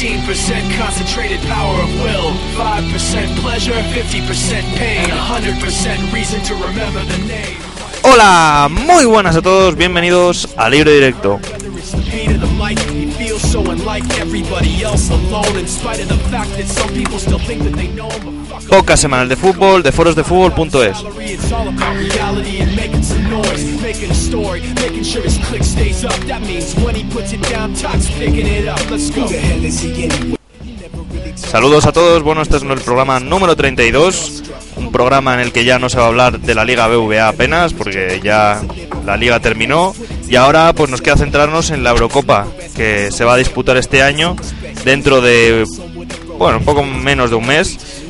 15% 0.00 0.78
concentrated 0.78 1.38
power 1.42 1.76
of 1.82 1.90
will, 2.00 2.32
5% 2.56 3.36
pleasure, 3.42 3.74
50% 3.92 4.62
pain, 4.78 5.04
100% 5.04 6.10
reason 6.14 6.40
to 6.40 6.54
remember 6.54 7.04
the 7.04 7.18
name. 7.28 7.58
Hola, 8.02 8.70
muy 8.70 9.04
buenas 9.04 9.36
a 9.36 9.42
todos, 9.42 9.76
bienvenidos 9.76 10.48
a 10.56 10.70
Libre 10.70 10.94
Directo. 10.94 11.38
Pain 12.20 12.34
of 12.34 12.40
the 12.42 12.54
mic, 12.62 12.78
he 12.92 13.06
feels 13.12 13.40
so 13.40 13.60
unlike 13.70 14.04
everybody 14.18 14.82
else 14.82 15.08
alone, 15.08 15.56
in 15.56 15.66
spite 15.66 16.02
of 16.02 16.08
the 16.08 16.18
fact 16.28 16.50
that 16.58 16.66
some 16.66 16.92
people 16.92 17.18
still 17.18 17.38
think 17.38 17.62
that 17.62 17.72
they 17.72 17.88
know 17.94 18.10
him, 18.10 18.44
but 18.44 18.60
fuck 18.60 18.62
Podcast 18.68 19.00
semanal 19.00 19.26
de 19.26 19.36
fútbol 19.36 19.82
de 19.82 19.90
Saludos 31.36 31.86
a 31.86 31.92
todos, 31.92 32.22
bueno, 32.22 32.42
este 32.42 32.56
es 32.58 32.62
el 32.62 32.80
programa 32.80 33.18
número 33.18 33.56
32, 33.56 34.42
un 34.76 34.92
programa 34.92 35.32
en 35.34 35.40
el 35.40 35.52
que 35.52 35.64
ya 35.64 35.78
no 35.78 35.88
se 35.88 35.96
va 35.96 36.04
a 36.04 36.08
hablar 36.08 36.38
de 36.38 36.54
la 36.54 36.66
Liga 36.66 36.86
BVA 36.86 37.28
apenas, 37.28 37.72
porque 37.72 38.20
ya 38.22 38.60
la 39.06 39.16
liga 39.16 39.40
terminó, 39.40 39.94
y 40.30 40.36
ahora 40.36 40.72
pues 40.72 40.88
nos 40.88 41.02
queda 41.02 41.16
centrarnos 41.16 41.70
en 41.70 41.82
la 41.82 41.90
Eurocopa, 41.90 42.46
que 42.76 43.10
se 43.10 43.24
va 43.24 43.34
a 43.34 43.36
disputar 43.36 43.76
este 43.76 44.02
año, 44.02 44.36
dentro 44.84 45.20
de, 45.20 45.66
bueno, 46.38 46.58
un 46.58 46.64
poco 46.64 46.84
menos 46.84 47.30
de 47.30 47.36
un 47.36 47.46
mes, 47.46 48.00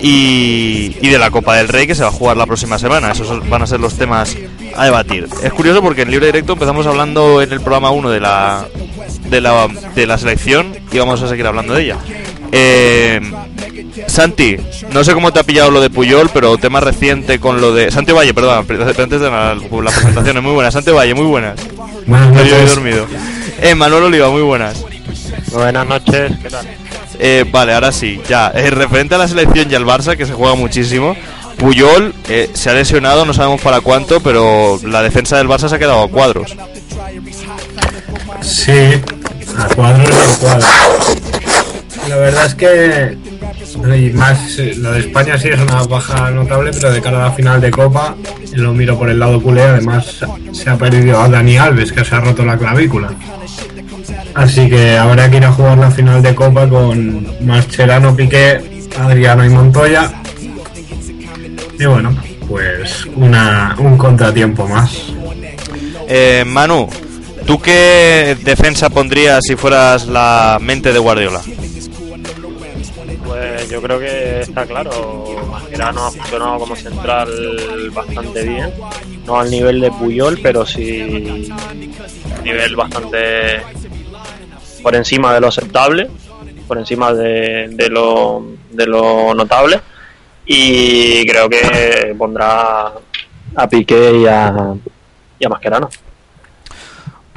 y, 0.00 0.96
y 1.00 1.08
de 1.08 1.18
la 1.18 1.30
Copa 1.30 1.56
del 1.56 1.68
Rey 1.68 1.86
que 1.86 1.94
se 1.94 2.02
va 2.02 2.08
a 2.08 2.12
jugar 2.12 2.36
la 2.36 2.46
próxima 2.46 2.78
semana. 2.78 3.12
Esos 3.12 3.48
van 3.48 3.62
a 3.62 3.66
ser 3.66 3.80
los 3.80 3.94
temas 3.94 4.36
a 4.76 4.84
debatir. 4.84 5.28
Es 5.42 5.52
curioso 5.52 5.80
porque 5.80 6.02
en 6.02 6.10
Libre 6.10 6.26
Directo 6.26 6.54
empezamos 6.54 6.86
hablando 6.86 7.40
en 7.42 7.52
el 7.52 7.60
programa 7.60 7.90
1 7.90 8.10
de 8.10 8.20
la, 8.20 8.66
de 9.30 9.40
la, 9.40 9.68
de 9.94 10.06
la 10.06 10.18
selección 10.18 10.76
y 10.90 10.98
vamos 10.98 11.22
a 11.22 11.28
seguir 11.28 11.46
hablando 11.46 11.74
de 11.74 11.84
ella. 11.84 11.96
Eh, 12.52 13.20
Santi, 14.06 14.56
no 14.92 15.04
sé 15.04 15.12
cómo 15.12 15.32
te 15.32 15.40
ha 15.40 15.42
pillado 15.42 15.70
lo 15.70 15.80
de 15.80 15.90
Puyol, 15.90 16.30
pero 16.32 16.56
tema 16.56 16.80
reciente 16.80 17.38
con 17.38 17.60
lo 17.60 17.74
de... 17.74 17.90
Santi 17.90 18.12
Valle, 18.12 18.32
perdón, 18.32 18.58
antes 18.58 19.20
de 19.20 19.30
la, 19.30 19.54
la 19.54 19.90
presentación, 19.90 20.36
es 20.36 20.42
muy 20.42 20.52
buena. 20.52 20.70
Santi 20.70 20.90
Valle, 20.90 21.14
muy 21.14 21.26
buenas. 21.26 21.58
Buenas 22.06 22.34
Yo 22.34 22.40
he 22.56 22.58
noches. 22.60 22.74
dormido. 22.74 23.06
Eh, 23.60 23.74
Manuel 23.74 24.04
Oliva, 24.04 24.30
muy 24.30 24.42
buenas. 24.42 24.82
Buenas 25.52 25.86
noches, 25.86 26.32
¿qué 26.42 26.48
tal? 26.50 26.66
Eh, 27.18 27.44
vale, 27.50 27.74
ahora 27.74 27.90
sí, 27.92 28.20
ya. 28.28 28.52
Eh, 28.54 28.70
referente 28.70 29.14
a 29.14 29.18
la 29.18 29.26
selección 29.28 29.70
y 29.70 29.74
al 29.74 29.84
Barça, 29.84 30.16
que 30.16 30.24
se 30.26 30.32
juega 30.32 30.54
muchísimo. 30.54 31.16
Puyol 31.56 32.14
eh, 32.28 32.48
se 32.54 32.70
ha 32.70 32.74
lesionado, 32.74 33.24
no 33.26 33.34
sabemos 33.34 33.60
para 33.60 33.80
cuánto, 33.80 34.20
pero 34.20 34.78
la 34.84 35.02
defensa 35.02 35.36
del 35.36 35.48
Barça 35.48 35.68
se 35.68 35.74
ha 35.74 35.78
quedado 35.78 36.02
a 36.04 36.08
cuadros. 36.08 36.54
Sí, 38.42 38.70
a 39.58 39.74
cuadros 39.74 40.16
a 40.16 40.36
cuadros. 40.40 40.66
La 42.08 42.16
verdad 42.16 42.46
es 42.46 42.54
que 42.54 43.18
y 43.96 44.10
más 44.10 44.56
de 44.56 44.98
España 44.98 45.38
sí 45.38 45.48
es 45.48 45.60
una 45.60 45.82
baja 45.82 46.30
notable, 46.30 46.70
pero 46.72 46.90
de 46.90 47.00
cara 47.00 47.18
a 47.18 47.28
la 47.28 47.32
final 47.32 47.60
de 47.60 47.70
Copa, 47.70 48.14
lo 48.54 48.72
miro 48.72 48.98
por 48.98 49.10
el 49.10 49.18
lado 49.18 49.42
culé, 49.42 49.62
además 49.62 50.24
se 50.52 50.70
ha 50.70 50.76
perdido 50.76 51.20
a 51.20 51.28
Dani 51.28 51.58
Alves, 51.58 51.92
que 51.92 52.04
se 52.04 52.14
ha 52.14 52.20
roto 52.20 52.44
la 52.44 52.56
clavícula. 52.56 53.10
Así 54.34 54.68
que 54.68 54.96
habrá 54.96 55.30
que 55.30 55.38
ir 55.38 55.44
a 55.44 55.52
jugar 55.52 55.78
la 55.78 55.90
final 55.90 56.22
de 56.22 56.34
Copa 56.34 56.68
con 56.68 57.26
Mascherano, 57.44 58.16
Piqué, 58.16 58.88
Adriano 58.98 59.44
y 59.44 59.50
Montoya. 59.50 60.12
Y 61.78 61.84
bueno, 61.84 62.16
pues 62.48 63.06
una, 63.16 63.76
un 63.78 63.98
contratiempo 63.98 64.66
más. 64.66 65.12
Eh, 66.08 66.44
Manu, 66.46 66.88
¿tú 67.46 67.60
qué 67.60 68.36
defensa 68.42 68.88
pondrías 68.88 69.44
si 69.44 69.56
fueras 69.56 70.06
la 70.06 70.58
mente 70.60 70.92
de 70.92 70.98
Guardiola? 70.98 71.42
Yo 73.70 73.82
creo 73.82 73.98
que 73.98 74.40
está 74.40 74.64
claro. 74.66 75.24
Mascherano 75.50 76.06
ha 76.06 76.10
funcionado 76.10 76.58
como 76.58 76.76
central 76.76 77.90
bastante 77.92 78.42
bien. 78.42 78.72
No 79.26 79.38
al 79.38 79.50
nivel 79.50 79.80
de 79.80 79.90
Puyol, 79.90 80.38
pero 80.42 80.64
sí 80.64 81.50
a 81.50 82.42
nivel 82.42 82.76
bastante 82.76 83.60
por 84.82 84.94
encima 84.94 85.34
de 85.34 85.40
lo 85.40 85.48
aceptable, 85.48 86.08
por 86.66 86.78
encima 86.78 87.12
de, 87.12 87.68
de 87.70 87.88
lo, 87.90 88.44
de 88.70 88.86
lo 88.86 89.34
notable. 89.34 89.80
Y 90.46 91.26
creo 91.26 91.48
que 91.48 92.14
pondrá 92.16 92.92
a 93.54 93.68
Piqué 93.68 94.20
y 94.20 94.26
a, 94.26 94.74
y 95.38 95.44
a 95.44 95.48
Mascherano. 95.48 95.90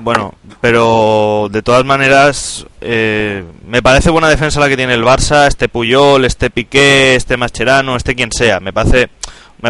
Bueno, 0.04 0.34
pero 0.62 1.48
de 1.52 1.62
todas 1.62 1.86
maneras, 1.86 2.66
eh, 2.82 3.44
me 3.68 3.82
parece 3.84 4.10
buena 4.10 4.30
defensa 4.30 4.60
la 4.60 4.68
que 4.70 4.78
tiene 4.78 4.94
el 4.96 5.04
Barça, 5.04 5.48
este 5.48 5.70
Puyol, 5.70 6.26
este 6.26 6.50
Piqué, 6.50 7.16
este 7.16 7.38
Mascherano, 7.38 7.96
este 7.96 8.16
quien 8.16 8.32
sea. 8.32 8.60
Me 8.60 8.74
parece 8.74 9.10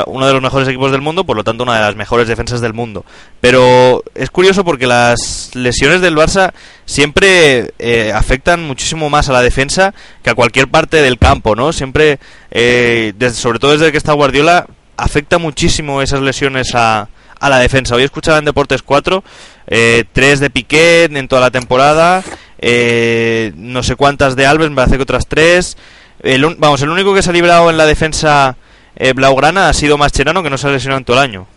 uno 0.08 0.25
de 0.25 0.31
los 0.31 0.41
mejores 0.41 0.70
equipos 0.70 0.91
del 0.94 1.02
mundo, 1.02 1.25
por 1.25 1.36
lo 1.36 1.44
tanto 1.44 1.64
una 1.64 1.75
de 1.75 1.81
las 1.81 1.97
mejores 1.97 2.25
defensas 2.30 2.62
del 2.62 2.74
mundo. 2.74 3.03
Pero 3.41 4.03
es 4.16 4.30
curioso 4.30 4.64
porque 4.64 4.88
las 4.88 5.52
lesiones 5.53 6.00
del 6.00 6.16
Barça 6.16 6.53
siempre 6.86 7.74
eh, 7.78 8.14
afectan 8.16 8.64
muchísimo 8.66 9.09
más 9.09 9.28
a 9.28 9.34
la 9.34 9.41
defensa 9.41 9.94
que 10.24 10.30
a 10.30 10.36
cualquier 10.36 10.70
parte 10.70 11.02
del 11.02 11.18
campo, 11.18 11.56
¿no? 11.58 11.74
Siempre, 11.74 12.20
eh, 12.52 13.12
desde- 13.18 13.36
sobre 13.38 13.59
todo 13.59 13.72
desde 13.74 13.91
que 13.91 13.97
está 13.97 14.14
Guardiola, 14.14 14.66
afecta 14.96 15.40
muchísimo 15.40 16.02
esas 16.02 16.22
lesiones 16.22 16.74
a, 16.74 17.09
a 17.41 17.50
la 17.50 17.59
defensa. 17.59 17.96
Hoy 17.96 18.03
escuchaba 18.03 18.38
en 18.38 18.46
Deportes 18.46 18.81
4 18.81 19.22
eh, 19.68 20.06
tres 20.13 20.40
de 20.40 20.50
Piqué 20.50 21.03
en 21.12 21.28
toda 21.28 21.41
la 21.41 21.52
temporada, 21.52 22.24
eh, 22.59 23.52
no 23.56 23.84
sé 23.84 23.96
cuántas 23.96 24.35
de 24.38 24.46
Alves, 24.46 24.69
me 24.69 24.75
parece 24.78 24.96
que 24.97 25.03
otras 25.03 25.28
tres. 25.28 25.78
El, 26.24 26.46
un- 26.46 26.56
vamos, 26.59 26.81
el 26.81 26.90
único 26.90 27.13
que 27.13 27.22
se 27.22 27.31
ha 27.31 27.34
librado 27.34 27.69
en 27.69 27.78
la 27.78 27.85
defensa 27.85 28.56
eh, 28.96 29.13
blaugrana 29.13 29.68
ha 29.69 29.74
sido 29.74 29.97
Mascherano, 29.97 30.44
que 30.44 30.50
no 30.50 30.57
se 30.57 30.68
ha 30.68 30.72
lesionado 30.72 31.00
en 31.00 31.06
todo 31.06 31.18
el 31.18 31.24
año. 31.24 31.47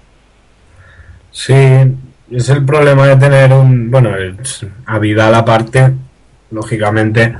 Sí, 1.30 1.52
es 2.30 2.48
el 2.48 2.64
problema 2.64 3.06
de 3.06 3.16
tener 3.16 3.52
un. 3.52 3.90
Bueno, 3.90 4.10
a 4.86 4.98
Vidal 4.98 5.34
aparte, 5.34 5.92
lógicamente, 6.50 7.34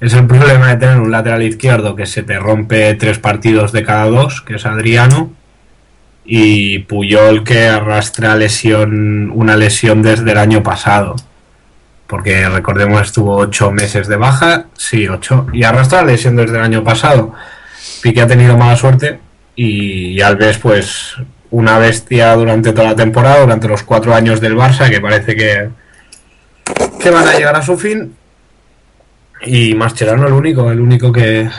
es 0.00 0.12
el 0.14 0.26
problema 0.26 0.68
de 0.68 0.76
tener 0.76 0.98
un 1.00 1.10
lateral 1.10 1.42
izquierdo 1.42 1.96
que 1.96 2.06
se 2.06 2.22
te 2.22 2.38
rompe 2.38 2.94
tres 2.94 3.18
partidos 3.18 3.72
de 3.72 3.82
cada 3.82 4.04
dos, 4.06 4.42
que 4.42 4.56
es 4.56 4.66
Adriano, 4.66 5.32
y 6.32 6.78
Puyol 6.78 7.42
que 7.42 7.66
arrastra 7.66 8.36
lesión, 8.36 9.32
una 9.34 9.56
lesión 9.56 10.00
desde 10.00 10.30
el 10.30 10.38
año 10.38 10.62
pasado. 10.62 11.16
Porque 12.06 12.48
recordemos, 12.48 13.02
estuvo 13.02 13.36
ocho 13.36 13.72
meses 13.72 14.06
de 14.06 14.14
baja, 14.14 14.66
sí, 14.78 15.08
ocho, 15.08 15.48
y 15.52 15.64
arrastra 15.64 16.04
lesión 16.04 16.36
desde 16.36 16.56
el 16.56 16.62
año 16.62 16.84
pasado. 16.84 17.34
Piqué 18.00 18.20
ha 18.20 18.28
tenido 18.28 18.56
mala 18.56 18.76
suerte 18.76 19.18
y 19.56 20.20
Alves, 20.20 20.58
pues, 20.58 21.16
una 21.50 21.78
bestia 21.78 22.36
durante 22.36 22.72
toda 22.72 22.90
la 22.90 22.96
temporada, 22.96 23.40
durante 23.40 23.66
los 23.66 23.82
cuatro 23.82 24.14
años 24.14 24.40
del 24.40 24.54
Barça, 24.54 24.88
que 24.88 25.00
parece 25.00 25.34
que, 25.34 25.68
que 27.00 27.10
van 27.10 27.26
a 27.26 27.34
llegar 27.34 27.56
a 27.56 27.62
su 27.62 27.76
fin. 27.76 28.14
Y 29.44 29.74
Mascherano 29.74 30.28
el 30.28 30.34
único, 30.34 30.70
el 30.70 30.78
único 30.78 31.10
que, 31.10 31.50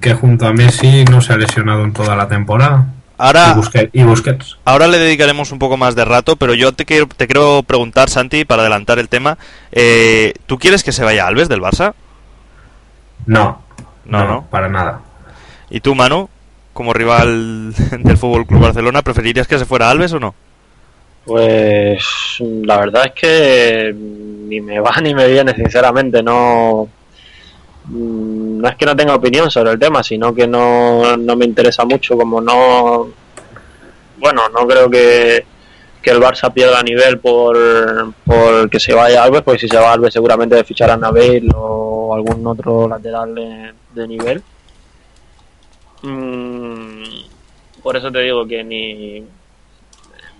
que 0.00 0.14
junto 0.14 0.48
a 0.48 0.52
Messi 0.52 1.04
no 1.04 1.20
se 1.20 1.34
ha 1.34 1.36
lesionado 1.36 1.84
en 1.84 1.92
toda 1.92 2.16
la 2.16 2.26
temporada. 2.26 2.94
Ahora, 3.18 3.50
Y, 3.52 3.56
Busquets, 3.56 3.90
y 3.94 4.02
Busquets. 4.04 4.58
ahora 4.64 4.86
le 4.86 4.98
dedicaremos 4.98 5.50
un 5.50 5.58
poco 5.58 5.76
más 5.76 5.94
de 5.96 6.04
rato, 6.04 6.36
pero 6.36 6.54
yo 6.54 6.72
te 6.72 6.84
quiero, 6.84 7.06
te 7.08 7.26
quiero 7.26 7.62
preguntar, 7.64 8.08
Santi, 8.08 8.44
para 8.44 8.62
adelantar 8.62 8.98
el 9.00 9.08
tema. 9.08 9.36
eh, 9.72 10.34
¿Tú 10.46 10.58
quieres 10.58 10.84
que 10.84 10.92
se 10.92 11.02
vaya 11.04 11.26
Alves 11.26 11.48
del 11.48 11.60
Barça? 11.60 11.94
No, 13.26 13.60
No, 14.04 14.24
no. 14.26 14.46
para 14.50 14.68
nada. 14.68 15.00
¿Y 15.70 15.80
tú, 15.80 15.94
Manu, 15.94 16.28
como 16.72 16.92
rival 16.94 17.74
del 17.98 18.16
Fútbol 18.16 18.46
Club 18.46 18.60
Barcelona, 18.62 19.02
preferirías 19.02 19.48
que 19.48 19.58
se 19.58 19.66
fuera 19.66 19.90
Alves 19.90 20.12
o 20.12 20.20
no? 20.20 20.34
Pues 21.24 22.02
la 22.40 22.78
verdad 22.78 23.06
es 23.06 23.12
que 23.20 23.92
ni 23.94 24.60
me 24.60 24.80
va 24.80 24.92
ni 25.02 25.14
me 25.14 25.26
viene, 25.28 25.54
sinceramente. 25.54 26.22
No, 26.22 26.88
no 27.90 28.68
es 28.68 28.76
que 28.76 28.86
no 28.86 28.96
tenga 28.96 29.14
opinión 29.14 29.50
sobre 29.50 29.72
el 29.72 29.78
tema, 29.78 30.02
sino 30.02 30.34
que 30.34 30.46
no, 30.46 31.16
no 31.16 31.36
me 31.36 31.44
interesa 31.44 31.84
mucho. 31.84 32.16
Como 32.16 32.40
no. 32.40 33.08
Bueno, 34.18 34.48
no 34.48 34.66
creo 34.66 34.90
que, 34.90 35.44
que 36.02 36.10
el 36.10 36.20
Barça 36.20 36.52
pierda 36.52 36.82
nivel 36.82 37.18
por, 37.18 37.56
por 38.24 38.68
que 38.68 38.80
se 38.80 38.94
vaya 38.94 39.22
Alves, 39.22 39.42
porque 39.42 39.60
si 39.60 39.68
se 39.68 39.78
va 39.78 39.92
Alves 39.92 40.12
seguramente 40.12 40.62
ficharán 40.64 41.04
a 41.04 41.10
Bale 41.10 41.48
o 41.54 42.14
algún 42.14 42.46
otro 42.46 42.88
lateral 42.88 43.34
de, 43.34 43.72
de 43.94 44.08
nivel. 44.08 44.42
Mm, 46.02 47.02
por 47.82 47.96
eso 47.96 48.10
te 48.12 48.20
digo 48.20 48.46
que 48.46 48.62
ni 48.62 49.24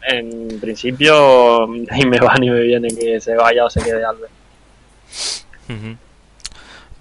en 0.03 0.61
principio 0.61 1.67
ni 1.69 2.05
me 2.05 2.19
va 2.19 2.35
ni 2.37 2.51
me 2.51 2.61
viene 2.61 2.89
que 2.89 3.21
se 3.21 3.35
vaya 3.35 3.65
o 3.65 3.71
se 3.71 3.83
quede 3.83 4.05
Alves. 4.05 4.31
Ujú. 5.69 6.07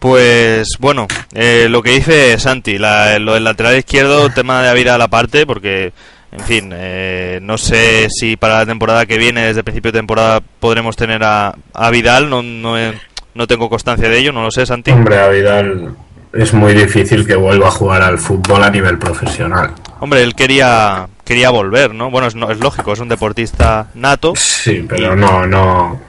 Pues 0.07 0.69
bueno, 0.79 1.05
eh, 1.33 1.67
lo 1.69 1.83
que 1.83 1.91
dice 1.91 2.39
Santi, 2.39 2.77
la- 2.77 3.19
lo 3.19 3.33
del 3.33 3.43
lateral 3.43 3.75
izquierdo, 3.77 4.29
tema 4.33 4.61
de 4.61 4.69
Avidal 4.69 5.01
aparte, 5.01 5.45
porque, 5.45 5.91
en 6.31 6.39
fin, 6.45 6.69
eh, 6.73 7.39
no 7.41 7.57
sé 7.57 8.07
si 8.09 8.37
para 8.37 8.59
la 8.59 8.65
temporada 8.65 9.05
que 9.05 9.17
viene, 9.17 9.41
desde 9.47 9.59
el 9.59 9.63
principio 9.65 9.91
de 9.91 9.99
temporada, 9.99 10.39
podremos 10.61 10.95
tener 10.95 11.21
a, 11.25 11.53
a 11.73 11.89
Vidal, 11.89 12.29
no, 12.29 12.41
no, 12.41 12.79
he- 12.79 12.97
no 13.35 13.47
tengo 13.47 13.69
constancia 13.69 14.07
de 14.07 14.17
ello, 14.17 14.31
no 14.31 14.43
lo 14.43 14.49
sé, 14.51 14.65
Santi. 14.65 14.91
Hombre, 14.91 15.19
a 15.19 15.27
Vidal 15.27 15.93
es 16.31 16.53
muy 16.53 16.73
difícil 16.73 17.27
que 17.27 17.35
vuelva 17.35 17.67
a 17.67 17.71
jugar 17.71 18.01
al 18.01 18.17
fútbol 18.17 18.63
a 18.63 18.69
nivel 18.69 18.97
profesional. 18.97 19.71
Hombre, 19.99 20.23
él 20.23 20.35
quería 20.35 21.07
quería 21.25 21.49
volver, 21.49 21.93
¿no? 21.93 22.09
Bueno, 22.11 22.29
es, 22.29 22.35
no- 22.35 22.49
es 22.49 22.59
lógico, 22.61 22.93
es 22.93 22.99
un 23.01 23.09
deportista 23.09 23.87
nato. 23.93 24.31
Sí, 24.37 24.85
pero 24.87 25.17
no, 25.17 25.45
no, 25.45 25.99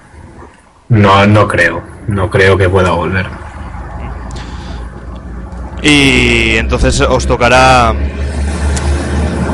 no, 0.89 1.27
no 1.27 1.49
creo, 1.49 1.83
no 2.07 2.31
creo 2.31 2.57
que 2.57 2.69
pueda 2.69 2.93
volver. 2.93 3.27
Y 5.83 6.57
entonces 6.57 7.01
os 7.01 7.27
tocará. 7.27 7.95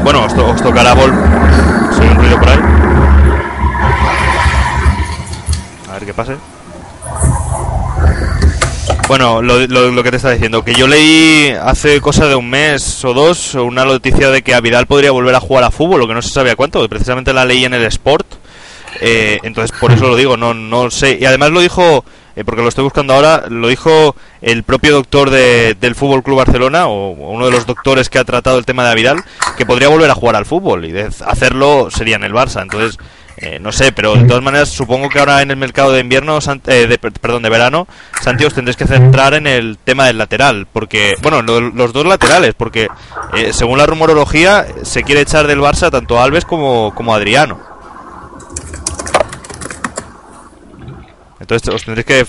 Bueno, 0.03 0.25
os, 0.25 0.35
to- 0.35 0.47
os 0.51 0.63
tocará 0.63 0.95
vol. 0.95 1.13
¿Se 1.95 2.01
oye 2.01 2.11
un 2.11 2.17
ruido 2.17 2.39
por 2.39 2.49
ahí? 2.49 2.59
A 5.91 5.93
ver 5.95 6.07
qué 6.07 6.15
pase. 6.15 6.37
Bueno, 9.07 9.43
lo, 9.43 9.67
lo- 9.67 9.91
lo 9.91 10.03
que 10.03 10.11
te 10.11 10.17
está 10.17 10.31
diciendo, 10.31 10.65
que 10.65 10.75
yo 10.75 10.87
leí 10.87 11.55
hace 11.63 12.01
cosa 12.01 12.27
de 12.27 12.35
un 12.35 12.49
mes 12.49 13.05
o 13.05 13.13
dos 13.13 13.55
una 13.55 13.85
noticia 13.85 14.31
de 14.31 14.43
que 14.43 14.55
Avidal 14.55 14.87
podría 14.87 15.11
volver 15.11 15.35
a 15.35 15.41
jugar 15.41 15.65
a 15.65 15.71
fútbol, 15.71 16.01
lo 16.01 16.09
que 16.09 16.15
no 16.15 16.23
se 16.23 16.31
sabía 16.31 16.57
cuánto, 16.57 16.87
precisamente 16.89 17.33
la 17.35 17.45
leí 17.45 17.65
en 17.67 17.75
el 17.75 17.85
Sport. 17.85 18.27
Eh, 19.01 19.39
entonces, 19.43 19.77
por 19.79 19.93
eso 19.93 20.09
lo 20.09 20.17
digo, 20.17 20.37
no, 20.39 20.55
no 20.55 20.91
sé. 20.91 21.19
Y 21.21 21.25
además 21.27 21.51
lo 21.51 21.61
dijo, 21.61 22.05
eh, 22.37 22.45
porque 22.45 22.63
lo 22.63 22.69
estoy 22.69 22.85
buscando 22.85 23.15
ahora, 23.15 23.45
lo 23.49 23.69
dijo 23.69 24.15
el 24.43 24.63
propio 24.63 24.93
doctor 24.93 25.31
de- 25.31 25.75
del 25.81 25.95
Fútbol 25.95 26.23
Club 26.23 26.39
Barcelona, 26.39 26.87
o 26.87 27.11
uno 27.11 27.47
de 27.47 27.53
los 27.53 27.67
doctores 27.67 28.09
que 28.09 28.19
ha 28.19 28.25
tratado 28.25 28.59
el 28.59 28.65
tema 28.65 28.85
de 28.85 28.91
Avidal, 28.91 29.23
que 29.57 29.67
podría 29.67 29.89
volver 29.89 30.11
a 30.11 30.15
jugar 30.15 30.37
al 30.37 30.47
fútbol 30.47 30.85
y 30.85 30.93
de 30.93 31.09
hacerlo 31.27 31.89
sería 31.91 32.17
en 32.17 32.25
el 32.25 32.33
Barça. 32.33 32.63
Entonces, 32.63 32.99
eh, 33.37 33.59
no 33.61 33.73
sé, 33.73 33.91
pero 33.91 34.15
de 34.15 34.25
todas 34.29 34.43
maneras, 34.45 34.69
supongo 34.69 35.09
que 35.09 35.19
ahora 35.19 35.43
en 35.43 35.51
el 35.51 35.57
mercado 35.57 35.91
de 35.93 35.99
invierno, 36.01 36.39
eh, 36.67 36.87
de, 36.87 36.99
per- 36.99 37.13
perdón, 37.13 37.43
de 37.43 37.51
verano, 37.51 37.89
Santi, 38.23 38.45
os 38.45 38.55
tendréis 38.55 38.77
que 38.77 38.87
centrar 38.87 39.35
en 39.35 39.49
el 39.49 39.77
tema 39.83 40.07
del 40.07 40.19
lateral, 40.19 40.69
porque, 40.73 41.15
bueno, 41.21 41.43
lo- 41.43 41.61
los 41.61 41.93
dos 41.93 42.07
laterales, 42.07 42.55
porque 42.57 42.87
eh, 43.35 43.53
según 43.53 43.79
la 43.79 43.87
rumorología, 43.87 44.67
se 44.85 45.03
quiere 45.03 45.23
echar 45.23 45.47
del 45.49 45.59
Barça 45.61 45.91
tanto 45.91 46.19
a 46.19 46.25
Alves 46.25 46.45
como, 46.45 46.95
como 46.95 47.13
Adriano. 47.15 47.59
Entonces 51.45 51.69
os 51.75 51.85
tendréis 51.85 52.07
que 52.07 52.27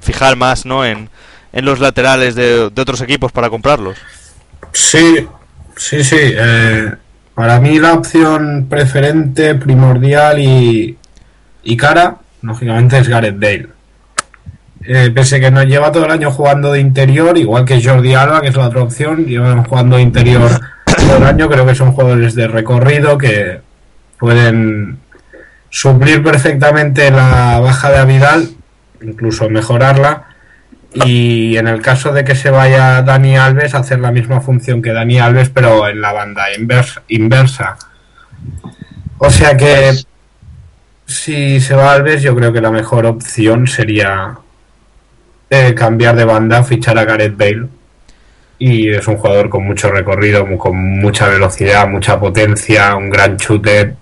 fijar 0.00 0.36
más, 0.36 0.64
¿no? 0.64 0.84
En, 0.84 1.08
en 1.52 1.64
los 1.64 1.80
laterales 1.80 2.34
de, 2.34 2.70
de 2.70 2.82
otros 2.82 3.00
equipos 3.00 3.32
para 3.32 3.50
comprarlos. 3.50 3.98
Sí, 4.72 5.26
sí, 5.76 6.04
sí. 6.04 6.16
eh, 6.20 6.92
para 7.34 7.60
mí 7.60 7.78
la 7.78 7.94
opción 7.94 8.66
preferente, 8.70 9.56
primordial 9.56 10.38
y, 10.38 10.96
y 11.64 11.76
cara, 11.76 12.16
lógicamente, 12.42 12.98
es 12.98 13.08
Gareth 13.08 13.38
Bale. 13.38 13.68
Eh, 14.84 15.10
pese 15.14 15.40
que 15.40 15.50
nos 15.50 15.66
lleva 15.66 15.92
todo 15.92 16.04
el 16.06 16.10
año 16.10 16.30
jugando 16.30 16.72
de 16.72 16.80
interior, 16.80 17.36
igual 17.38 17.64
que 17.64 17.82
Jordi 17.82 18.14
Alba, 18.14 18.40
que 18.40 18.48
es 18.48 18.56
la 18.56 18.66
otra 18.66 18.82
opción, 18.82 19.26
llevan 19.26 19.64
jugando 19.64 19.96
de 19.96 20.02
interior 20.02 20.60
todo 20.86 21.16
el 21.16 21.24
año. 21.24 21.48
Creo 21.48 21.66
que 21.66 21.74
son 21.74 21.92
jugadores 21.92 22.34
de 22.34 22.48
recorrido 22.48 23.18
que 23.18 23.60
pueden 24.18 24.98
suplir 25.72 26.22
perfectamente 26.22 27.10
la 27.10 27.58
baja 27.58 27.90
de 27.90 27.96
Avidal, 27.96 28.50
incluso 29.00 29.48
mejorarla. 29.48 30.28
Y 30.94 31.56
en 31.56 31.66
el 31.66 31.80
caso 31.80 32.12
de 32.12 32.24
que 32.24 32.36
se 32.36 32.50
vaya 32.50 33.00
Dani 33.00 33.38
Alves, 33.38 33.74
hacer 33.74 33.98
la 33.98 34.12
misma 34.12 34.42
función 34.42 34.82
que 34.82 34.92
Dani 34.92 35.18
Alves, 35.18 35.48
pero 35.48 35.88
en 35.88 36.02
la 36.02 36.12
banda 36.12 36.54
inversa. 36.56 37.02
inversa. 37.08 37.78
O 39.16 39.30
sea 39.30 39.56
que 39.56 39.94
si 41.06 41.58
se 41.60 41.74
va 41.74 41.94
Alves, 41.94 42.22
yo 42.22 42.36
creo 42.36 42.52
que 42.52 42.60
la 42.60 42.70
mejor 42.70 43.06
opción 43.06 43.66
sería 43.66 44.36
eh, 45.48 45.74
cambiar 45.74 46.14
de 46.16 46.26
banda, 46.26 46.62
fichar 46.64 46.98
a 46.98 47.06
Gareth 47.06 47.36
Bale. 47.36 47.68
Y 48.58 48.90
es 48.90 49.08
un 49.08 49.16
jugador 49.16 49.48
con 49.48 49.64
mucho 49.64 49.90
recorrido, 49.90 50.46
con 50.58 50.76
mucha 51.00 51.28
velocidad, 51.28 51.88
mucha 51.88 52.20
potencia, 52.20 52.94
un 52.94 53.08
gran 53.08 53.38
shooter, 53.38 53.96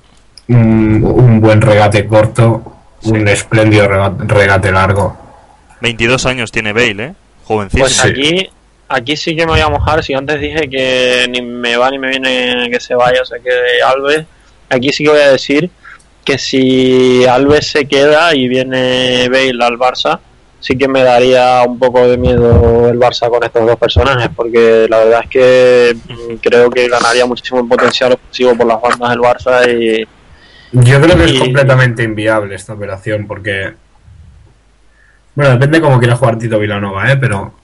un, 0.50 1.02
un 1.05 1.41
buen 1.41 1.61
regate 1.61 2.06
corto, 2.06 2.62
un 3.05 3.26
espléndido 3.29 3.88
rega- 3.88 4.14
regate 4.19 4.70
largo. 4.73 5.17
22 5.81 6.26
años 6.26 6.52
tiene 6.52 6.73
Bale, 6.73 7.05
¿eh? 7.05 7.12
Jovencísimo. 7.44 7.85
Pues 7.87 8.05
aquí, 8.05 8.50
aquí 8.88 9.17
sí 9.17 9.35
que 9.35 9.47
me 9.47 9.52
voy 9.52 9.61
a 9.61 9.69
mojar. 9.69 10.02
Si 10.05 10.12
antes 10.14 10.41
dije 10.41 10.69
que 10.69 11.26
ni 11.31 11.41
me 11.43 11.76
va 11.76 11.91
ni 11.91 11.99
me 11.99 12.08
viene 12.11 12.69
que 12.70 12.81
se 12.81 12.94
vaya 12.94 13.23
o 13.23 13.25
se 13.25 13.41
quede 13.41 13.82
Alves, 13.82 14.25
aquí 14.69 14.93
sí 14.93 15.05
que 15.05 15.11
voy 15.11 15.20
a 15.20 15.31
decir 15.32 15.70
que 16.25 16.37
si 16.37 17.25
Alves 17.25 17.67
se 17.69 17.87
queda 17.87 18.35
y 18.35 18.46
viene 18.46 19.29
Bale 19.31 19.64
al 19.64 19.79
Barça, 19.79 20.19
sí 20.61 20.76
que 20.76 20.87
me 20.87 21.03
daría 21.03 21.62
un 21.67 21.79
poco 21.79 22.06
de 22.06 22.19
miedo 22.19 22.88
el 22.91 22.99
Barça 22.99 23.31
con 23.31 23.43
estos 23.43 23.67
dos 23.67 23.76
personajes, 23.79 24.29
porque 24.37 24.87
la 24.91 24.99
verdad 24.99 25.20
es 25.25 25.31
que 25.31 25.96
mm, 25.96 26.35
creo 26.43 26.69
que 26.69 26.86
ganaría 26.89 27.24
muchísimo 27.24 27.67
potencial 27.67 28.13
ofensivo 28.13 28.55
por 28.55 28.67
las 28.67 28.81
bandas 28.82 29.08
del 29.10 29.20
Barça 29.20 29.67
y 29.67 30.06
Yo 30.72 31.00
creo 31.00 31.17
que 31.17 31.24
es 31.24 31.39
completamente 31.39 32.03
inviable 32.03 32.55
esta 32.55 32.74
operación 32.74 33.27
porque. 33.27 33.72
Bueno, 35.34 35.53
depende 35.53 35.81
cómo 35.81 35.98
quiera 35.98 36.17
jugar 36.17 36.39
Tito 36.39 36.58
Vilanova, 36.58 37.10
¿eh? 37.10 37.17
Pero. 37.17 37.55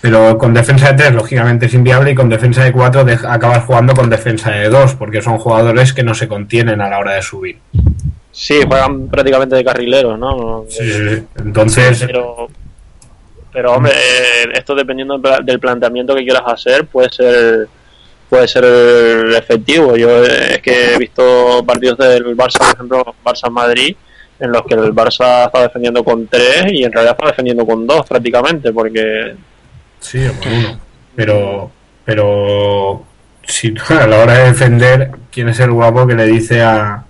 Pero 0.00 0.36
con 0.36 0.52
defensa 0.52 0.90
de 0.90 0.96
3, 0.96 1.14
lógicamente 1.14 1.66
es 1.66 1.74
inviable, 1.74 2.10
y 2.10 2.14
con 2.16 2.28
defensa 2.28 2.64
de 2.64 2.72
4 2.72 3.06
acabas 3.28 3.64
jugando 3.64 3.94
con 3.94 4.10
defensa 4.10 4.50
de 4.50 4.68
2, 4.68 4.96
porque 4.96 5.22
son 5.22 5.38
jugadores 5.38 5.92
que 5.92 6.02
no 6.02 6.12
se 6.12 6.26
contienen 6.26 6.80
a 6.80 6.90
la 6.90 6.98
hora 6.98 7.12
de 7.12 7.22
subir. 7.22 7.58
sí, 8.32 8.62
juegan 8.66 9.06
prácticamente 9.06 9.54
de 9.54 9.64
carrileros, 9.64 10.18
¿no? 10.18 10.64
Sí, 10.68 10.90
sí, 10.90 11.08
sí. 11.08 11.22
Entonces, 11.36 12.02
pero 12.04 12.48
pero 13.52 13.74
hombre 13.74 13.92
eh, 13.92 14.48
esto 14.54 14.74
dependiendo 14.74 15.18
del 15.18 15.60
planteamiento 15.60 16.14
que 16.14 16.22
quieras 16.22 16.42
hacer 16.46 16.86
puede 16.86 17.10
ser 17.10 17.68
puede 18.32 18.48
ser 18.48 18.64
efectivo 19.36 19.94
yo 19.94 20.24
eh, 20.24 20.54
es 20.54 20.62
que 20.62 20.94
he 20.94 20.98
visto 20.98 21.62
partidos 21.66 21.98
del 21.98 22.34
Barça 22.34 22.60
por 22.60 22.74
ejemplo 22.74 23.14
Barça 23.22 23.50
Madrid 23.50 23.94
en 24.40 24.50
los 24.50 24.62
que 24.62 24.74
el 24.74 24.94
Barça 24.94 25.44
está 25.46 25.60
defendiendo 25.60 26.02
con 26.02 26.26
tres 26.26 26.64
y 26.72 26.82
en 26.82 26.92
realidad 26.92 27.14
está 27.18 27.26
defendiendo 27.28 27.66
con 27.66 27.86
dos 27.86 28.06
prácticamente 28.06 28.72
porque 28.72 29.34
sí, 30.00 30.26
o 30.26 30.32
con 30.40 30.52
uno. 30.52 30.80
Pero. 31.14 31.70
Pero. 32.04 33.04
Si 33.44 33.74
a 33.88 34.06
la 34.06 34.18
hora 34.20 34.34
de 34.38 34.44
defender, 34.46 35.10
¿quién 35.30 35.48
es 35.48 35.60
el 35.60 35.70
guapo 35.70 36.06
que 36.06 36.14
le 36.14 36.26
dice 36.26 36.62
a. 36.62 37.04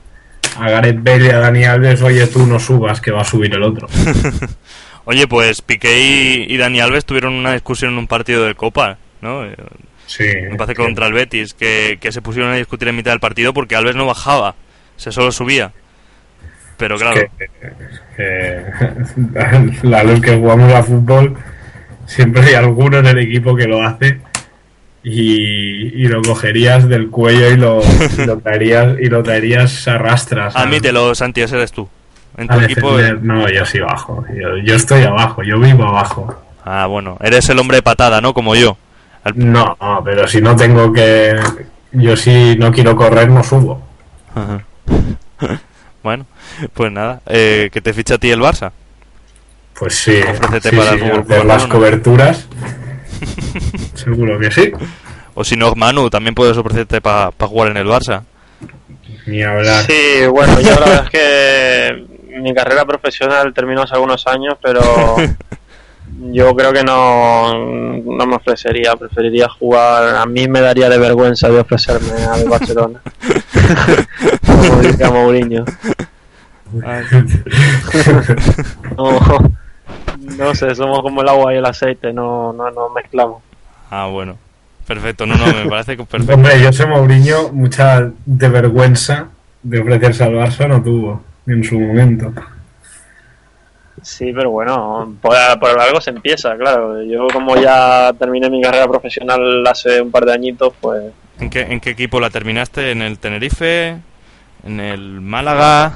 A 0.59 0.69
Gareth 0.69 1.03
Bale 1.03 1.27
y 1.27 1.31
a 1.31 1.39
Dani 1.39 1.65
Alves, 1.65 2.03
oye, 2.03 2.27
tú 2.27 2.47
no 2.47 2.61
subas, 2.61 3.01
que 3.01 3.11
va 3.11 3.23
a 3.23 3.25
subir 3.25 3.55
el 3.55 3.63
otro. 3.63 3.89
Oye, 5.07 5.27
pues 5.27 5.63
Piqué 5.63 5.99
y, 5.99 6.55
y 6.55 6.59
Dani 6.59 6.79
Alves 6.79 7.07
tuvieron 7.07 7.33
una 7.33 7.55
discusión 7.55 7.93
en 7.93 7.99
un 7.99 8.07
partido 8.07 8.45
de 8.45 8.55
Copa, 8.55 8.99
¿no? 9.23 9.47
Sí. 10.17 10.25
Me 10.51 10.57
parece 10.57 10.75
que 10.75 10.83
contra 10.83 11.07
el 11.07 11.15
Betis, 11.15 11.55
que, 11.55 11.97
que 12.01 12.13
se 12.13 12.21
pusieron 12.21 12.53
a 12.53 12.57
discutir 12.57 12.87
en 12.89 12.97
mitad 12.97 13.13
del 13.13 13.21
partido 13.21 13.55
porque 13.55 13.77
Alves 13.77 13.97
no 13.97 14.05
bajaba, 14.05 14.55
se 14.97 15.11
solo 15.11 15.33
subía. 15.33 15.73
Pero 16.77 16.97
claro, 16.99 17.21
que, 17.39 17.49
que 18.17 19.37
a 19.97 20.03
los 20.05 20.21
que 20.21 20.37
jugamos 20.37 20.73
a 20.75 20.83
fútbol 20.83 21.37
siempre 22.07 22.43
hay 22.43 22.55
alguno 22.55 22.99
en 22.99 23.07
el 23.07 23.19
equipo 23.21 23.55
que 23.57 23.67
lo 23.67 23.83
hace 23.83 24.21
y, 25.05 26.03
y 26.05 26.09
lo 26.09 26.21
cogerías 26.23 26.89
del 26.89 27.09
cuello 27.11 27.51
y 27.51 27.57
lo, 27.57 27.81
y 28.19 28.27
lo 28.27 28.39
traerías 28.39 28.99
y 29.01 29.07
lo 29.07 29.23
traerías 29.23 29.89
a 29.89 29.99
rastras 29.99 30.55
a- 30.55 30.63
admítelo, 30.63 31.15
Santi, 31.15 31.41
ese 31.43 31.57
eres 31.57 31.73
tú. 31.73 31.89
En 32.37 32.49
tu 32.49 32.61
equipo. 32.61 32.97
defender. 32.97 33.23
no 33.25 33.49
yo 33.49 33.65
sí 33.67 33.79
bajo 33.81 34.25
yo, 34.35 34.57
yo 34.59 34.75
estoy 34.75 35.03
abajo 35.05 35.43
yo 35.43 35.59
vivo 35.61 35.85
abajo 35.85 36.39
Ah, 36.65 36.87
bueno, 36.87 37.17
eres 37.21 37.49
el 37.49 37.59
hombre 37.59 37.79
de 37.79 37.83
patada, 37.83 38.21
¿no? 38.21 38.35
Como 38.35 38.55
yo. 38.55 38.77
Al- 39.25 39.35
No, 39.53 39.77
no, 39.81 40.03
pero 40.05 40.27
si 40.27 40.41
no 40.41 40.55
tengo 40.57 40.93
que. 40.93 41.39
Yo 41.93 42.17
si 42.17 42.57
no 42.57 42.73
quiero 42.73 42.97
correr, 42.97 43.29
no 43.29 43.43
subo. 43.43 43.83
Ajá. 44.35 44.63
bueno, 46.03 46.27
pues 46.73 46.91
nada, 46.91 47.21
eh, 47.27 47.69
que 47.73 47.81
te 47.81 47.93
ficha 47.93 48.15
a 48.15 48.19
ti 48.19 48.31
el 48.31 48.41
Barça. 48.41 48.73
Pues 49.79 49.95
sí, 49.97 50.21
Ofrécete 50.21 50.71
sí, 50.71 50.77
para 50.77 50.91
sí, 50.93 50.97
el 50.97 51.11
fútbol 51.11 51.33
hacer 51.33 51.45
las 51.47 51.67
coberturas. 51.67 52.49
Seguro 53.95 54.39
que 54.39 54.51
sí. 54.51 54.73
O 55.35 55.45
si 55.45 55.57
no, 55.57 55.75
Manu, 55.75 56.11
también 56.11 56.35
puedes 56.35 56.57
ofrecerte 56.57 57.01
para 57.01 57.31
jugar 57.41 57.71
en 57.71 57.77
el 57.79 57.87
Barça. 57.87 58.23
Ni 59.27 59.43
hablar. 59.43 59.85
Sí, 59.85 60.27
bueno, 60.31 60.61
yo 60.61 60.71
la 60.75 60.81
verdad 60.87 61.05
es 61.05 61.11
que 61.11 62.07
mi 62.39 62.55
carrera 62.55 62.85
profesional 62.85 63.53
terminó 63.55 63.83
hace 63.83 63.95
algunos 63.95 64.27
años, 64.27 64.55
pero 64.61 64.81
yo 66.33 66.55
creo 66.55 66.73
que 66.73 66.83
no, 66.83 67.53
no 67.55 68.27
me 68.27 68.37
ofrecería. 68.37 68.95
Preferiría 68.97 69.49
jugar. 69.49 70.17
A 70.17 70.27
mí 70.27 70.49
me 70.49 70.61
daría 70.61 70.89
de 70.89 70.99
vergüenza 70.99 71.49
de 71.49 71.61
ofrecerme 71.61 72.25
al 72.25 72.49
Barcelona. 72.49 73.01
Como 74.47 74.81
dice 74.81 75.11
Mourinho. 75.11 75.65
No, 78.97 79.21
no 80.39 80.55
sé, 80.55 80.75
somos 80.75 81.03
como 81.03 81.23
el 81.23 81.29
agua 81.29 81.53
y 81.53 81.59
el 81.59 81.67
aceite, 81.67 82.13
no, 82.13 82.53
no 82.53 82.71
nos 82.71 82.93
mezclamos. 82.95 83.43
Ah, 83.91 84.07
bueno. 84.07 84.39
Perfecto, 84.87 85.27
no, 85.27 85.37
no, 85.37 85.47
me 85.47 85.69
parece 85.69 85.97
que 85.97 86.05
perfecto. 86.05 86.35
Hombre, 86.35 86.61
yo 86.61 86.73
sé 86.73 86.87
Mourinho, 86.87 87.53
mucha 87.53 88.11
de 88.25 88.49
vergüenza 88.49 89.29
de 89.63 89.81
ofrecerse 89.81 90.25
al 90.25 90.35
Barça 90.35 90.69
no 90.69 90.83
tuvo 90.83 91.23
en 91.47 91.63
su 91.63 91.79
momento. 91.79 92.33
Sí, 94.03 94.33
pero 94.33 94.51
bueno, 94.51 95.17
por, 95.21 95.35
por 95.61 95.81
algo 95.81 96.01
se 96.01 96.11
empieza, 96.11 96.57
claro. 96.57 97.03
Yo 97.05 97.29
como 97.33 97.57
ya 97.57 98.13
terminé 98.19 98.51
mi 98.51 98.61
carrera 98.61 98.89
profesional 98.89 99.65
hace 99.67 100.01
un 100.01 100.11
par 100.11 100.25
de 100.25 100.33
añitos, 100.33 100.73
pues 100.81 101.13
¿En 101.39 101.51
qué, 101.51 101.61
¿En 101.63 101.81
qué 101.81 101.91
equipo 101.91 102.21
la 102.21 102.31
terminaste? 102.31 102.91
¿En 102.91 103.03
el 103.03 103.19
Tenerife? 103.19 103.97
¿En 104.65 104.81
el 104.81 105.21
Málaga? 105.21 105.95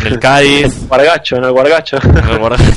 ¿En 0.00 0.06
el 0.06 0.18
Cádiz? 0.20 0.86
Guargacho, 0.88 1.36
en 1.36 1.44
el 1.44 1.52
Guargacho. 1.52 1.96
¿En 2.02 2.16
el 2.16 2.38
Guadalajara? 2.38 2.76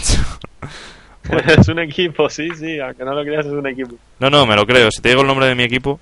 es 1.59 1.67
un 1.67 1.79
equipo, 1.79 2.29
sí, 2.29 2.49
sí, 2.57 2.79
aunque 2.79 3.03
no 3.03 3.13
lo 3.13 3.23
creas 3.23 3.45
es 3.45 3.51
un 3.51 3.67
equipo. 3.67 3.95
No, 4.19 4.29
no, 4.29 4.45
me 4.45 4.55
lo 4.55 4.65
creo. 4.65 4.89
Si 4.91 5.01
te 5.01 5.09
digo 5.09 5.21
el 5.21 5.27
nombre 5.27 5.45
de 5.45 5.55
mi 5.55 5.63
equipo, 5.63 5.99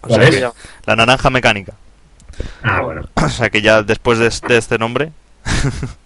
¿Cuál 0.00 0.20
sea, 0.20 0.28
es? 0.48 0.54
la 0.84 0.96
Naranja 0.96 1.30
Mecánica. 1.30 1.74
Ah, 2.62 2.80
bueno. 2.82 3.02
O 3.14 3.28
sea 3.28 3.50
que 3.50 3.62
ya 3.62 3.82
después 3.82 4.18
de, 4.18 4.30
de 4.48 4.58
este 4.58 4.78
nombre 4.78 5.12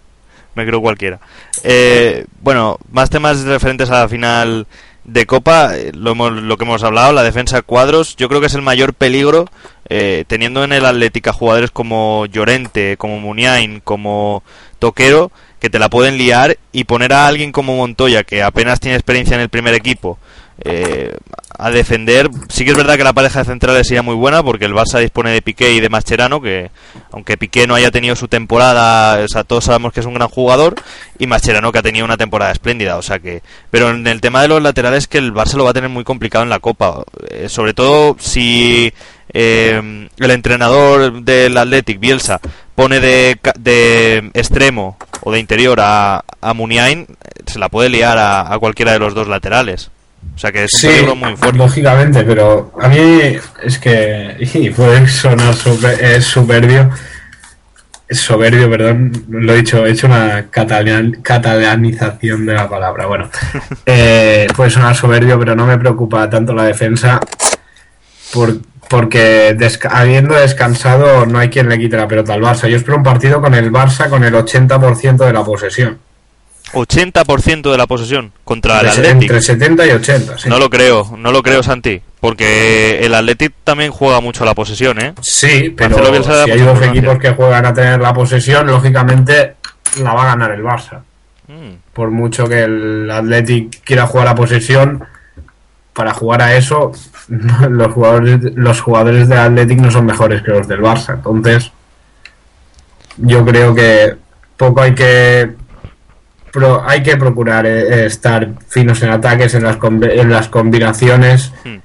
me 0.57 0.65
creo 0.65 0.81
cualquiera. 0.81 1.19
Eh, 1.63 2.25
bueno, 2.41 2.77
más 2.91 3.09
temas 3.09 3.43
referentes 3.43 3.89
a 3.89 4.01
la 4.01 4.09
final 4.09 4.67
de 5.05 5.25
Copa, 5.25 5.77
eh, 5.77 5.91
lo, 5.95 6.11
hemos- 6.11 6.33
lo 6.33 6.57
que 6.57 6.65
hemos 6.65 6.83
hablado, 6.83 7.13
la 7.13 7.23
defensa 7.23 7.61
cuadros, 7.61 8.17
yo 8.17 8.27
creo 8.27 8.41
que 8.41 8.47
es 8.47 8.55
el 8.55 8.61
mayor 8.61 8.93
peligro 8.93 9.45
eh, 9.89 10.25
teniendo 10.27 10.65
en 10.65 10.73
el 10.73 10.85
Atlética 10.85 11.31
jugadores 11.31 11.71
como 11.71 12.25
Llorente, 12.25 12.97
como 12.97 13.17
Muniain, 13.19 13.79
como 13.79 14.43
Toquero, 14.79 15.31
que 15.61 15.69
te 15.69 15.79
la 15.79 15.89
pueden 15.89 16.17
liar 16.17 16.57
y 16.73 16.83
poner 16.83 17.13
a 17.13 17.25
alguien 17.27 17.53
como 17.53 17.77
Montoya, 17.77 18.23
que 18.25 18.43
apenas 18.43 18.81
tiene 18.81 18.97
experiencia 18.97 19.35
en 19.35 19.41
el 19.41 19.49
primer 19.49 19.73
equipo, 19.75 20.19
eh, 20.67 21.15
a 21.57 21.71
defender. 21.71 22.29
Sí 22.49 22.65
que 22.65 22.71
es 22.71 22.77
verdad 22.77 22.97
que 22.97 23.03
la 23.03 23.13
pareja 23.13 23.39
de 23.39 23.45
centrales 23.45 23.87
sería 23.87 24.01
muy 24.01 24.15
buena 24.15 24.43
porque 24.43 24.65
el 24.65 24.73
Barça 24.73 24.99
dispone 24.99 25.31
de 25.31 25.41
Piqué 25.41 25.73
y 25.73 25.79
de 25.79 25.89
Mascherano, 25.89 26.41
que 26.41 26.69
aunque 27.11 27.37
Piqué 27.37 27.65
no 27.65 27.75
haya 27.75 27.89
tenido 27.91 28.15
su 28.15 28.27
temporada, 28.27 29.23
o 29.23 29.27
sea, 29.27 29.43
todos 29.43 29.65
sabemos 29.65 29.93
que 29.93 30.01
es 30.01 30.05
un 30.05 30.13
gran 30.13 30.27
jugador, 30.27 30.75
y 31.17 31.27
Mascherano 31.27 31.71
que 31.71 31.79
ha 31.79 31.83
tenido 31.83 32.05
una 32.05 32.17
temporada 32.17 32.51
espléndida, 32.51 32.97
o 32.97 33.01
sea 33.01 33.19
que... 33.19 33.41
Pero 33.71 33.89
en 33.89 34.05
el 34.05 34.21
tema 34.21 34.41
de 34.41 34.49
los 34.49 34.61
laterales 34.61 35.07
que 35.07 35.17
el 35.17 35.33
Barça 35.33 35.55
lo 35.55 35.63
va 35.63 35.71
a 35.71 35.73
tener 35.73 35.89
muy 35.89 36.03
complicado 36.03 36.43
en 36.43 36.49
la 36.49 36.59
Copa, 36.59 37.03
eh, 37.29 37.49
sobre 37.49 37.73
todo 37.73 38.15
si 38.19 38.93
eh, 39.33 40.07
el 40.17 40.31
entrenador 40.31 41.21
del 41.23 41.57
Athletic, 41.57 41.99
Bielsa, 41.99 42.39
pone 42.75 42.99
de, 42.99 43.39
de 43.57 44.29
extremo 44.35 44.97
o 45.21 45.31
de 45.31 45.39
interior 45.39 45.79
a, 45.81 46.23
a 46.41 46.53
Muniain, 46.53 47.07
eh, 47.09 47.43
se 47.47 47.57
la 47.57 47.69
puede 47.69 47.89
liar 47.89 48.17
a, 48.17 48.53
a 48.53 48.59
cualquiera 48.59 48.93
de 48.93 48.99
los 48.99 49.15
dos 49.15 49.27
laterales. 49.27 49.89
O 50.35 50.39
sea 50.39 50.51
que 50.51 50.65
es 50.65 50.83
un 50.83 50.89
peligro 50.91 51.15
muy 51.15 51.35
fuerte. 51.35 51.57
lógicamente, 51.57 52.23
pero 52.23 52.71
a 52.79 52.87
mí 52.89 53.37
es 53.63 53.79
que 53.79 54.35
y 54.39 54.69
puede 54.69 55.07
sonar 55.07 55.53
super- 55.55 55.99
es 56.03 56.25
soberbio. 56.25 56.89
Es 58.07 58.19
soberbio, 58.21 58.69
perdón, 58.69 59.11
lo 59.29 59.51
he 59.53 59.57
dicho, 59.57 59.85
he 59.85 59.91
hecho 59.91 60.07
una 60.07 60.45
catalan- 60.49 61.19
catalanización 61.21 62.45
de 62.45 62.53
la 62.53 62.69
palabra. 62.69 63.05
Bueno, 63.07 63.29
eh, 63.85 64.47
puede 64.55 64.69
sonar 64.69 64.95
soberbio, 64.95 65.37
pero 65.39 65.55
no 65.55 65.65
me 65.65 65.77
preocupa 65.77 66.29
tanto 66.29 66.53
la 66.53 66.63
defensa 66.63 67.19
por- 68.33 68.59
porque 68.89 69.53
desca- 69.57 69.89
habiendo 69.91 70.35
descansado 70.35 71.25
no 71.25 71.39
hay 71.39 71.49
quien 71.49 71.67
le 71.67 71.77
quite 71.77 71.97
la 71.97 72.07
pelota 72.07 72.33
al 72.33 72.41
Barça. 72.41 72.69
Yo 72.69 72.77
espero 72.77 72.95
un 72.97 73.03
partido 73.03 73.41
con 73.41 73.53
el 73.53 73.71
Barça 73.73 74.09
con 74.09 74.23
el 74.23 74.33
80% 74.33 75.25
de 75.25 75.33
la 75.33 75.43
posesión. 75.43 75.97
80% 76.73 77.71
de 77.71 77.77
la 77.77 77.87
posesión 77.87 78.31
contra 78.43 78.81
el 78.81 78.87
Athletic. 78.87 79.21
entre 79.23 79.41
70 79.41 79.87
y 79.87 79.89
80, 79.91 80.37
sí. 80.37 80.49
No 80.49 80.59
lo 80.59 80.69
creo, 80.69 81.15
no 81.17 81.31
lo 81.31 81.41
creo, 81.43 81.63
Santi. 81.63 82.01
Porque 82.19 82.99
el 83.05 83.13
Athletic 83.13 83.53
también 83.63 83.91
juega 83.91 84.21
mucho 84.21 84.43
a 84.43 84.45
la 84.45 84.55
posesión, 84.55 84.99
¿eh? 84.99 85.13
Sí, 85.21 85.73
pero 85.75 85.95
si 86.23 86.51
hay 86.51 86.61
dos 86.61 86.81
equipos 86.81 87.19
que 87.19 87.31
juegan 87.31 87.65
a 87.65 87.73
tener 87.73 87.99
la 87.99 88.13
posesión, 88.13 88.67
lógicamente 88.67 89.55
la 90.01 90.13
va 90.13 90.23
a 90.23 90.25
ganar 90.27 90.51
el 90.51 90.63
Barça. 90.63 91.01
Mm. 91.47 91.75
Por 91.93 92.11
mucho 92.11 92.47
que 92.47 92.63
el 92.63 93.09
Athletic 93.09 93.83
quiera 93.83 94.07
jugar 94.07 94.27
a 94.27 94.35
posesión, 94.35 95.05
para 95.93 96.13
jugar 96.13 96.41
a 96.41 96.55
eso, 96.55 96.91
los 97.69 97.91
jugadores, 97.93 98.39
los 98.55 98.81
jugadores 98.81 99.29
del 99.29 99.39
Athletic 99.39 99.79
no 99.79 99.91
son 99.91 100.05
mejores 100.05 100.41
que 100.41 100.51
los 100.51 100.67
del 100.67 100.81
Barça. 100.81 101.15
Entonces, 101.15 101.71
yo 103.17 103.45
creo 103.45 103.73
que 103.73 104.15
poco 104.57 104.81
hay 104.81 104.95
que 104.95 105.51
pro- 106.51 106.83
hay 106.87 107.03
que 107.03 107.17
procurar 107.17 107.65
eh, 107.65 108.05
estar 108.05 108.49
finos 108.67 109.01
en 109.03 109.09
ataques, 109.09 109.53
en 109.55 109.63
las, 109.63 109.77
en 109.81 110.29
las 110.29 110.47
combinaciones 110.47 111.51
Hmm. 111.63 111.77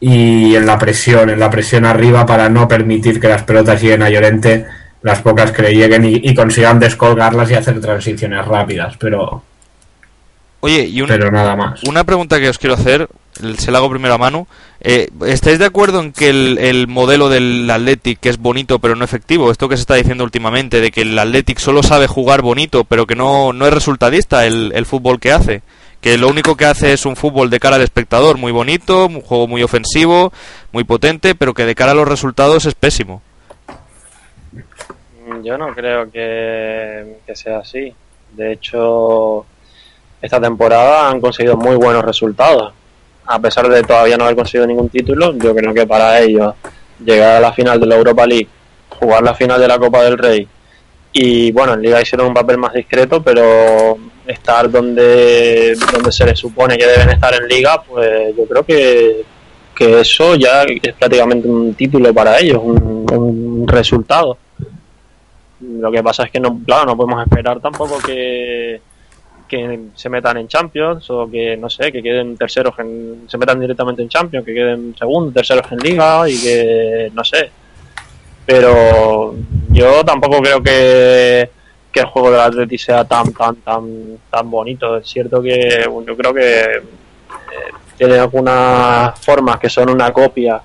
y 0.00 0.54
en 0.56 0.66
la 0.66 0.78
presión, 0.78 1.30
en 1.30 1.40
la 1.40 1.50
presión 1.50 1.84
arriba 1.84 2.24
para 2.26 2.48
no 2.48 2.68
permitir 2.68 3.20
que 3.20 3.28
las 3.28 3.42
pelotas 3.42 3.80
lleguen 3.82 4.02
a 4.02 4.10
Llorente, 4.10 4.64
las 5.02 5.20
pocas 5.22 5.50
que 5.52 5.62
le 5.62 5.74
lleguen 5.74 6.04
y, 6.04 6.14
y 6.22 6.34
consigan 6.34 6.78
descolgarlas 6.78 7.50
y 7.50 7.54
hacer 7.54 7.80
transiciones 7.80 8.44
rápidas, 8.46 8.96
pero, 8.98 9.42
Oye, 10.60 10.84
y 10.86 11.00
un- 11.00 11.08
pero 11.08 11.30
nada 11.30 11.54
más. 11.54 11.82
una 11.84 12.04
pregunta 12.04 12.40
que 12.40 12.48
os 12.48 12.58
quiero 12.58 12.74
hacer, 12.74 13.08
se 13.58 13.70
la 13.70 13.78
hago 13.78 13.90
primero 13.90 14.14
a 14.14 14.18
Manu. 14.18 14.46
Eh, 14.80 15.08
¿Estáis 15.26 15.58
de 15.60 15.64
acuerdo 15.66 16.00
en 16.00 16.12
que 16.12 16.28
el, 16.30 16.58
el 16.58 16.88
modelo 16.88 17.28
del 17.28 17.70
Athletic 17.70 18.24
es 18.26 18.38
bonito 18.38 18.78
pero 18.80 18.96
no 18.96 19.04
efectivo? 19.04 19.50
Esto 19.52 19.68
que 19.68 19.76
se 19.76 19.82
está 19.82 19.94
diciendo 19.94 20.24
últimamente, 20.24 20.80
de 20.80 20.90
que 20.90 21.02
el 21.02 21.18
Athletic 21.18 21.58
solo 21.58 21.82
sabe 21.84 22.06
jugar 22.08 22.42
bonito 22.42 22.82
pero 22.84 23.06
que 23.06 23.14
no, 23.14 23.52
no 23.52 23.66
es 23.66 23.72
resultadista 23.72 24.46
el, 24.46 24.72
el 24.74 24.84
fútbol 24.86 25.20
que 25.20 25.30
hace. 25.32 25.62
Que 26.00 26.16
lo 26.18 26.28
único 26.28 26.56
que 26.56 26.64
hace 26.64 26.92
es 26.92 27.06
un 27.06 27.16
fútbol 27.16 27.50
de 27.50 27.58
cara 27.60 27.74
al 27.76 27.82
espectador, 27.82 28.38
muy 28.38 28.52
bonito, 28.52 29.06
un 29.06 29.20
juego 29.20 29.48
muy 29.48 29.62
ofensivo, 29.64 30.32
muy 30.72 30.84
potente, 30.84 31.34
pero 31.34 31.54
que 31.54 31.64
de 31.66 31.74
cara 31.74 31.90
a 31.92 31.94
los 31.94 32.06
resultados 32.06 32.66
es 32.66 32.74
pésimo. 32.74 33.20
Yo 35.42 35.58
no 35.58 35.74
creo 35.74 36.10
que, 36.10 37.18
que 37.26 37.36
sea 37.36 37.58
así. 37.58 37.92
De 38.32 38.52
hecho, 38.52 39.44
esta 40.20 40.40
temporada 40.40 41.10
han 41.10 41.20
conseguido 41.20 41.56
muy 41.56 41.76
buenos 41.76 42.04
resultados. 42.04 42.72
A 43.26 43.38
pesar 43.38 43.68
de 43.68 43.82
todavía 43.82 44.16
no 44.16 44.24
haber 44.24 44.36
conseguido 44.36 44.66
ningún 44.66 44.88
título, 44.88 45.34
yo 45.36 45.54
creo 45.54 45.74
que 45.74 45.86
para 45.86 46.20
ellos 46.20 46.54
llegar 47.04 47.36
a 47.36 47.40
la 47.40 47.52
final 47.52 47.78
de 47.78 47.86
la 47.86 47.96
Europa 47.96 48.26
League, 48.26 48.48
jugar 48.98 49.22
la 49.22 49.34
final 49.34 49.60
de 49.60 49.68
la 49.68 49.78
Copa 49.78 50.02
del 50.02 50.18
Rey 50.18 50.48
y 51.12 51.52
bueno, 51.52 51.74
en 51.74 51.82
Liga 51.82 52.00
hicieron 52.00 52.28
un 52.28 52.34
papel 52.34 52.58
más 52.58 52.72
discreto, 52.72 53.22
pero 53.22 53.96
estar 54.26 54.70
donde, 54.70 55.74
donde 55.92 56.12
se 56.12 56.24
les 56.26 56.38
supone 56.38 56.76
que 56.76 56.86
deben 56.86 57.10
estar 57.10 57.34
en 57.34 57.48
Liga, 57.48 57.82
pues 57.82 58.36
yo 58.36 58.44
creo 58.44 58.62
que, 58.62 59.24
que 59.74 60.00
eso 60.00 60.34
ya 60.34 60.62
es 60.62 60.94
prácticamente 60.94 61.48
un 61.48 61.74
título 61.74 62.12
para 62.12 62.38
ellos, 62.38 62.60
un, 62.62 63.06
un 63.10 63.66
resultado. 63.66 64.38
Lo 65.60 65.90
que 65.90 66.02
pasa 66.02 66.24
es 66.24 66.30
que 66.30 66.38
no, 66.40 66.60
claro, 66.64 66.86
no 66.86 66.96
podemos 66.96 67.22
esperar 67.26 67.58
tampoco 67.58 67.98
que, 67.98 68.80
que 69.48 69.80
se 69.94 70.08
metan 70.08 70.36
en 70.36 70.48
Champions 70.48 71.08
o 71.10 71.28
que, 71.30 71.56
no 71.56 71.68
sé, 71.68 71.90
que 71.90 72.02
queden 72.02 72.36
terceros, 72.36 72.78
en, 72.78 73.24
se 73.26 73.38
metan 73.38 73.58
directamente 73.60 74.02
en 74.02 74.08
Champions, 74.08 74.44
que 74.44 74.54
queden 74.54 74.94
segundos, 74.96 75.34
terceros 75.34 75.70
en 75.72 75.78
Liga 75.78 76.28
y 76.28 76.38
que, 76.38 77.10
no 77.14 77.24
sé. 77.24 77.50
Pero 78.46 79.34
yo 79.70 80.04
tampoco 80.04 80.40
creo 80.40 80.62
que, 80.62 81.50
que 81.90 82.00
el 82.00 82.06
juego 82.06 82.30
del 82.30 82.40
Atleti 82.40 82.78
sea 82.78 83.04
tan, 83.04 83.32
tan, 83.32 83.56
tan, 83.56 84.18
tan 84.30 84.50
bonito. 84.50 84.96
Es 84.98 85.08
cierto 85.08 85.42
que 85.42 85.84
yo 86.06 86.16
creo 86.16 86.32
que 86.32 86.60
eh, 86.60 86.82
tiene 87.96 88.18
algunas 88.18 89.18
formas 89.20 89.58
que 89.58 89.68
son 89.68 89.90
una 89.90 90.12
copia 90.12 90.62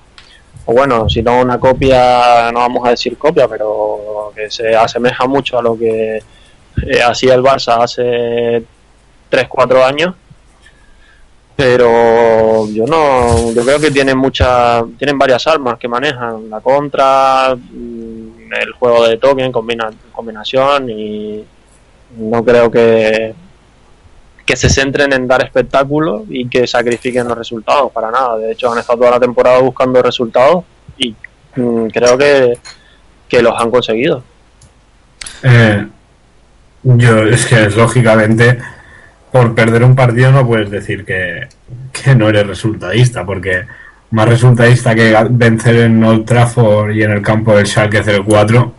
o 0.66 0.72
bueno, 0.72 1.08
si 1.08 1.22
no 1.22 1.40
una 1.40 1.58
copia, 1.58 2.50
no 2.52 2.60
vamos 2.60 2.86
a 2.86 2.90
decir 2.90 3.18
copia, 3.18 3.46
pero 3.46 4.32
que 4.34 4.50
se 4.50 4.74
asemeja 4.74 5.26
mucho 5.26 5.58
a 5.58 5.62
lo 5.62 5.78
que 5.78 6.16
eh, 6.16 7.02
hacía 7.02 7.34
el 7.34 7.42
Barça 7.42 7.82
hace 7.82 8.64
3-4 9.34 9.84
años, 9.84 10.14
pero 11.56 12.68
yo 12.68 12.86
no 12.86 13.52
yo 13.52 13.64
creo 13.64 13.78
que 13.80 13.90
tienen 13.90 14.18
muchas 14.18 14.84
tienen 14.98 15.18
varias 15.18 15.46
armas 15.46 15.78
que 15.78 15.88
manejan. 15.88 16.50
La 16.50 16.60
contra 16.60 17.54
mm, 17.54 18.52
el 18.60 18.72
juego 18.72 19.06
de 19.06 19.16
token 19.16 19.52
combina, 19.52 19.90
combinación 20.12 20.90
y 20.90 21.44
no 22.16 22.44
creo 22.44 22.70
que 22.70 23.34
que 24.44 24.56
se 24.56 24.68
centren 24.68 25.12
en 25.12 25.26
dar 25.26 25.42
espectáculo 25.42 26.24
y 26.28 26.48
que 26.48 26.66
sacrifiquen 26.66 27.26
los 27.26 27.38
resultados 27.38 27.90
para 27.92 28.10
nada. 28.10 28.36
De 28.36 28.52
hecho 28.52 28.70
han 28.70 28.78
estado 28.78 28.98
toda 28.98 29.12
la 29.12 29.20
temporada 29.20 29.58
buscando 29.60 30.02
resultados 30.02 30.64
y 30.98 31.14
mm, 31.56 31.86
creo 31.86 32.18
que, 32.18 32.58
que 33.28 33.42
los 33.42 33.58
han 33.58 33.70
conseguido. 33.70 34.22
Eh, 35.42 35.86
yo, 36.82 37.22
es 37.22 37.46
que 37.46 37.70
lógicamente, 37.70 38.58
por 39.34 39.52
perder 39.52 39.82
un 39.82 39.96
partido 39.96 40.30
no 40.30 40.46
puedes 40.46 40.70
decir 40.70 41.04
que, 41.04 41.48
que 41.92 42.14
no 42.14 42.28
eres 42.28 42.46
resultadista, 42.46 43.26
porque 43.26 43.64
más 44.12 44.28
resultadista 44.28 44.94
que 44.94 45.12
vencer 45.30 45.74
en 45.74 46.04
Old 46.04 46.24
Trafford 46.24 46.92
y 46.94 47.02
en 47.02 47.10
el 47.10 47.20
campo 47.20 47.56
del 47.56 47.66
Schalke 47.66 48.00
04. 48.24 48.72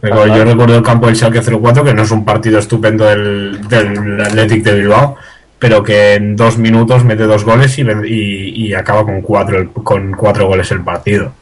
Pero 0.00 0.26
yo 0.34 0.44
recuerdo 0.46 0.78
el 0.78 0.82
campo 0.82 1.08
del 1.08 1.16
Schalke 1.16 1.42
04, 1.42 1.84
que 1.84 1.92
no 1.92 2.02
es 2.04 2.10
un 2.10 2.24
partido 2.24 2.58
estupendo 2.58 3.04
del, 3.04 3.68
del 3.68 4.18
Athletic 4.22 4.64
de 4.64 4.74
Bilbao, 4.76 5.16
pero 5.58 5.82
que 5.82 6.14
en 6.14 6.34
dos 6.34 6.56
minutos 6.56 7.04
mete 7.04 7.24
dos 7.24 7.44
goles 7.44 7.78
y, 7.78 7.82
ven- 7.82 8.06
y, 8.06 8.66
y 8.68 8.72
acaba 8.72 9.04
con 9.04 9.20
cuatro, 9.20 9.74
con 9.74 10.12
cuatro 10.12 10.46
goles 10.46 10.70
el 10.70 10.80
partido. 10.80 11.34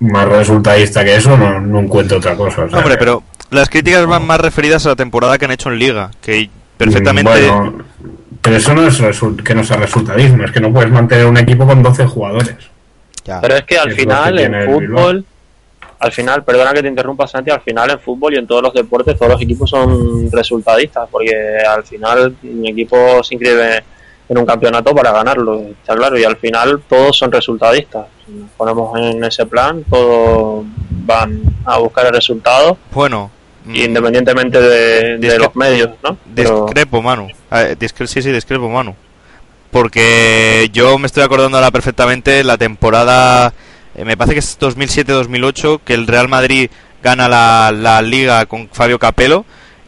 Más 0.00 0.28
resultadista 0.28 1.02
que 1.04 1.16
eso, 1.16 1.38
no, 1.38 1.58
no 1.58 1.80
encuentro 1.80 2.18
otra 2.18 2.34
cosa. 2.36 2.64
o 2.64 2.68
sea 2.68 2.80
Hombre, 2.80 2.96
pero 2.98 3.22
las 3.50 3.68
críticas 3.68 4.06
van 4.06 4.26
más 4.26 4.40
referidas 4.40 4.86
a 4.86 4.90
la 4.90 4.96
temporada 4.96 5.38
que 5.38 5.44
han 5.44 5.50
hecho 5.50 5.70
en 5.70 5.78
Liga, 5.78 6.10
que 6.22 6.48
perfectamente... 6.76 7.30
Bueno, 7.30 7.84
pero 8.40 8.56
eso 8.56 8.74
no 8.74 8.86
es 8.86 9.00
que 9.44 9.54
no 9.54 9.64
sea 9.64 9.76
resultadismo, 9.76 10.44
es 10.44 10.50
que 10.50 10.60
no 10.60 10.72
puedes 10.72 10.90
mantener 10.90 11.26
un 11.26 11.36
equipo 11.36 11.66
con 11.66 11.82
12 11.82 12.06
jugadores. 12.06 12.56
Ya. 13.24 13.40
Pero 13.40 13.56
es 13.56 13.64
que 13.64 13.78
al 13.78 13.90
Es 13.90 13.96
final 13.96 14.36
que 14.36 14.44
en 14.44 14.64
fútbol, 14.64 15.24
al 15.98 16.12
final, 16.12 16.42
perdona 16.42 16.72
que 16.72 16.80
te 16.80 16.88
interrumpa 16.88 17.26
Santi, 17.26 17.50
al 17.50 17.60
final 17.60 17.90
en 17.90 18.00
fútbol 18.00 18.32
y 18.32 18.38
en 18.38 18.46
todos 18.46 18.62
los 18.62 18.72
deportes 18.72 19.18
todos 19.18 19.32
los 19.32 19.42
equipos 19.42 19.68
son 19.68 20.30
resultadistas, 20.32 21.06
porque 21.10 21.58
al 21.68 21.84
final 21.84 22.34
un 22.42 22.66
equipo 22.66 23.22
se 23.22 23.34
inscribe 23.34 23.84
en 24.26 24.38
un 24.38 24.46
campeonato 24.46 24.94
para 24.94 25.12
ganarlo, 25.12 25.60
está 25.60 25.94
claro, 25.94 26.18
y 26.18 26.24
al 26.24 26.36
final 26.36 26.80
todos 26.88 27.18
son 27.18 27.30
resultadistas. 27.30 28.06
Si 28.24 28.32
nos 28.32 28.50
ponemos 28.52 28.98
en 28.98 29.22
ese 29.22 29.44
plan, 29.44 29.84
todos 29.90 30.64
van 30.88 31.42
a 31.66 31.78
buscar 31.78 32.06
el 32.06 32.14
resultado, 32.14 32.78
Bueno... 32.92 33.30
mm, 33.64 33.74
independientemente 33.76 34.60
de, 34.60 35.18
los 35.38 35.54
medios, 35.56 35.90
¿no? 36.02 36.16
Pero- 36.34 36.64
Discrepo, 36.66 37.02
discre- 37.78 38.06
sí, 38.06 38.22
sí, 38.22 38.30
discrepo, 38.32 38.68
Manu. 38.68 38.94
Porque 39.70 40.68
yo 40.72 40.98
me 40.98 41.06
estoy 41.06 41.22
acordando 41.22 41.56
ahora 41.56 41.70
perfectamente 41.70 42.42
la 42.42 42.58
temporada, 42.58 43.52
eh, 43.94 44.04
me 44.04 44.16
parece 44.16 44.34
que 44.34 44.40
es 44.40 44.58
2007-2008, 44.58 45.80
que 45.84 45.94
el 45.94 46.06
Real 46.06 46.28
Madrid 46.28 46.70
gana 47.02 47.28
la, 47.28 47.72
la 47.72 48.02
liga 48.02 48.44
con 48.46 48.68
Fabio 48.72 48.98
Capello 48.98 49.44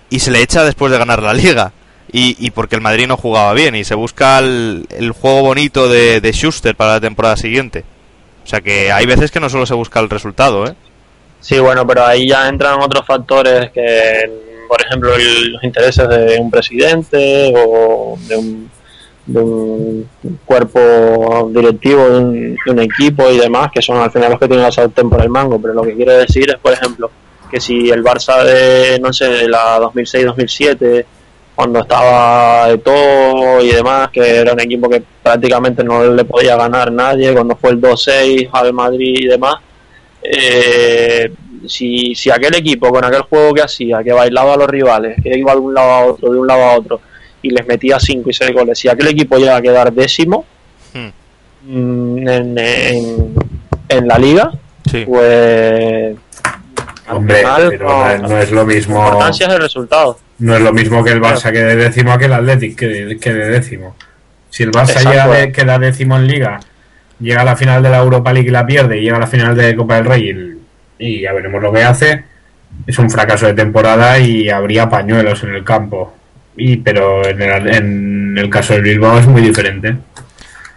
y 0.08 0.20
se 0.20 0.30
le 0.30 0.40
echa 0.40 0.64
después 0.64 0.92
de 0.92 0.98
ganar 0.98 1.22
la 1.22 1.34
liga. 1.34 1.72
Y, 2.14 2.36
y 2.38 2.50
porque 2.50 2.76
el 2.76 2.82
Madrid 2.82 3.06
no 3.06 3.16
jugaba 3.16 3.54
bien 3.54 3.74
y 3.74 3.84
se 3.84 3.94
busca 3.94 4.38
el, 4.38 4.86
el 4.90 5.12
juego 5.12 5.40
bonito 5.42 5.88
de, 5.88 6.20
de 6.20 6.32
Schuster 6.32 6.76
para 6.76 6.92
la 6.94 7.00
temporada 7.00 7.36
siguiente. 7.38 7.84
O 8.44 8.46
sea 8.46 8.60
que 8.60 8.92
hay 8.92 9.06
veces 9.06 9.30
que 9.30 9.40
no 9.40 9.48
solo 9.48 9.64
se 9.64 9.72
busca 9.74 9.98
el 10.00 10.10
resultado, 10.10 10.66
¿eh? 10.66 10.74
Sí, 11.42 11.58
bueno, 11.58 11.84
pero 11.84 12.04
ahí 12.06 12.28
ya 12.28 12.48
entran 12.48 12.80
otros 12.80 13.04
factores 13.04 13.70
que, 13.72 14.30
por 14.68 14.80
ejemplo, 14.80 15.12
el- 15.14 15.52
los 15.54 15.64
intereses 15.64 16.08
de 16.08 16.38
un 16.38 16.50
presidente 16.50 17.52
o 17.56 18.16
de 18.28 18.36
un, 18.36 18.70
de 19.26 19.40
un 19.40 20.08
cuerpo 20.44 21.50
directivo 21.52 22.08
de 22.08 22.18
un, 22.70 22.78
equipo 22.78 23.28
y 23.28 23.38
demás, 23.38 23.72
que 23.74 23.82
son 23.82 23.98
al 23.98 24.12
final 24.12 24.30
los 24.30 24.38
que 24.38 24.46
tienen 24.46 24.64
la 24.64 24.70
sartén 24.72 25.10
por 25.10 25.20
el 25.20 25.30
mango. 25.30 25.60
Pero 25.60 25.74
lo 25.74 25.82
que 25.82 25.94
quiero 25.96 26.12
decir 26.16 26.48
es, 26.48 26.58
por 26.58 26.72
ejemplo, 26.72 27.10
que 27.50 27.60
si 27.60 27.90
el 27.90 28.04
Barça 28.04 28.44
de, 28.44 29.00
no 29.00 29.12
sé, 29.12 29.48
la 29.48 29.80
2006-2007, 29.80 31.04
cuando 31.56 31.80
estaba 31.80 32.68
de 32.68 32.78
todo 32.78 33.60
y 33.60 33.70
demás, 33.72 34.10
que 34.10 34.20
era 34.36 34.52
un 34.52 34.60
equipo 34.60 34.88
que 34.88 35.02
prácticamente 35.22 35.82
no 35.84 36.04
le 36.04 36.24
podía 36.24 36.56
ganar 36.56 36.92
nadie, 36.92 37.32
cuando 37.34 37.56
fue 37.56 37.70
el 37.70 37.80
2-6 37.80 38.48
al 38.52 38.72
Madrid 38.72 39.16
y 39.22 39.26
demás, 39.26 39.56
eh, 40.22 41.32
si, 41.66 42.14
si 42.14 42.30
aquel 42.30 42.54
equipo 42.56 42.90
con 42.90 43.04
aquel 43.04 43.22
juego 43.22 43.54
que 43.54 43.62
hacía, 43.62 44.02
que 44.02 44.12
bailaba 44.12 44.54
a 44.54 44.56
los 44.56 44.68
rivales, 44.68 45.16
que 45.22 45.36
iba 45.38 45.52
de 45.52 45.58
un 45.60 45.74
lado 45.74 45.90
a 45.90 46.04
otro, 46.06 46.32
de 46.32 46.38
un 46.38 46.46
lado 46.46 46.62
a 46.64 46.72
otro, 46.76 47.00
y 47.42 47.50
les 47.50 47.66
metía 47.66 47.98
5 47.98 48.30
y 48.30 48.32
6 48.32 48.52
goles, 48.52 48.78
si 48.78 48.88
aquel 48.88 49.08
equipo 49.08 49.36
llega 49.38 49.56
a 49.56 49.62
quedar 49.62 49.92
décimo 49.92 50.44
Hmm. 50.94 51.08
mm, 51.66 52.28
en, 52.28 52.58
en, 52.58 53.34
en 53.88 54.06
la 54.08 54.18
liga, 54.18 54.50
Sí. 54.90 55.04
pues 55.06 56.16
Hombre, 57.08 57.36
final, 57.38 57.66
pero 57.70 57.88
no, 57.88 58.10
es- 58.10 58.20
no 58.22 58.38
es 58.38 58.50
lo 58.50 58.56
la 58.60 58.64
mismo. 58.66 59.02
importancia 59.04 59.46
es 59.46 59.52
el 59.54 59.60
resultado. 59.60 60.18
No 60.38 60.54
es 60.56 60.60
lo 60.60 60.72
mismo 60.72 61.02
que 61.04 61.10
el 61.12 61.20
Barça 61.22 61.50
quede 61.52 61.76
décimo 61.76 62.18
que 62.18 62.24
el 62.26 62.32
Athletic 62.32 62.76
que, 62.78 63.16
que 63.20 63.32
de 63.32 63.48
décimo. 63.50 63.96
Si 64.50 64.64
el 64.64 64.70
Barça 64.72 64.90
Exacto. 64.90 65.10
llega 65.10 65.26
de- 65.28 65.52
queda 65.52 65.78
décimo 65.78 66.16
en 66.16 66.26
Liga, 66.26 66.60
llega 67.22 67.42
a 67.42 67.44
la 67.44 67.56
final 67.56 67.82
de 67.82 67.90
la 67.90 67.98
Europa 67.98 68.32
League 68.32 68.48
y 68.48 68.52
la 68.52 68.66
pierde, 68.66 68.98
y 68.98 69.02
llega 69.02 69.16
a 69.16 69.20
la 69.20 69.26
final 69.26 69.56
de 69.56 69.74
Copa 69.76 69.96
del 69.96 70.04
Rey 70.04 70.58
y, 70.98 71.06
y 71.06 71.20
ya 71.22 71.32
veremos 71.32 71.62
lo 71.62 71.72
que 71.72 71.82
hace, 71.82 72.24
es 72.86 72.98
un 72.98 73.10
fracaso 73.10 73.46
de 73.46 73.54
temporada 73.54 74.18
y 74.18 74.48
habría 74.48 74.88
pañuelos 74.88 75.42
en 75.44 75.54
el 75.54 75.64
campo. 75.64 76.14
Y 76.56 76.76
pero 76.78 77.26
en 77.26 77.40
el, 77.40 77.74
en 77.74 78.38
el 78.38 78.50
caso 78.50 78.74
del 78.74 78.82
Bilbao 78.82 79.18
es 79.18 79.26
muy 79.26 79.40
diferente. 79.40 79.96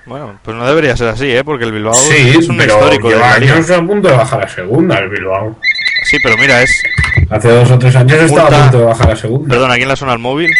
Bueno, 0.05 0.39
pues 0.43 0.55
no 0.55 0.67
debería 0.67 0.95
ser 0.95 1.09
así, 1.09 1.31
¿eh? 1.31 1.43
Porque 1.43 1.65
el 1.65 1.71
Bilbao 1.71 1.93
Sí, 1.93 2.35
es 2.37 2.47
un 2.47 2.57
pero 2.57 2.75
histórico 2.75 3.09
lleva 3.09 3.21
la 3.21 3.33
años 3.33 3.71
a 3.71 3.81
punto 3.81 4.07
de 4.07 4.15
bajar 4.15 4.43
a 4.43 4.47
segunda 4.47 4.99
el 4.99 5.09
Bilbao. 5.09 5.57
Sí, 6.03 6.17
pero 6.21 6.37
mira, 6.37 6.61
es... 6.61 6.83
Hace 7.29 7.49
dos 7.49 7.71
o 7.71 7.79
tres 7.79 7.95
años 7.95 8.19
estaba 8.21 8.47
a 8.47 8.61
punto 8.61 8.79
de 8.79 8.85
bajar 8.85 9.11
a 9.11 9.15
segunda. 9.15 9.49
Perdón, 9.49 9.71
¿a 9.71 9.75
quién 9.75 9.87
le 9.89 9.95
suena 9.95 10.13
el 10.13 10.19
móvil? 10.19 10.51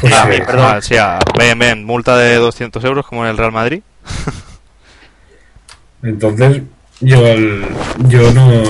Pues 0.00 0.12
a 0.12 0.24
sí. 0.24 0.40
perdón. 0.46 0.66
Ah, 0.68 0.80
sí, 0.82 1.76
multa 1.82 2.16
de 2.18 2.36
200 2.36 2.84
euros 2.84 3.06
como 3.06 3.24
en 3.24 3.30
el 3.30 3.38
Real 3.38 3.52
Madrid. 3.52 3.80
Entonces, 6.02 6.62
yo, 7.00 7.26
el- 7.26 7.64
yo 8.08 8.32
no. 8.32 8.62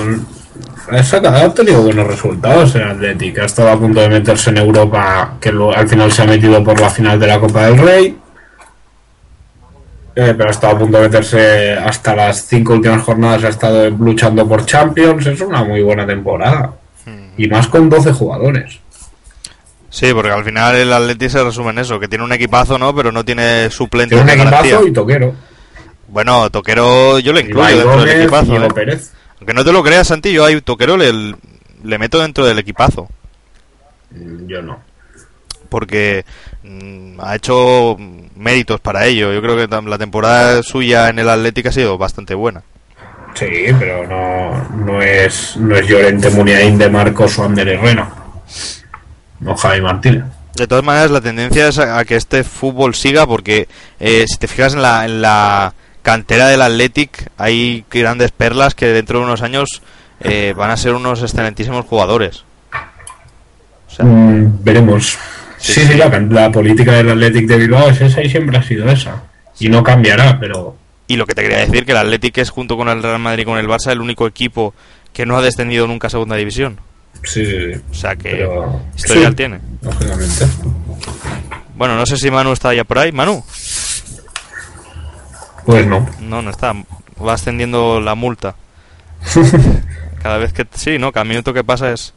Ha, 0.91 1.03
sacado, 1.03 1.35
ha 1.37 1.53
tenido 1.53 1.81
buenos 1.81 2.05
resultados 2.07 2.75
en 2.75 2.83
Athletic. 2.83 3.39
Ha 3.39 3.45
estado 3.45 3.69
a 3.71 3.79
punto 3.79 3.99
de 4.01 4.09
meterse 4.09 4.51
en 4.51 4.57
Europa, 4.57 5.33
que 5.41 5.51
luego- 5.51 5.75
al 5.75 5.87
final 5.87 6.11
se 6.11 6.21
ha 6.21 6.25
metido 6.25 6.63
por 6.63 6.79
la 6.79 6.89
final 6.89 7.19
de 7.19 7.27
la 7.27 7.39
Copa 7.39 7.65
del 7.65 7.77
Rey. 7.77 8.17
Eh, 10.17 10.33
pero 10.37 10.47
ha 10.47 10.51
estado 10.51 10.75
a 10.75 10.79
punto 10.79 10.97
de 10.97 11.03
meterse 11.09 11.73
hasta 11.73 12.15
las 12.15 12.45
cinco 12.45 12.73
últimas 12.73 13.01
jornadas. 13.01 13.43
Ha 13.43 13.49
estado 13.49 13.89
luchando 13.89 14.47
por 14.47 14.65
Champions. 14.65 15.25
Es 15.25 15.41
una 15.41 15.63
muy 15.63 15.81
buena 15.81 16.05
temporada. 16.05 16.71
Y 17.37 17.47
más 17.49 17.67
con 17.67 17.89
12 17.89 18.13
jugadores. 18.13 18.79
Sí, 19.95 20.13
porque 20.13 20.29
al 20.29 20.43
final 20.43 20.75
el 20.75 20.91
Atleti 20.91 21.29
se 21.29 21.41
resume 21.41 21.69
en 21.69 21.77
eso, 21.79 21.97
que 22.01 22.09
tiene 22.09 22.25
un 22.25 22.33
equipazo, 22.33 22.77
¿no? 22.77 22.93
Pero 22.93 23.13
no 23.13 23.23
tiene 23.23 23.69
suplentes 23.69 24.17
Tiene 24.17 24.33
un 24.33 24.37
garantía. 24.49 24.71
equipazo 24.71 24.87
y 24.87 24.91
toquero. 24.91 25.33
Bueno, 26.09 26.49
Toquero 26.49 27.17
yo 27.19 27.31
lo 27.31 27.39
incluyo 27.39 27.61
Ibai 27.69 27.75
dentro 27.77 28.03
del 28.03 28.21
equipazo. 28.21 28.51
Diego 28.51 28.65
¿eh? 28.65 28.73
Pérez. 28.73 29.13
Aunque 29.39 29.53
no 29.53 29.63
te 29.63 29.71
lo 29.71 29.81
creas, 29.83 30.07
Santi, 30.07 30.33
yo 30.33 30.43
a 30.45 30.61
Toquero 30.61 30.97
le, 30.97 31.13
le 31.83 31.97
meto 31.97 32.19
dentro 32.19 32.45
del 32.45 32.59
equipazo. 32.59 33.07
Mm, 34.11 34.47
Yo 34.47 34.61
no. 34.61 34.81
Porque 35.69 36.25
mm, 36.63 37.21
ha 37.21 37.35
hecho 37.37 37.95
méritos 38.35 38.81
para 38.81 39.05
ello. 39.05 39.31
Yo 39.31 39.41
creo 39.41 39.55
que 39.55 39.89
la 39.89 39.97
temporada 39.97 40.61
suya 40.61 41.07
en 41.07 41.19
el 41.19 41.29
Atlético 41.29 41.69
ha 41.69 41.71
sido 41.71 41.97
bastante 41.97 42.33
buena. 42.35 42.63
Sí, 43.33 43.67
pero 43.79 44.05
no, 44.05 44.69
no 44.75 45.01
es 45.01 45.55
no 45.55 45.73
es 45.77 45.87
Llorente 45.87 46.29
Muniain 46.31 46.77
de 46.77 46.89
Marcos 46.89 47.39
o 47.39 47.45
Ander 47.45 47.67
Herrera. 47.69 48.09
No 49.39 49.55
Javi 49.55 49.81
Martínez. 49.81 50.23
De 50.55 50.67
todas 50.67 50.83
maneras, 50.83 51.11
la 51.11 51.21
tendencia 51.21 51.67
es 51.67 51.77
a, 51.79 52.03
que 52.05 52.15
este 52.15 52.43
fútbol 52.43 52.95
siga 52.95 53.27
porque 53.27 53.67
eh, 53.99 54.25
si 54.27 54.37
te 54.37 54.47
fijas 54.47 54.73
en 54.73 54.81
la, 54.81 55.05
en 55.05 55.21
la 55.21 55.73
cantera 56.01 56.47
del 56.47 56.61
Athletic 56.61 57.29
hay 57.37 57.83
grandes 57.91 58.31
perlas 58.31 58.73
que 58.75 58.87
dentro 58.87 59.19
de 59.19 59.25
unos 59.25 59.41
años 59.41 59.81
eh, 60.21 60.53
van 60.55 60.71
a 60.71 60.77
ser 60.77 60.93
unos 60.93 61.21
excelentísimos 61.21 61.85
jugadores. 61.85 62.45
O 63.87 63.91
sea, 63.91 64.05
Mm, 64.05 64.63
veremos. 64.63 65.17
Sí, 65.57 65.73
Sí, 65.73 65.81
sí. 65.81 65.87
sí, 65.87 65.97
la, 65.97 66.07
la 66.09 66.51
política 66.51 66.93
del 66.93 67.09
Athletic 67.09 67.47
de 67.47 67.57
Bilbao 67.57 67.89
es 67.89 67.99
esa 68.01 68.21
y 68.21 68.29
siempre 68.29 68.57
ha 68.57 68.63
sido 68.63 68.87
esa. 68.89 69.23
Y 69.59 69.69
no 69.69 69.83
cambiará, 69.83 70.37
pero 70.39 70.75
y 71.07 71.17
lo 71.17 71.25
que 71.27 71.35
te 71.35 71.43
quería 71.43 71.59
decir 71.59 71.85
que 71.85 71.91
el 71.91 71.97
Athletic 71.99 72.37
es 72.39 72.49
junto 72.49 72.77
con 72.77 72.89
el 72.89 73.01
Real 73.03 73.19
Madrid 73.19 73.43
y 73.43 73.45
con 73.45 73.57
el 73.57 73.67
Barça 73.67 73.91
el 73.91 74.01
único 74.01 74.25
equipo 74.27 74.73
que 75.13 75.25
no 75.25 75.37
ha 75.37 75.41
descendido 75.41 75.85
nunca 75.87 76.07
a 76.07 76.09
segunda 76.09 76.35
división. 76.35 76.79
Sí, 77.23 77.45
sí, 77.45 77.73
sí. 77.73 77.81
O 77.91 77.93
sea 77.93 78.15
que 78.15 78.29
Pero- 78.31 78.81
historial 78.95 79.31
sí. 79.31 79.35
tiene. 79.35 79.59
Lógicamente. 79.81 80.45
Bueno, 81.75 81.95
no 81.95 82.05
sé 82.05 82.17
si 82.17 82.31
Manu 82.31 82.51
está 82.53 82.73
ya 82.73 82.83
por 82.83 82.99
ahí. 82.99 83.11
Manu. 83.11 83.43
Pues 85.65 85.85
no. 85.87 86.07
No, 86.21 86.41
no 86.41 86.49
está. 86.49 86.73
Va 87.25 87.33
ascendiendo 87.33 87.99
la 87.99 88.15
multa. 88.15 88.55
Cada 90.21 90.37
vez 90.37 90.53
que... 90.53 90.65
Sí, 90.73 90.97
¿no? 90.99 91.11
Cada 91.11 91.23
minuto 91.23 91.53
que 91.53 91.63
pasa 91.63 91.91
es... 91.91 92.13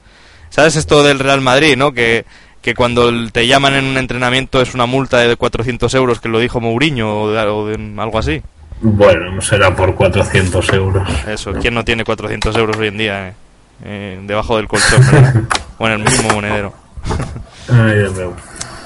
¿Sabes 0.50 0.76
esto 0.76 1.02
del 1.02 1.18
Real 1.18 1.40
Madrid, 1.40 1.76
no? 1.76 1.92
Que, 1.92 2.24
que 2.62 2.74
cuando 2.74 3.10
te 3.30 3.46
llaman 3.46 3.74
en 3.74 3.84
un 3.84 3.98
entrenamiento 3.98 4.60
es 4.62 4.74
una 4.74 4.86
multa 4.86 5.18
de 5.18 5.36
400 5.36 5.92
euros, 5.94 6.20
que 6.20 6.28
lo 6.28 6.38
dijo 6.40 6.60
Mourinho 6.60 7.20
o, 7.22 7.30
de, 7.30 7.40
o 7.42 7.66
de 7.66 7.74
algo 8.00 8.18
así. 8.18 8.42
Bueno, 8.80 9.32
no 9.32 9.40
será 9.42 9.74
por 9.76 9.94
400 9.94 10.72
euros. 10.72 11.08
Eso, 11.26 11.52
¿quién 11.60 11.74
no 11.74 11.84
tiene 11.84 12.04
400 12.04 12.56
euros 12.56 12.76
hoy 12.78 12.88
en 12.88 12.96
día 12.98 13.28
eh? 13.28 13.32
Eh, 13.84 14.20
debajo 14.24 14.56
del 14.56 14.68
colchón, 14.68 15.04
¿verdad? 15.10 15.34
o 15.78 15.86
en 15.86 15.92
el 15.92 15.98
mismo 16.00 16.30
monedero? 16.30 16.74
Ay, 17.68 17.98
Dios 17.98 18.14
mío. 18.14 18.32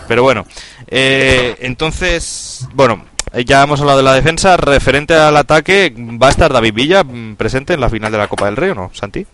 Pero 0.08 0.22
bueno, 0.22 0.44
eh, 0.88 1.56
entonces, 1.60 2.66
bueno, 2.74 3.04
eh, 3.32 3.44
ya 3.44 3.62
hemos 3.62 3.80
hablado 3.80 3.98
de 3.98 4.04
la 4.04 4.14
defensa. 4.14 4.56
Referente 4.56 5.14
al 5.14 5.36
ataque, 5.36 5.94
¿va 6.22 6.26
a 6.26 6.30
estar 6.30 6.52
David 6.52 6.74
Villa 6.74 7.02
mm, 7.04 7.36
presente 7.36 7.74
en 7.74 7.80
la 7.80 7.88
final 7.88 8.12
de 8.12 8.18
la 8.18 8.28
Copa 8.28 8.46
del 8.46 8.56
Rey 8.56 8.70
o 8.70 8.74
no, 8.74 8.90
Santi? 8.92 9.26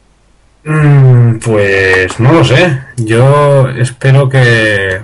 Mm, 0.65 1.39
Pues 1.39 2.21
no 2.21 2.33
lo 2.33 2.45
sé. 2.45 2.81
Yo 2.97 3.69
espero 3.71 4.29
que. 4.29 5.01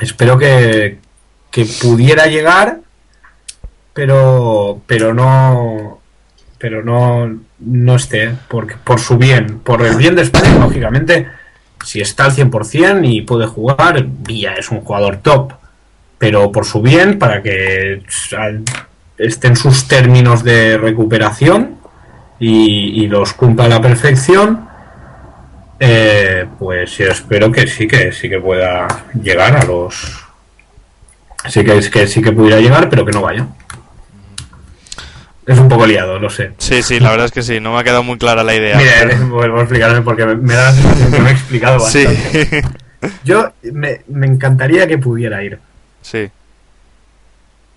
Espero 0.00 0.38
que. 0.38 0.98
que 1.50 1.64
pudiera 1.80 2.26
llegar. 2.26 2.80
Pero. 3.92 4.80
Pero 4.86 5.14
no. 5.14 6.00
Pero 6.62 6.82
no. 6.82 7.38
No 7.58 7.96
esté. 7.96 8.30
Porque, 8.48 8.76
por 8.82 8.98
su 9.00 9.18
bien. 9.18 9.58
Por 9.58 9.82
el 9.84 9.96
bien 9.96 10.14
de 10.16 10.22
España, 10.22 10.54
lógicamente. 10.58 11.26
Si 11.84 12.00
está 12.00 12.24
al 12.26 12.32
100% 12.32 13.00
y 13.04 13.20
puede 13.22 13.46
jugar, 13.46 14.02
Villa 14.06 14.54
es 14.54 14.70
un 14.70 14.80
jugador 14.80 15.16
top. 15.18 15.52
Pero 16.18 16.50
por 16.52 16.64
su 16.64 16.80
bien, 16.80 17.18
para 17.18 17.42
que 17.42 18.02
al- 18.38 18.62
esté 19.18 19.48
en 19.48 19.56
sus 19.56 19.88
términos 19.88 20.44
de 20.44 20.78
recuperación 20.78 21.76
y, 22.38 23.06
los 23.08 23.32
cumpla 23.34 23.64
a 23.64 23.68
la 23.68 23.80
perfección, 23.80 24.68
eh, 25.80 26.46
pues 26.58 26.96
yo 26.98 27.06
espero 27.06 27.50
que 27.50 27.66
sí 27.66 27.86
que 27.88 28.12
sí 28.12 28.28
que 28.28 28.38
pueda 28.40 28.86
llegar 29.20 29.56
a 29.56 29.64
los 29.64 30.24
sí 31.48 31.64
que 31.64 31.80
que 31.90 32.06
sí 32.06 32.22
que 32.22 32.32
pudiera 32.32 32.60
llegar, 32.60 32.88
pero 32.88 33.04
que 33.04 33.12
no 33.12 33.22
vaya. 33.22 33.46
Es 35.46 35.58
un 35.58 35.68
poco 35.68 35.86
liado, 35.86 36.18
lo 36.20 36.30
sé. 36.30 36.52
Sí, 36.58 36.82
sí, 36.82 37.00
la 37.00 37.10
verdad 37.10 37.26
es 37.26 37.32
que 37.32 37.42
sí, 37.42 37.58
no 37.58 37.72
me 37.72 37.80
ha 37.80 37.84
quedado 37.84 38.02
muy 38.04 38.16
clara 38.16 38.44
la 38.44 38.54
idea. 38.54 38.76
Mira, 38.78 38.92
pero- 39.00 39.10
eh, 39.12 39.24
vuelvo 39.28 39.58
a 39.58 39.62
explicarme 39.62 40.02
porque 40.02 40.24
me, 40.26 40.36
me 40.36 40.54
da 40.54 40.72
me 41.20 41.28
he 41.28 41.32
explicado 41.32 41.80
Sí, 41.86 42.04
bastante. 42.04 42.62
Yo 43.24 43.52
me, 43.72 44.02
me 44.06 44.26
encantaría 44.28 44.86
que 44.86 44.98
pudiera 44.98 45.42
ir, 45.42 45.58
sí, 46.02 46.30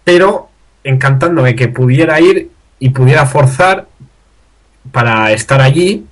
pero 0.04 0.50
encantándome 0.84 1.56
que 1.56 1.68
pudiera 1.68 2.20
ir 2.22 2.52
y 2.78 2.90
pudiera 2.90 3.26
forzar 3.26 3.88
para 4.92 5.32
estar 5.32 5.62
allí, 5.62 6.06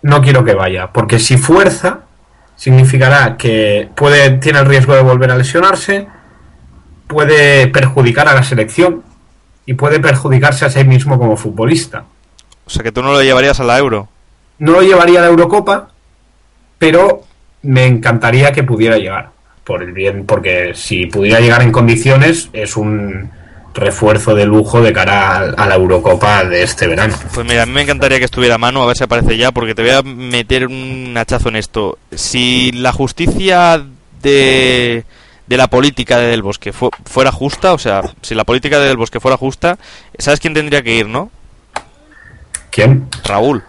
no 0.00 0.22
quiero 0.22 0.42
que 0.44 0.54
vaya, 0.54 0.86
porque 0.92 1.18
si 1.18 1.36
fuerza, 1.36 2.00
significará 2.56 3.36
que 3.36 3.90
puede, 3.94 4.30
tiene 4.38 4.60
el 4.60 4.64
riesgo 4.66 4.94
de 4.94 5.02
volver 5.02 5.30
a 5.30 5.36
lesionarse, 5.36 6.06
puede 7.06 7.66
perjudicar 7.66 8.26
a 8.28 8.34
la 8.34 8.42
selección 8.42 9.02
y 9.68 9.74
puede 9.74 10.00
perjudicarse 10.00 10.64
a 10.64 10.70
sí 10.70 10.82
mismo 10.82 11.18
como 11.18 11.36
futbolista. 11.36 12.02
o 12.64 12.70
sea 12.70 12.82
que 12.82 12.90
tú 12.90 13.02
no 13.02 13.12
lo 13.12 13.22
llevarías 13.22 13.60
a 13.60 13.64
la 13.64 13.76
Euro. 13.76 14.08
No 14.60 14.72
lo 14.72 14.80
llevaría 14.80 15.18
a 15.18 15.22
la 15.22 15.28
Eurocopa, 15.28 15.90
pero 16.78 17.24
me 17.60 17.84
encantaría 17.84 18.50
que 18.50 18.62
pudiera 18.62 18.96
llegar. 18.96 19.28
Por 19.64 19.82
el 19.82 19.92
bien, 19.92 20.24
porque 20.24 20.72
si 20.74 21.04
pudiera 21.04 21.40
llegar 21.40 21.60
en 21.60 21.70
condiciones, 21.70 22.48
es 22.54 22.78
un 22.78 23.30
refuerzo 23.74 24.34
de 24.34 24.46
lujo 24.46 24.80
de 24.80 24.94
cara 24.94 25.36
a, 25.36 25.38
a 25.50 25.66
la 25.66 25.74
Eurocopa 25.74 26.44
de 26.44 26.62
este 26.62 26.86
verano. 26.86 27.14
Pues 27.34 27.46
mira, 27.46 27.64
a 27.64 27.66
mí 27.66 27.72
me 27.72 27.82
encantaría 27.82 28.18
que 28.18 28.24
estuviera 28.24 28.56
Manu, 28.56 28.80
a 28.80 28.86
ver 28.86 28.96
si 28.96 29.04
aparece 29.04 29.36
ya, 29.36 29.52
porque 29.52 29.74
te 29.74 29.82
voy 29.82 29.90
a 29.90 30.00
meter 30.02 30.66
un 30.66 31.12
hachazo 31.14 31.50
en 31.50 31.56
esto. 31.56 31.98
Si 32.10 32.72
la 32.72 32.92
justicia 32.92 33.84
de, 34.22 35.04
de 35.48 35.56
la 35.56 35.66
política 35.68 36.18
de 36.18 36.26
Del 36.28 36.42
Bosque 36.42 36.72
fu- 36.72 36.90
fuera 37.04 37.32
justa, 37.32 37.72
o 37.72 37.78
sea, 37.78 38.02
si 38.22 38.34
la 38.34 38.44
política 38.44 38.78
de 38.78 38.86
Del 38.88 38.96
Bosque 38.96 39.18
fuera 39.20 39.36
justa, 39.36 39.78
¿sabes 40.18 40.40
quién 40.40 40.54
tendría 40.54 40.82
que 40.82 40.94
ir, 40.96 41.08
no? 41.08 41.30
¿Quién? 42.70 43.08
Raúl. 43.24 43.62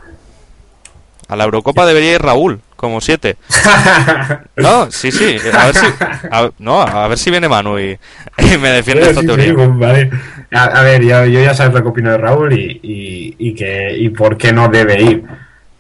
A 1.28 1.36
la 1.36 1.44
Eurocopa 1.46 1.86
debería 1.86 2.16
ir 2.16 2.22
Raúl, 2.22 2.60
como 2.76 3.02
siete. 3.02 3.38
No, 4.58 4.92
sí, 4.92 5.12
sí. 5.12 5.38
A 5.54 5.66
ver 5.68 5.76
si, 5.76 5.86
a, 6.32 6.50
no, 6.60 6.82
a 6.82 7.08
ver 7.08 7.18
si 7.18 7.32
viene 7.32 7.48
Manu 7.48 7.80
y, 7.80 7.98
y 8.38 8.58
me 8.58 8.70
defiende 8.70 9.04
esta 9.04 9.14
Sí, 9.14 9.20
sí, 9.22 9.26
teoría. 9.28 9.54
pues, 9.54 9.78
vale. 9.80 10.12
a, 10.52 10.64
a 10.66 10.84
ver, 10.84 11.02
yo, 11.04 11.26
yo 11.26 11.40
ya 11.42 11.54
sabes 11.54 11.74
lo 11.74 11.82
que 11.84 11.88
opino 11.90 12.12
de 12.12 12.18
Raúl 12.18 12.52
y, 12.54 12.80
y, 12.84 13.36
y 13.40 13.56
que, 13.56 13.96
y 13.98 14.10
por 14.10 14.38
qué 14.38 14.52
no 14.52 14.68
debe 14.68 15.02
ir. 15.02 15.24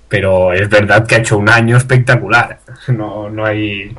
Pero 0.07 0.53
es 0.53 0.69
verdad 0.69 1.05
que 1.05 1.15
ha 1.15 1.17
hecho 1.19 1.37
un 1.37 1.49
año 1.49 1.75
espectacular. 1.77 2.59
No, 2.87 3.29
no 3.29 3.45
hay. 3.45 3.95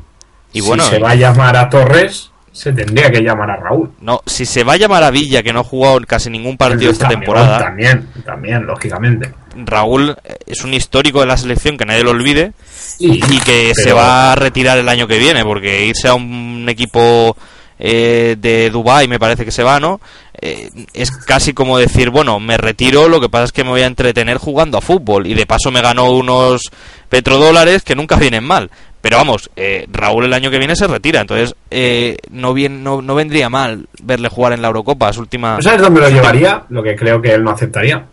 Y 0.53 0.61
bueno, 0.61 0.83
si 0.83 0.91
se 0.91 0.99
va 0.99 1.11
a 1.11 1.15
llamar 1.15 1.55
a 1.55 1.69
Torres, 1.69 2.31
se 2.51 2.73
tendría 2.73 3.09
que 3.09 3.21
llamar 3.21 3.49
a 3.51 3.57
Raúl. 3.57 3.91
No, 4.01 4.21
si 4.25 4.45
se 4.45 4.63
va 4.63 4.73
a 4.73 4.77
llamar 4.77 5.03
a 5.03 5.11
Villa, 5.11 5.41
que 5.41 5.53
no 5.53 5.61
ha 5.61 5.63
jugado 5.63 5.97
en 5.97 6.03
casi 6.03 6.29
ningún 6.29 6.57
partido 6.57 6.91
esta 6.91 7.07
También, 7.07 7.19
temporada, 7.21 7.59
También, 7.59 8.07
también, 8.25 8.65
lógicamente. 8.65 9.31
Raúl 9.55 10.15
eh, 10.23 10.35
es 10.45 10.63
un 10.63 10.73
histórico 10.73 11.21
de 11.21 11.27
la 11.27 11.37
selección 11.37 11.77
que 11.77 11.85
nadie 11.85 12.03
lo 12.03 12.11
olvide 12.11 12.53
Y, 12.99 13.15
y 13.15 13.39
que 13.39 13.73
se 13.75 13.93
va 13.93 14.31
a 14.33 14.35
retirar 14.35 14.77
el 14.77 14.89
año 14.89 15.07
que 15.07 15.17
viene, 15.17 15.43
porque 15.43 15.85
irse 15.85 16.07
a 16.07 16.13
un 16.13 16.65
equipo 16.69 17.35
eh, 17.79 18.35
de 18.37 18.69
Dubai 18.69 19.07
me 19.07 19.19
parece 19.19 19.43
que 19.43 19.51
se 19.51 19.63
va, 19.63 19.79
¿no? 19.79 19.99
Eh, 20.43 20.71
es 20.93 21.11
casi 21.11 21.53
como 21.53 21.77
decir, 21.77 22.09
bueno, 22.09 22.39
me 22.39 22.57
retiro, 22.57 23.07
lo 23.07 23.21
que 23.21 23.29
pasa 23.29 23.43
es 23.45 23.51
que 23.51 23.63
me 23.63 23.69
voy 23.69 23.81
a 23.81 23.85
entretener 23.85 24.37
jugando 24.37 24.77
a 24.79 24.81
fútbol 24.81 25.27
y 25.27 25.35
de 25.35 25.45
paso 25.45 25.69
me 25.71 25.81
ganó 25.81 26.09
unos 26.11 26.63
petrodólares 27.09 27.83
que 27.83 27.95
nunca 27.95 28.15
vienen 28.15 28.43
mal. 28.43 28.71
Pero 29.01 29.17
vamos, 29.17 29.49
eh, 29.55 29.87
Raúl 29.91 30.25
el 30.25 30.33
año 30.33 30.49
que 30.51 30.57
viene 30.59 30.75
se 30.75 30.87
retira, 30.87 31.21
entonces 31.21 31.55
eh, 31.71 32.17
no, 32.29 32.53
bien, 32.53 32.83
no, 32.83 33.01
no 33.01 33.15
vendría 33.15 33.49
mal 33.49 33.87
verle 34.01 34.29
jugar 34.29 34.53
en 34.53 34.61
la 34.61 34.67
Eurocopa, 34.67 35.11
su 35.13 35.21
última... 35.21 35.59
¿Sabes 35.61 35.81
dónde 35.81 36.01
lo 36.01 36.09
llevaría? 36.09 36.63
Lo 36.69 36.83
que 36.83 36.95
creo 36.95 37.19
que 37.21 37.33
él 37.33 37.43
no 37.43 37.49
aceptaría. 37.51 38.03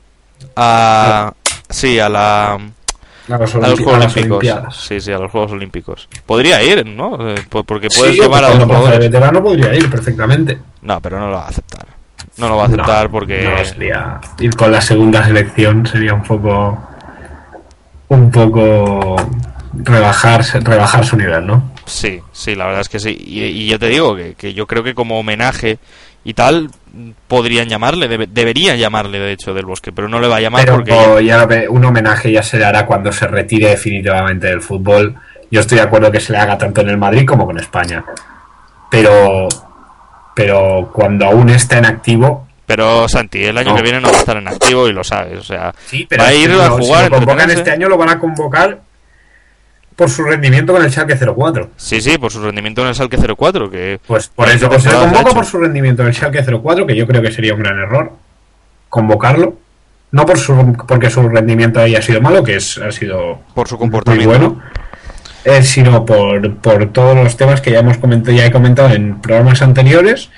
A, 0.56 1.32
sí, 1.68 1.98
a 1.98 2.08
la... 2.08 2.52
A 3.30 3.36
los, 3.36 3.54
A 3.56 3.58
los 3.58 3.78
olimpi- 3.80 3.84
Juegos 3.84 4.04
a 4.04 4.20
Olímpicos. 4.20 4.86
Sí, 4.88 5.00
sí, 5.00 5.12
a 5.12 5.18
los 5.18 5.30
Juegos 5.30 5.52
Olímpicos. 5.52 6.08
Podría 6.24 6.62
ir, 6.62 6.86
¿no? 6.86 7.28
Eh, 7.28 7.34
po- 7.50 7.62
Porque 7.64 7.88
puedes 7.94 8.14
Sí, 8.16 8.22
llevar 8.22 8.44
a 8.44 8.48
dos 8.54 8.64
jugadores. 8.64 8.98
veterano 9.00 9.42
podría 9.42 9.74
ir 9.74 9.90
perfectamente. 9.90 10.58
No, 10.80 10.98
pero 11.02 11.18
no 11.20 11.26
lo 11.28 11.36
va 11.36 11.44
a 11.44 11.48
aceptar. 11.48 11.86
No 12.38 12.48
lo 12.48 12.56
va 12.56 12.64
a 12.64 12.66
aceptar 12.66 13.04
No, 13.06 13.10
porque. 13.10 13.42
no, 13.42 13.64
sería 13.64 14.20
ir 14.40 14.54
con 14.54 14.70
la 14.72 14.80
segunda 14.80 15.24
selección 15.24 15.86
sería 15.86 16.14
un 16.14 16.22
poco 16.22 16.78
un 18.08 18.30
poco 18.30 19.16
rebajar 19.74 20.42
rebajar 20.62 21.04
su 21.04 21.16
nivel, 21.16 21.46
¿no? 21.46 21.72
Sí, 21.84 22.20
sí, 22.32 22.54
la 22.54 22.66
verdad 22.66 22.80
es 22.82 22.88
que 22.88 22.98
sí. 23.00 23.16
Y, 23.20 23.40
y 23.44 23.66
yo 23.68 23.78
te 23.78 23.88
digo 23.88 24.14
que, 24.16 24.34
que 24.34 24.54
yo 24.54 24.66
creo 24.66 24.82
que 24.82 24.94
como 24.94 25.18
homenaje 25.18 25.78
y 26.24 26.34
tal, 26.34 26.70
podrían 27.26 27.68
llamarle, 27.68 28.08
debe- 28.08 28.26
deberían 28.28 28.76
llamarle 28.78 29.18
de 29.18 29.32
hecho 29.32 29.54
del 29.54 29.66
bosque, 29.66 29.92
pero 29.92 30.08
no 30.08 30.20
le 30.20 30.28
va 30.28 30.36
a 30.36 30.40
llamar 30.40 30.62
Pero 30.64 30.74
porque. 30.76 30.90
ya- 30.90 31.20
ya 31.20 31.46
ve- 31.46 31.68
un 31.68 31.84
homenaje 31.84 32.30
ya 32.32 32.42
se 32.42 32.58
le 32.58 32.64
hará 32.64 32.86
cuando 32.86 33.12
se 33.12 33.26
retire 33.26 33.68
definitivamente 33.70 34.46
del 34.48 34.60
fútbol. 34.62 35.14
Yo 35.50 35.60
estoy 35.60 35.76
de 35.78 35.84
acuerdo 35.84 36.10
que 36.12 36.20
se 36.20 36.32
le 36.32 36.38
haga 36.38 36.58
tanto 36.58 36.80
en 36.82 36.90
el 36.90 36.98
Madrid 36.98 37.26
como 37.26 37.46
con 37.46 37.58
España. 37.58 38.04
Pero 38.90 39.48
pero 40.44 40.90
cuando 40.92 41.26
aún 41.26 41.50
está 41.50 41.78
en 41.78 41.84
activo, 41.86 42.46
Pero 42.66 43.08
Santi, 43.08 43.42
el 43.44 43.56
año 43.58 43.70
No. 43.70 43.76
que 43.76 43.82
viene 43.82 43.98
no 44.00 44.08
va 44.10 44.16
a 44.16 44.20
estar 44.20 44.36
en 44.36 44.46
activo 44.46 44.86
y 44.88 44.92
lo 44.92 45.02
sabes. 45.02 45.38
O 45.38 45.42
sea, 45.42 45.74
Sí, 45.86 46.06
pero 46.08 46.22
va 46.22 46.28
a 46.28 46.34
ir 46.34 46.50
si 46.50 46.60
a 46.60 46.68
lo- 46.68 46.76
si 46.78 46.84
jugar. 46.86 47.10
lo 47.10 47.16
convocan 47.16 47.50
este 47.50 47.70
año 47.70 47.88
lo 47.88 47.96
van 47.96 48.10
a 48.10 48.18
convocar 48.18 48.78
por 49.96 50.10
su 50.10 50.22
rendimiento 50.22 50.74
con 50.74 50.84
el 50.84 50.90
Schalke 50.92 51.16
04. 51.16 51.70
Sí, 51.76 52.00
sí, 52.02 52.18
por 52.18 52.30
su 52.30 52.42
rendimiento 52.42 52.82
en 52.82 52.88
el 52.88 52.94
Salque 52.94 53.16
04, 53.16 53.70
que. 53.70 53.98
Pues 54.06 54.28
por 54.28 54.48
eso 54.50 54.68
pues 54.68 54.82
se 54.82 54.90
de 54.90 54.96
convoca 54.96 55.32
por 55.32 55.44
su 55.46 55.58
rendimiento 55.58 56.02
en 56.02 56.08
el 56.08 56.14
Schalke 56.14 56.44
04, 56.44 56.86
que 56.86 56.94
yo 56.94 57.06
creo 57.06 57.22
que 57.22 57.32
sería 57.32 57.54
un 57.54 57.60
gran 57.60 57.78
error 57.78 58.12
convocarlo. 58.90 59.54
No 60.10 60.24
por 60.24 60.38
su, 60.38 60.74
porque 60.86 61.10
su 61.10 61.26
rendimiento 61.28 61.80
haya 61.80 62.00
sido 62.00 62.20
malo, 62.20 62.42
que 62.44 62.56
es, 62.56 62.78
ha 62.78 62.90
sido 62.92 63.40
Por 63.54 63.66
su 63.68 63.74
muy 63.76 63.80
comportamiento. 63.80 64.28
bueno, 64.28 64.62
eh, 65.48 65.62
sino 65.62 66.04
por, 66.04 66.56
por 66.56 66.86
todos 66.92 67.16
los 67.16 67.36
temas 67.36 67.60
que 67.60 67.70
ya 67.72 67.80
hemos 67.80 67.98
comentado, 67.98 68.36
ya 68.36 68.46
he 68.46 68.50
comentado 68.52 68.90
en 68.94 69.20
programas 69.20 69.62
anteriores, 69.62 70.30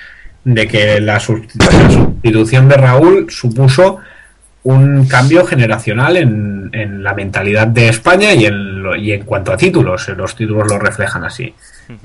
de 0.43 0.67
que 0.67 0.99
la, 1.01 1.19
sust- 1.19 1.51
la 1.59 1.89
sustitución 1.91 2.67
de 2.69 2.75
Raúl 2.77 3.27
supuso 3.29 3.97
un 4.63 5.07
cambio 5.07 5.45
generacional 5.45 6.17
en, 6.17 6.69
en 6.73 7.03
la 7.03 7.13
mentalidad 7.13 7.67
de 7.67 7.89
España 7.89 8.33
y 8.33 8.45
en, 8.45 8.83
lo- 8.83 8.95
y 8.95 9.11
en 9.11 9.23
cuanto 9.25 9.51
a 9.51 9.57
títulos, 9.57 10.07
eh, 10.09 10.13
los 10.15 10.35
títulos 10.35 10.67
lo 10.69 10.79
reflejan 10.79 11.23
así. 11.23 11.53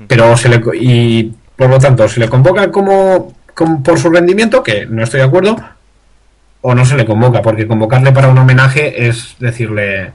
Pero 0.07 0.35
se 0.35 0.49
le 0.49 0.61
y 0.79 1.33
por 1.55 1.69
lo 1.69 1.79
tanto 1.79 2.07
se 2.09 2.19
le 2.19 2.27
convoca 2.29 2.69
como, 2.71 3.33
como 3.53 3.81
por 3.81 3.97
su 3.97 4.09
rendimiento, 4.09 4.61
que 4.61 4.85
no 4.85 5.01
estoy 5.03 5.19
de 5.21 5.25
acuerdo, 5.27 5.55
o 6.61 6.75
no 6.75 6.85
se 6.85 6.97
le 6.97 7.05
convoca, 7.05 7.41
porque 7.41 7.67
convocarle 7.67 8.11
para 8.11 8.27
un 8.27 8.37
homenaje 8.37 9.07
es 9.07 9.35
decirle, 9.39 10.11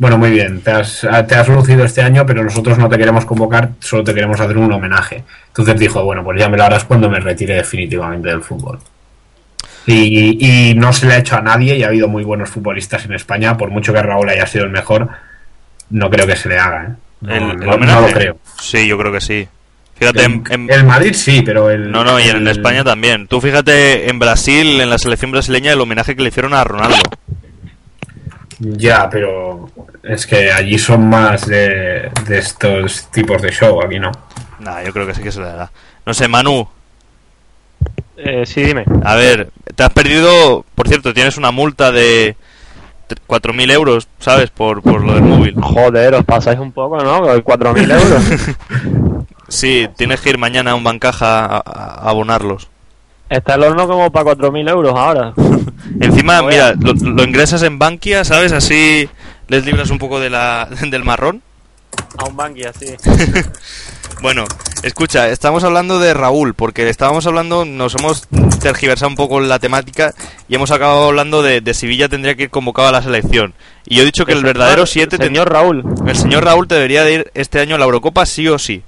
bueno, 0.00 0.18
muy 0.18 0.30
bien, 0.30 0.60
te 0.62 0.72
has, 0.72 1.06
te 1.28 1.34
has 1.36 1.48
lucido 1.48 1.84
este 1.84 2.02
año, 2.02 2.26
pero 2.26 2.42
nosotros 2.42 2.76
no 2.78 2.88
te 2.88 2.98
queremos 2.98 3.24
convocar, 3.24 3.70
solo 3.78 4.02
te 4.02 4.12
queremos 4.14 4.40
hacer 4.40 4.58
un 4.58 4.72
homenaje. 4.72 5.22
Entonces 5.48 5.78
dijo, 5.78 6.02
bueno, 6.02 6.24
pues 6.24 6.40
ya 6.40 6.48
me 6.48 6.56
lo 6.56 6.64
harás 6.64 6.84
cuando 6.84 7.08
me 7.08 7.20
retire 7.20 7.54
definitivamente 7.54 8.28
del 8.30 8.42
fútbol. 8.42 8.78
Y, 9.86 10.70
y 10.70 10.74
no 10.74 10.92
se 10.92 11.06
le 11.06 11.14
ha 11.14 11.18
hecho 11.18 11.36
a 11.36 11.40
nadie 11.42 11.76
y 11.76 11.82
ha 11.82 11.88
habido 11.88 12.08
muy 12.08 12.22
buenos 12.24 12.50
futbolistas 12.50 13.04
en 13.04 13.12
España, 13.14 13.56
por 13.56 13.70
mucho 13.70 13.92
que 13.92 14.02
Raúl 14.02 14.28
haya 14.28 14.46
sido 14.46 14.64
el 14.64 14.70
mejor, 14.70 15.08
no 15.90 16.10
creo 16.10 16.26
que 16.26 16.36
se 16.36 16.48
le 16.48 16.58
haga. 16.58 16.84
¿eh? 16.84 16.94
No, 17.22 17.34
el, 17.34 17.62
el 17.62 17.80
no 17.86 18.00
lo 18.00 18.06
creo. 18.08 18.38
Sí, 18.60 18.86
yo 18.86 18.96
creo 18.98 19.12
que 19.12 19.20
sí. 19.20 19.46
Fíjate, 19.96 20.24
en, 20.24 20.44
en- 20.48 20.70
El 20.70 20.84
Madrid 20.84 21.12
sí, 21.12 21.42
pero 21.44 21.68
el. 21.68 21.90
no, 21.92 22.04
no, 22.04 22.18
y 22.18 22.22
en, 22.24 22.36
el- 22.38 22.48
España 22.48 22.82
también. 22.84 23.26
Tú 23.26 23.38
fíjate 23.40 24.08
en 24.08 24.18
Brasil, 24.18 24.80
en 24.80 24.88
la 24.88 24.96
selección 24.96 25.30
brasileña, 25.30 25.72
el 25.72 25.80
homenaje 25.80 26.16
que 26.16 26.22
le 26.22 26.28
hicieron 26.30 26.54
a 26.54 26.64
Ronaldo. 26.64 26.96
Ya, 28.60 29.08
pero 29.10 29.68
es 30.02 30.26
que 30.26 30.52
allí 30.52 30.78
son 30.78 31.08
más 31.08 31.46
de, 31.46 32.10
de 32.26 32.38
estos 32.38 33.10
tipos 33.10 33.40
de 33.42 33.50
show, 33.50 33.80
aquí 33.82 33.98
no. 33.98 34.12
Nah, 34.58 34.82
yo 34.82 34.92
creo 34.92 35.06
que 35.06 35.14
sí 35.14 35.22
que 35.22 35.32
se 35.32 35.40
le 35.40 35.46
dará. 35.46 35.70
No 36.04 36.12
sé, 36.14 36.28
Manu, 36.28 36.68
Eh, 38.16 38.44
sí, 38.44 38.62
dime. 38.62 38.84
a 39.04 39.14
ver, 39.14 39.48
te 39.74 39.82
has 39.82 39.90
perdido, 39.92 40.64
por 40.74 40.88
cierto, 40.88 41.14
tienes 41.14 41.38
una 41.38 41.50
multa 41.52 41.90
de 41.90 42.36
tre- 43.08 43.18
4.000 43.26 43.70
euros, 43.70 44.08
¿sabes? 44.18 44.50
Por, 44.50 44.82
por 44.82 45.02
lo 45.02 45.14
del 45.14 45.22
móvil. 45.22 45.54
Joder, 45.58 46.14
os 46.14 46.24
pasáis 46.26 46.58
un 46.58 46.72
poco, 46.72 46.98
¿no? 46.98 47.22
Con 47.22 47.40
4.000 47.42 47.90
euros. 47.92 49.26
Sí, 49.48 49.88
tienes 49.96 50.20
que 50.20 50.30
ir 50.30 50.38
mañana 50.38 50.70
a 50.70 50.74
un 50.76 50.84
bancaja 50.84 51.44
a, 51.44 51.56
a 51.56 52.08
abonarlos. 52.08 52.68
Está 53.28 53.54
el 53.56 53.64
horno 53.64 53.88
como 53.88 54.12
para 54.12 54.26
4.000 54.36 54.68
euros 54.70 54.94
ahora. 54.96 55.32
Encima, 56.00 56.42
mira, 56.42 56.74
lo, 56.74 56.92
lo 56.92 57.24
ingresas 57.24 57.62
en 57.62 57.78
Bankia, 57.78 58.24
¿sabes? 58.24 58.52
Así 58.52 59.08
les 59.50 59.64
libras 59.66 59.90
un 59.90 59.98
poco 59.98 60.20
de 60.20 60.30
la, 60.30 60.68
del 60.90 61.04
marrón. 61.04 61.42
A 62.16 62.24
un 62.24 62.36
banqui 62.36 62.64
así. 62.64 62.86
Bueno, 64.22 64.44
escucha, 64.82 65.30
estamos 65.30 65.64
hablando 65.64 65.98
de 65.98 66.12
Raúl, 66.12 66.52
porque 66.52 66.86
estábamos 66.90 67.26
hablando, 67.26 67.64
nos 67.64 67.94
hemos 67.94 68.28
tergiversado 68.60 69.08
un 69.08 69.16
poco 69.16 69.40
la 69.40 69.58
temática 69.58 70.12
y 70.46 70.56
hemos 70.56 70.70
acabado 70.70 71.08
hablando 71.08 71.42
de, 71.42 71.62
de 71.62 71.72
Sevilla 71.72 72.06
tendría 72.06 72.34
que 72.34 72.42
ir 72.42 72.50
convocado 72.50 72.88
a 72.88 72.92
la 72.92 73.02
selección. 73.02 73.54
Y 73.86 73.96
yo 73.96 74.02
he 74.02 74.04
dicho 74.04 74.26
que 74.26 74.34
el 74.34 74.42
verdadero 74.42 74.84
7 74.84 75.16
Señor 75.16 75.50
Raúl. 75.50 75.84
el 76.06 76.16
señor 76.16 76.44
Raúl 76.44 76.68
debería 76.68 77.02
de 77.02 77.14
ir 77.14 77.30
este 77.32 77.60
año 77.60 77.76
a 77.76 77.78
la 77.78 77.86
Eurocopa 77.86 78.26
sí 78.26 78.46
o 78.46 78.58
sí. 78.58 78.82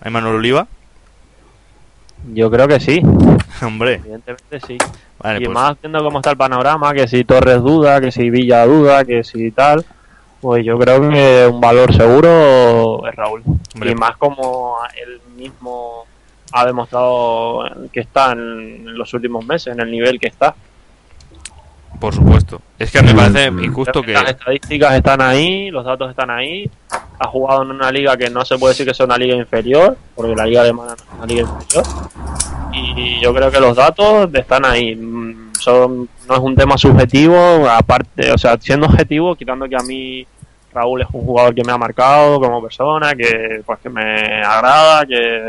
¿Hay 0.00 0.10
Manuel 0.10 0.36
Oliva? 0.36 0.68
Yo 2.32 2.50
creo 2.50 2.66
que 2.66 2.80
sí. 2.80 3.02
Hombre, 3.62 3.94
Evidentemente 3.94 4.60
sí. 4.66 4.78
vale, 5.18 5.40
y 5.40 5.44
pues, 5.44 5.54
más 5.54 5.76
viendo 5.80 6.02
cómo 6.02 6.18
está 6.18 6.30
el 6.30 6.36
panorama, 6.36 6.92
que 6.92 7.08
si 7.08 7.24
Torres 7.24 7.62
duda, 7.62 8.00
que 8.00 8.12
si 8.12 8.30
Villa 8.30 8.66
duda, 8.66 9.04
que 9.04 9.24
si 9.24 9.50
tal, 9.50 9.84
pues 10.40 10.64
yo 10.64 10.78
creo 10.78 11.08
que 11.10 11.48
un 11.50 11.60
valor 11.60 11.94
seguro 11.94 13.06
es 13.08 13.14
Raúl. 13.14 13.42
Hombre. 13.74 13.90
Y 13.90 13.94
más 13.94 14.16
como 14.16 14.76
él 14.96 15.20
mismo 15.36 16.04
ha 16.52 16.64
demostrado 16.64 17.64
que 17.92 18.00
está 18.00 18.32
en 18.32 18.96
los 18.96 19.12
últimos 19.14 19.44
meses, 19.44 19.74
en 19.74 19.80
el 19.80 19.90
nivel 19.90 20.18
que 20.18 20.28
está. 20.28 20.54
por 22.00 22.14
supuesto. 22.14 22.60
Es 22.78 22.90
que 22.90 23.02
me 23.02 23.14
parece 23.14 23.46
injusto 23.48 24.02
que... 24.02 24.12
Las 24.12 24.30
estadísticas 24.30 24.94
están 24.94 25.20
ahí, 25.20 25.70
los 25.70 25.84
datos 25.84 26.10
están 26.10 26.30
ahí. 26.30 26.70
Ha 27.20 27.26
jugado 27.28 27.62
en 27.62 27.70
una 27.70 27.90
liga 27.90 28.16
que 28.16 28.30
no 28.30 28.44
se 28.44 28.58
puede 28.58 28.72
decir 28.72 28.86
que 28.86 28.94
sea 28.94 29.06
una 29.06 29.16
liga 29.18 29.34
inferior, 29.34 29.96
porque 30.14 30.34
la 30.34 30.46
liga 30.46 30.60
alemana 30.62 30.94
no 30.96 31.02
es 31.04 31.18
una 31.18 31.26
liga 31.26 31.40
inferior. 31.42 31.84
Y 32.72 33.20
yo 33.20 33.34
creo 33.34 33.50
que 33.50 33.60
los 33.60 33.76
datos 33.76 34.28
están 34.32 34.64
ahí. 34.64 34.94
Mm, 34.94 35.52
Son, 35.58 36.08
no 36.28 36.34
es 36.34 36.40
un 36.40 36.54
tema 36.54 36.78
subjetivo, 36.78 37.68
aparte, 37.68 38.30
o 38.30 38.38
sea, 38.38 38.56
siendo 38.60 38.86
objetivo, 38.86 39.34
quitando 39.34 39.68
que 39.68 39.74
a 39.74 39.82
mí 39.82 40.24
Raúl 40.72 41.02
es 41.02 41.08
un 41.12 41.24
jugador 41.24 41.52
que 41.54 41.64
me 41.64 41.72
ha 41.72 41.76
marcado 41.78 42.38
como 42.38 42.62
persona, 42.62 43.14
que 43.16 43.62
pues 43.66 43.80
que 43.80 43.88
me 43.88 44.40
agrada, 44.42 45.04
que, 45.04 45.48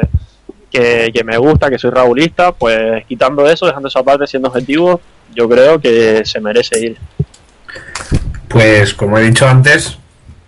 que, 0.71 1.11
que 1.13 1.23
me 1.23 1.37
gusta, 1.37 1.69
que 1.69 1.77
soy 1.77 1.91
raulista, 1.91 2.51
pues 2.51 3.05
quitando 3.05 3.47
eso, 3.47 3.67
dejando 3.67 3.87
esa 3.87 4.01
parte 4.01 4.25
siendo 4.25 4.49
objetivo, 4.49 4.99
yo 5.35 5.47
creo 5.47 5.79
que 5.79 6.25
se 6.25 6.39
merece 6.41 6.79
ir. 6.79 6.97
Pues 8.47 8.93
como 8.95 9.19
he 9.19 9.23
dicho 9.23 9.47
antes, 9.47 9.99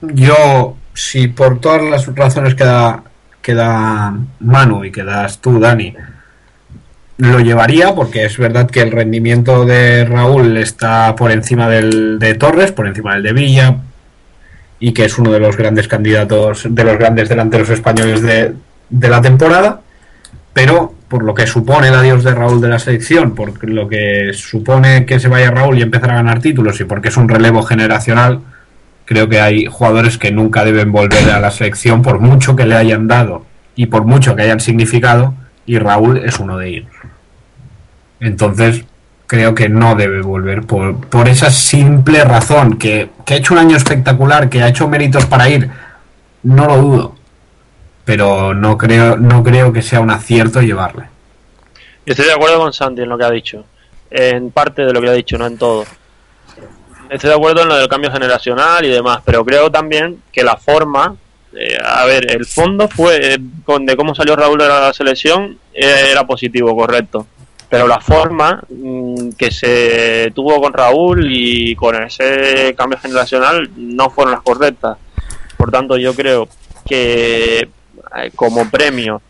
yo, 0.02 0.76
si 0.94 1.28
por 1.28 1.60
todas 1.60 1.84
las 1.84 2.16
razones 2.16 2.56
que 2.56 2.64
da, 2.64 3.04
que 3.42 3.54
Manu 4.40 4.84
y 4.86 4.92
que 4.92 5.04
das 5.04 5.40
tú, 5.40 5.60
Dani, 5.60 5.96
lo 7.18 7.40
llevaría, 7.40 7.94
porque 7.94 8.26
es 8.26 8.38
verdad 8.38 8.70
que 8.70 8.82
el 8.82 8.92
rendimiento 8.92 9.66
de 9.66 10.06
Raúl 10.06 10.58
está 10.58 11.16
por 11.16 11.32
encima 11.32 11.70
del 11.70 12.20
de 12.20 12.36
Torres, 12.36 12.72
por 12.72 12.88
encima 12.88 13.14
del 13.14 13.24
de 13.24 13.34
Villa, 13.34 13.76
y 14.80 14.94
que 14.94 15.06
es 15.06 15.18
uno 15.20 15.32
de 15.32 15.40
los 15.40 15.56
grandes 15.56 15.88
candidatos, 15.88 16.66
de 16.70 16.84
los 16.84 16.98
grandes 16.98 17.30
delanteros 17.30 17.70
españoles 17.70 18.22
de, 18.22 18.54
de 18.90 19.10
la 19.10 19.22
temporada, 19.22 19.82
pero 20.54 20.94
por 21.08 21.24
lo 21.24 21.34
que 21.34 21.46
supone 21.46 21.90
el 21.90 21.94
adiós 21.94 22.24
de 22.24 22.34
Raúl 22.34 22.62
de 22.62 22.70
la 22.70 22.80
selección, 22.80 23.36
por 23.36 23.68
lo 23.70 23.88
que 23.88 24.32
supone 24.34 25.06
que 25.06 25.20
se 25.20 25.28
vaya 25.28 25.52
Raúl 25.52 25.78
y 25.78 25.82
empezar 25.82 26.12
a 26.12 26.16
ganar 26.16 26.40
títulos 26.40 26.80
y 26.80 26.86
porque 26.86 27.10
es 27.10 27.18
un 27.18 27.30
relevo 27.30 27.64
generacional, 27.64 28.40
creo 29.12 29.28
que 29.28 29.42
hay 29.42 29.66
jugadores 29.66 30.18
que 30.18 30.32
nunca 30.32 30.64
deben 30.64 30.94
volver 30.94 31.32
a 31.32 31.42
la 31.42 31.52
selección 31.52 32.02
por 32.02 32.22
mucho 32.22 32.56
que 32.56 32.66
le 32.66 32.76
hayan 32.76 33.10
dado 33.10 33.46
y 33.76 33.88
por 33.88 34.06
mucho 34.06 34.38
que 34.38 34.44
hayan 34.44 34.62
significado, 34.62 35.34
y 35.66 35.80
Raúl 35.80 36.20
es 36.20 36.40
uno 36.40 36.58
de 36.58 36.70
ellos. 36.70 36.92
Entonces, 38.22 38.86
creo 39.28 39.54
que 39.54 39.68
no 39.68 39.96
debe 39.96 40.22
volver 40.22 40.62
por, 40.62 40.96
por 41.10 41.28
esa 41.28 41.52
simple 41.52 42.24
razón, 42.24 42.78
que, 42.78 43.10
que 43.26 43.34
ha 43.34 43.38
hecho 43.38 43.54
un 43.54 43.60
año 43.60 43.76
espectacular, 43.76 44.50
que 44.50 44.64
ha 44.64 44.70
hecho 44.70 44.88
méritos 44.88 45.26
para 45.26 45.50
ir, 45.50 45.70
no 46.44 46.68
lo 46.68 46.78
dudo, 46.78 47.16
pero 48.06 48.54
no 48.54 48.78
creo, 48.78 49.18
no 49.18 49.44
creo 49.44 49.74
que 49.74 49.82
sea 49.82 50.00
un 50.00 50.12
acierto 50.12 50.62
llevarle. 50.62 51.04
Estoy 52.06 52.28
de 52.28 52.34
acuerdo 52.34 52.60
con 52.60 52.72
Santi 52.72 53.02
en 53.02 53.10
lo 53.10 53.18
que 53.18 53.26
ha 53.26 53.32
dicho. 53.32 53.66
En 54.10 54.52
parte 54.52 54.86
de 54.86 54.94
lo 54.94 55.02
que 55.02 55.10
ha 55.10 55.14
dicho, 55.14 55.38
no 55.38 55.48
en 55.48 55.58
todo. 55.58 55.84
Estoy 57.12 57.30
de 57.30 57.36
acuerdo 57.36 57.64
en 57.64 57.68
lo 57.68 57.76
del 57.76 57.90
cambio 57.90 58.10
generacional 58.10 58.86
y 58.86 58.90
demás, 58.90 59.22
pero 59.26 59.44
creo 59.44 59.70
también 59.70 60.22
que 60.32 60.44
la 60.44 60.56
forma. 60.56 61.16
eh, 61.54 61.78
a 61.84 62.06
ver, 62.06 62.32
el 62.32 62.46
fondo 62.46 62.88
fue. 62.88 63.34
eh, 63.36 63.38
con 63.66 63.86
de 63.86 63.98
cómo 63.98 64.16
salió 64.16 64.36
Raúl 64.38 64.58
de 64.60 64.68
la 64.70 64.94
selección 64.94 65.58
eh, 65.74 66.10
era 66.12 66.26
positivo, 66.26 66.74
correcto. 66.76 67.28
Pero 67.70 67.86
la 67.88 68.00
forma 68.00 68.62
mm, 68.70 69.32
que 69.38 69.52
se 69.52 70.32
tuvo 70.34 70.62
con 70.62 70.72
Raúl 70.74 71.28
y 71.30 71.76
con 71.76 72.02
ese 72.02 72.74
cambio 72.78 72.98
generacional 73.00 73.70
no 73.76 74.10
fueron 74.10 74.32
las 74.34 74.42
correctas. 74.44 74.98
Por 75.58 75.70
tanto, 75.72 75.98
yo 75.98 76.14
creo 76.16 76.48
que 76.86 77.60
eh, 77.60 78.32
como 78.36 78.70
premio 78.70 79.22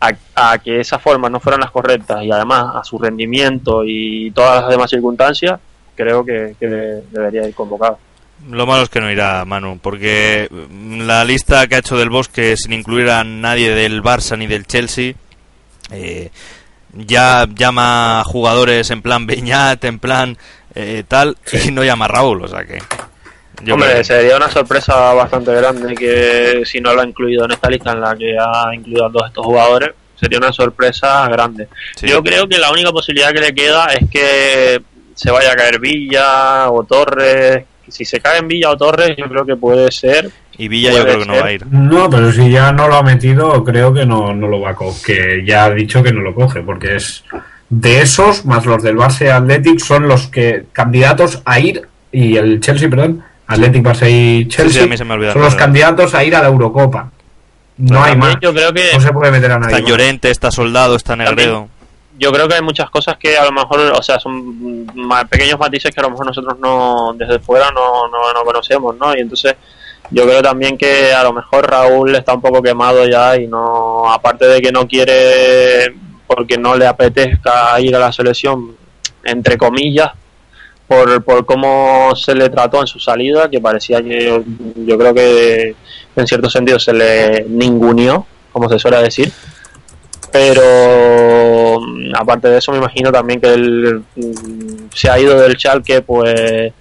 a, 0.00 0.12
a 0.34 0.58
que 0.58 0.80
esas 0.80 1.02
formas 1.02 1.30
no 1.30 1.40
fueran 1.40 1.60
las 1.60 1.70
correctas 1.70 2.22
y 2.24 2.30
además 2.30 2.76
a 2.76 2.84
su 2.84 2.98
rendimiento 2.98 3.82
y 3.84 4.30
todas 4.32 4.62
las 4.62 4.70
demás 4.70 4.90
circunstancias, 4.90 5.58
creo 5.96 6.24
que, 6.24 6.54
que 6.60 6.66
de- 6.68 7.02
debería 7.10 7.48
ir 7.48 7.54
convocado. 7.54 7.98
Lo 8.50 8.66
malo 8.66 8.82
es 8.82 8.90
que 8.90 9.00
no 9.00 9.10
irá 9.10 9.44
Manu, 9.46 9.78
porque 9.82 10.48
la 10.98 11.24
lista 11.24 11.66
que 11.66 11.76
ha 11.76 11.78
hecho 11.78 11.96
del 11.96 12.10
Bosque 12.10 12.56
sin 12.56 12.74
incluir 12.74 13.08
a 13.10 13.24
nadie 13.24 13.70
del 13.74 14.02
Barça 14.02 14.36
ni 14.36 14.46
del 14.46 14.66
Chelsea, 14.66 15.14
eh, 15.90 16.30
ya 16.92 17.46
llama 17.54 18.20
a 18.20 18.24
jugadores 18.24 18.90
en 18.90 19.00
plan 19.02 19.26
Beñat, 19.26 19.82
en 19.84 19.98
plan 19.98 20.36
eh, 20.74 21.02
tal, 21.08 21.36
y 21.66 21.70
no 21.72 21.82
llama 21.82 22.04
a 22.04 22.08
Raúl, 22.08 22.44
o 22.44 22.48
sea 22.48 22.64
que... 22.64 22.78
yo 23.62 23.74
Hombre, 23.74 23.90
creo 23.92 24.04
sería 24.04 24.36
una 24.36 24.50
sorpresa 24.50 25.14
bastante 25.14 25.54
grande 25.54 25.94
que 25.94 26.62
si 26.66 26.80
no 26.80 26.92
lo 26.92 27.00
ha 27.00 27.06
incluido 27.06 27.46
en 27.46 27.52
esta 27.52 27.70
lista 27.70 27.92
en 27.92 28.02
la 28.02 28.14
que 28.14 28.36
ha 28.38 28.74
incluido 28.74 29.06
a 29.06 29.12
todos 29.12 29.28
estos 29.28 29.46
jugadores, 29.46 29.90
sería 30.14 30.38
una 30.38 30.52
sorpresa 30.52 31.26
grande. 31.28 31.68
sí. 31.96 32.06
Yo 32.08 32.22
creo 32.22 32.46
que 32.46 32.58
la 32.58 32.70
única 32.70 32.90
posibilidad 32.92 33.32
que 33.32 33.40
le 33.40 33.54
queda 33.54 33.86
es 33.94 34.10
que 34.10 34.82
se 35.16 35.30
vaya 35.30 35.52
a 35.52 35.56
caer 35.56 35.80
Villa 35.80 36.70
o 36.70 36.84
Torres. 36.84 37.64
Si 37.88 38.04
se 38.04 38.20
cae 38.20 38.38
en 38.38 38.48
Villa 38.48 38.70
o 38.70 38.76
Torres, 38.76 39.16
yo 39.16 39.26
creo 39.26 39.46
que 39.46 39.56
puede 39.56 39.90
ser 39.92 40.28
Y 40.58 40.68
Villa 40.68 40.92
yo 40.92 41.04
creo 41.04 41.20
que 41.20 41.26
no 41.26 41.34
va 41.34 41.46
a 41.46 41.52
ir. 41.52 41.66
No, 41.66 42.10
pero 42.10 42.32
si 42.32 42.50
ya 42.50 42.72
no 42.72 42.86
lo 42.86 42.96
ha 42.96 43.02
metido, 43.02 43.64
creo 43.64 43.94
que 43.94 44.04
no, 44.04 44.34
no 44.34 44.46
lo 44.46 44.60
va 44.60 44.70
a 44.70 44.74
coger. 44.74 45.02
Que 45.04 45.44
ya 45.46 45.64
ha 45.64 45.70
dicho 45.70 46.02
que 46.02 46.12
no 46.12 46.20
lo 46.20 46.34
coge, 46.34 46.60
porque 46.60 46.96
es 46.96 47.24
de 47.70 48.00
esos, 48.02 48.44
más 48.44 48.66
los 48.66 48.82
del 48.82 48.96
Barça 48.96 49.24
y 49.24 49.28
Athletic, 49.28 49.78
son 49.78 50.06
los 50.06 50.26
que 50.26 50.66
candidatos 50.72 51.42
a 51.44 51.58
ir, 51.60 51.88
y 52.12 52.36
el 52.36 52.60
Chelsea, 52.60 52.90
perdón, 52.90 53.22
Athletic, 53.46 53.82
Barça 53.82 54.10
y 54.10 54.46
Chelsea, 54.48 54.82
sí, 54.82 54.86
a 54.86 54.90
mí 54.90 54.96
se 54.96 55.04
me 55.04 55.14
olvida 55.14 55.32
son 55.32 55.42
los 55.42 55.54
candidatos 55.54 56.14
a 56.14 56.24
ir 56.24 56.36
a 56.36 56.42
la 56.42 56.48
Eurocopa. 56.48 57.10
No 57.78 57.88
Pero 57.88 58.02
hay 58.02 58.16
más. 58.16 58.36
Yo 58.40 58.54
creo 58.54 58.72
que 58.72 58.90
No 58.94 59.00
se 59.00 59.12
puede 59.12 59.30
meter 59.30 59.52
a 59.52 59.58
nadie. 59.58 59.74
Está 59.74 59.82
más. 59.82 59.90
Llorente, 59.90 60.30
está 60.30 60.50
Soldado, 60.50 60.96
está 60.96 61.14
Negredo. 61.14 61.68
Yo 62.18 62.32
creo 62.32 62.48
que 62.48 62.54
hay 62.54 62.62
muchas 62.62 62.90
cosas 62.90 63.16
que 63.18 63.36
a 63.36 63.44
lo 63.44 63.52
mejor, 63.52 63.80
o 63.80 64.02
sea, 64.02 64.18
son 64.18 64.86
pequeños 65.30 65.58
matices 65.58 65.94
que 65.94 66.00
a 66.00 66.04
lo 66.04 66.10
mejor 66.10 66.26
nosotros 66.26 66.58
no 66.58 67.12
desde 67.14 67.38
fuera 67.38 67.70
no, 67.70 68.08
no, 68.08 68.32
no 68.32 68.44
conocemos, 68.44 68.96
¿no? 68.96 69.14
Y 69.14 69.20
entonces 69.20 69.54
yo 70.10 70.24
creo 70.24 70.40
también 70.40 70.78
que 70.78 71.12
a 71.12 71.22
lo 71.22 71.32
mejor 71.32 71.68
Raúl 71.68 72.14
está 72.14 72.34
un 72.34 72.40
poco 72.40 72.62
quemado 72.62 73.06
ya 73.06 73.36
y 73.36 73.46
no, 73.46 74.10
aparte 74.10 74.46
de 74.46 74.60
que 74.60 74.72
no 74.72 74.86
quiere, 74.86 75.94
porque 76.26 76.56
no 76.56 76.76
le 76.76 76.86
apetezca 76.86 77.78
ir 77.80 77.94
a 77.94 77.98
la 77.98 78.12
selección, 78.12 78.76
entre 79.24 79.58
comillas, 79.58 80.12
por, 80.86 81.22
por 81.24 81.44
cómo 81.44 82.14
se 82.14 82.34
le 82.34 82.48
trató 82.48 82.80
en 82.80 82.86
su 82.86 83.00
salida, 83.00 83.50
que 83.50 83.60
parecía 83.60 84.00
que 84.02 84.42
yo 84.76 84.98
creo 84.98 85.12
que 85.12 85.74
en 86.14 86.26
cierto 86.26 86.48
sentido 86.48 86.78
se 86.78 86.92
le 86.92 87.44
ninguneó, 87.48 88.24
como 88.52 88.68
se 88.70 88.78
suele 88.78 88.98
decir 88.98 89.30
pero 90.32 91.80
mm, 91.80 92.14
aparte 92.16 92.48
de 92.48 92.58
eso 92.58 92.72
me 92.72 92.78
imagino 92.78 93.10
también 93.12 93.40
que 93.40 93.52
él 93.52 94.02
mm, 94.14 94.88
se 94.94 95.10
ha 95.10 95.18
ido 95.18 95.38
del 95.38 95.56
Schalke 95.56 96.02
pues 96.02 96.72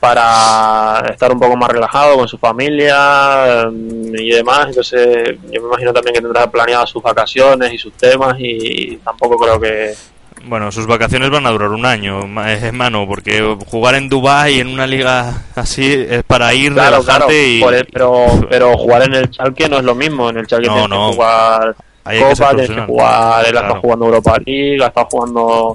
para 0.00 1.04
estar 1.10 1.32
un 1.32 1.40
poco 1.40 1.56
más 1.56 1.70
relajado 1.70 2.16
con 2.16 2.28
su 2.28 2.38
familia 2.38 3.68
mm, 3.70 4.14
y 4.16 4.30
demás. 4.30 4.66
Entonces, 4.68 5.36
yo 5.50 5.62
me 5.62 5.68
imagino 5.68 5.92
también 5.92 6.14
que 6.14 6.20
tendrá 6.20 6.50
planeadas 6.50 6.90
sus 6.90 7.02
vacaciones 7.02 7.72
y 7.72 7.78
sus 7.78 7.92
temas 7.94 8.36
y 8.38 8.96
tampoco 8.98 9.36
creo 9.38 9.60
que, 9.60 9.94
Bueno, 10.44 10.70
sus 10.72 10.86
vacaciones 10.86 11.30
van 11.30 11.46
a 11.46 11.50
durar 11.50 11.70
un 11.70 11.84
año, 11.86 12.20
eh, 12.46 12.72
mano, 12.72 13.06
porque 13.06 13.56
jugar 13.66 13.94
en 13.96 14.08
Dubai 14.08 14.60
en 14.60 14.68
una 14.68 14.86
liga 14.86 15.42
así 15.54 16.06
es 16.08 16.22
para 16.24 16.54
ir, 16.54 16.72
Claro, 16.72 16.98
relajarte 17.02 17.58
claro, 17.60 17.78
y... 17.78 17.84
pero, 17.92 18.26
pero 18.50 18.76
jugar 18.76 19.02
en 19.02 19.14
el 19.14 19.30
Chalke 19.30 19.68
no 19.68 19.78
es 19.78 19.84
lo 19.84 19.94
mismo. 19.94 20.30
En 20.30 20.38
el 20.38 20.46
Chalke 20.46 20.68
No, 20.68 20.74
tienes 20.74 20.90
no. 20.90 21.08
que 21.10 21.14
jugar 21.16 21.76
Ahí 22.08 22.20
Copa, 22.20 22.50
tienes 22.50 22.70
que 22.70 22.80
jugar, 22.82 23.44
él 23.46 23.50
Claro. 23.52 23.66
está 23.68 23.80
jugando 23.80 24.04
Europa 24.06 24.36
League, 24.46 24.84
está 24.84 25.04
jugando 25.10 25.74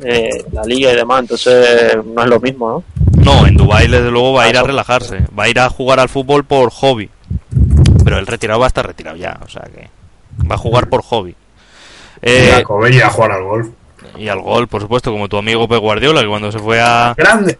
eh, 0.00 0.28
la 0.52 0.62
Liga 0.64 0.92
y 0.92 0.96
demás, 0.96 1.20
entonces 1.20 1.96
no 2.04 2.22
es 2.22 2.28
lo 2.28 2.40
mismo, 2.40 2.68
¿no? 2.70 2.84
No, 3.24 3.46
en 3.46 3.56
Dubai 3.56 3.88
desde 3.88 4.10
luego 4.10 4.34
va 4.34 4.44
a 4.44 4.48
ir 4.48 4.56
a 4.56 4.62
relajarse, 4.62 5.20
va 5.38 5.44
a 5.44 5.48
ir 5.48 5.58
a 5.60 5.68
jugar 5.68 6.00
al 6.00 6.08
fútbol 6.08 6.44
por 6.44 6.70
hobby. 6.70 7.10
Pero 8.04 8.18
el 8.18 8.26
retirado 8.26 8.60
va 8.60 8.66
a 8.66 8.68
estar 8.68 8.86
retirado 8.86 9.16
ya, 9.16 9.38
o 9.44 9.48
sea 9.48 9.62
que 9.62 9.88
va 10.48 10.54
a 10.54 10.58
jugar 10.58 10.88
por 10.88 11.02
hobby. 11.02 11.30
Y 12.22 12.30
Eh, 12.30 12.54
a 12.54 12.62
comer 12.62 12.94
y 12.94 13.00
a 13.00 13.10
jugar 13.10 13.32
al 13.32 13.42
golf. 13.42 13.68
y 14.16 14.28
al 14.28 14.40
gol, 14.40 14.68
por 14.68 14.80
supuesto, 14.80 15.10
como 15.10 15.28
tu 15.28 15.36
amigo 15.36 15.66
Pep 15.68 15.80
Guardiola, 15.80 16.20
que 16.22 16.28
cuando 16.28 16.52
se 16.52 16.58
fue 16.58 16.80
a 16.80 17.14
¡Grande! 17.18 17.58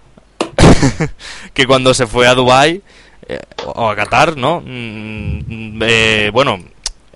que 1.53 1.67
cuando 1.67 1.93
se 1.95 2.07
fue 2.07 2.27
a 2.29 2.35
Dubai 2.35 2.81
eh, 3.29 3.41
o 3.75 3.89
a 3.91 3.97
Qatar, 3.97 4.37
¿no? 4.37 4.61
Mm, 4.65 5.83
eh, 5.83 6.31
bueno, 6.33 6.59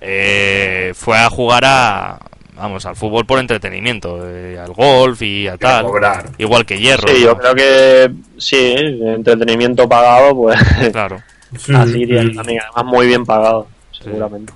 eh, 0.01 0.91
fue 0.95 1.17
a 1.17 1.29
jugar 1.29 1.63
a 1.65 2.19
vamos 2.55 2.85
al 2.85 2.95
fútbol 2.95 3.25
por 3.25 3.39
entretenimiento, 3.39 4.19
eh, 4.29 4.59
al 4.59 4.73
golf 4.73 5.21
y 5.21 5.47
a 5.47 5.57
tal, 5.57 5.85
cobrar. 5.85 6.29
igual 6.37 6.65
que 6.65 6.79
hierro. 6.79 7.07
Sí, 7.07 7.21
yo 7.21 7.35
creo 7.37 7.55
que 7.55 8.11
sí, 8.37 8.75
entretenimiento 8.77 9.87
pagado, 9.87 10.35
pues 10.35 10.59
Claro. 10.91 11.21
Sí, 11.57 11.73
así 11.73 12.07
también, 12.07 12.61
además 12.61 12.85
muy 12.85 13.07
bien 13.07 13.25
pagado, 13.25 13.67
seguramente. 13.91 14.53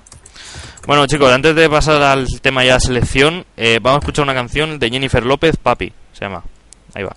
Bueno, 0.86 1.06
chicos, 1.06 1.32
antes 1.32 1.54
de 1.54 1.68
pasar 1.68 2.00
al 2.00 2.26
tema 2.40 2.64
ya 2.64 2.78
selección, 2.78 3.44
eh, 3.56 3.80
vamos 3.82 3.98
a 3.98 4.00
escuchar 4.00 4.22
una 4.22 4.34
canción 4.34 4.78
de 4.78 4.88
Jennifer 4.88 5.24
López, 5.26 5.56
Papi, 5.56 5.92
se 6.12 6.24
llama. 6.24 6.44
Ahí 6.94 7.02
va. 7.02 7.16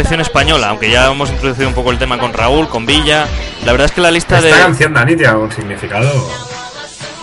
Selección 0.00 0.20
española, 0.22 0.68
aunque 0.70 0.90
ya 0.90 1.06
hemos 1.10 1.28
introducido 1.30 1.68
un 1.68 1.74
poco 1.74 1.90
el 1.90 1.98
tema 1.98 2.18
con 2.18 2.32
Raúl, 2.32 2.68
con 2.68 2.86
Villa. 2.86 3.26
La 3.64 3.72
verdad 3.72 3.86
es 3.86 3.92
que 3.92 4.00
la 4.00 4.10
lista 4.10 4.36
Esta 4.38 4.48
de... 4.48 4.62
canción, 4.62 4.94
Dani, 4.94 5.14
tiene 5.14 5.30
algún 5.30 5.52
significado. 5.52 6.10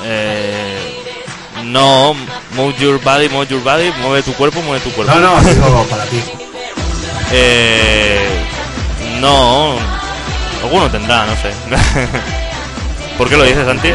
Eh, 0.04 1.04
no, 1.66 2.13
move 2.56 2.76
your 2.80 3.02
body, 3.04 3.30
move 3.30 3.48
your 3.48 3.63
body, 3.63 3.92
mueve 4.02 4.22
tu 4.24 4.34
cuerpo, 4.34 4.62
mueve 4.62 4.84
tu 4.84 4.92
cuerpo. 4.92 5.13
No, 5.16 5.42
no, 5.42 5.50
digo 5.50 5.86
para 5.90 6.04
ti. 6.06 6.22
Eh, 7.32 8.28
no, 9.20 9.76
alguno 10.63 10.90
tendrá, 10.92 11.26
no 11.26 11.34
sé. 11.36 11.52
¿Por 13.18 13.28
qué 13.30 13.38
lo 13.38 13.44
dices, 13.44 13.66
Santi? 13.66 13.90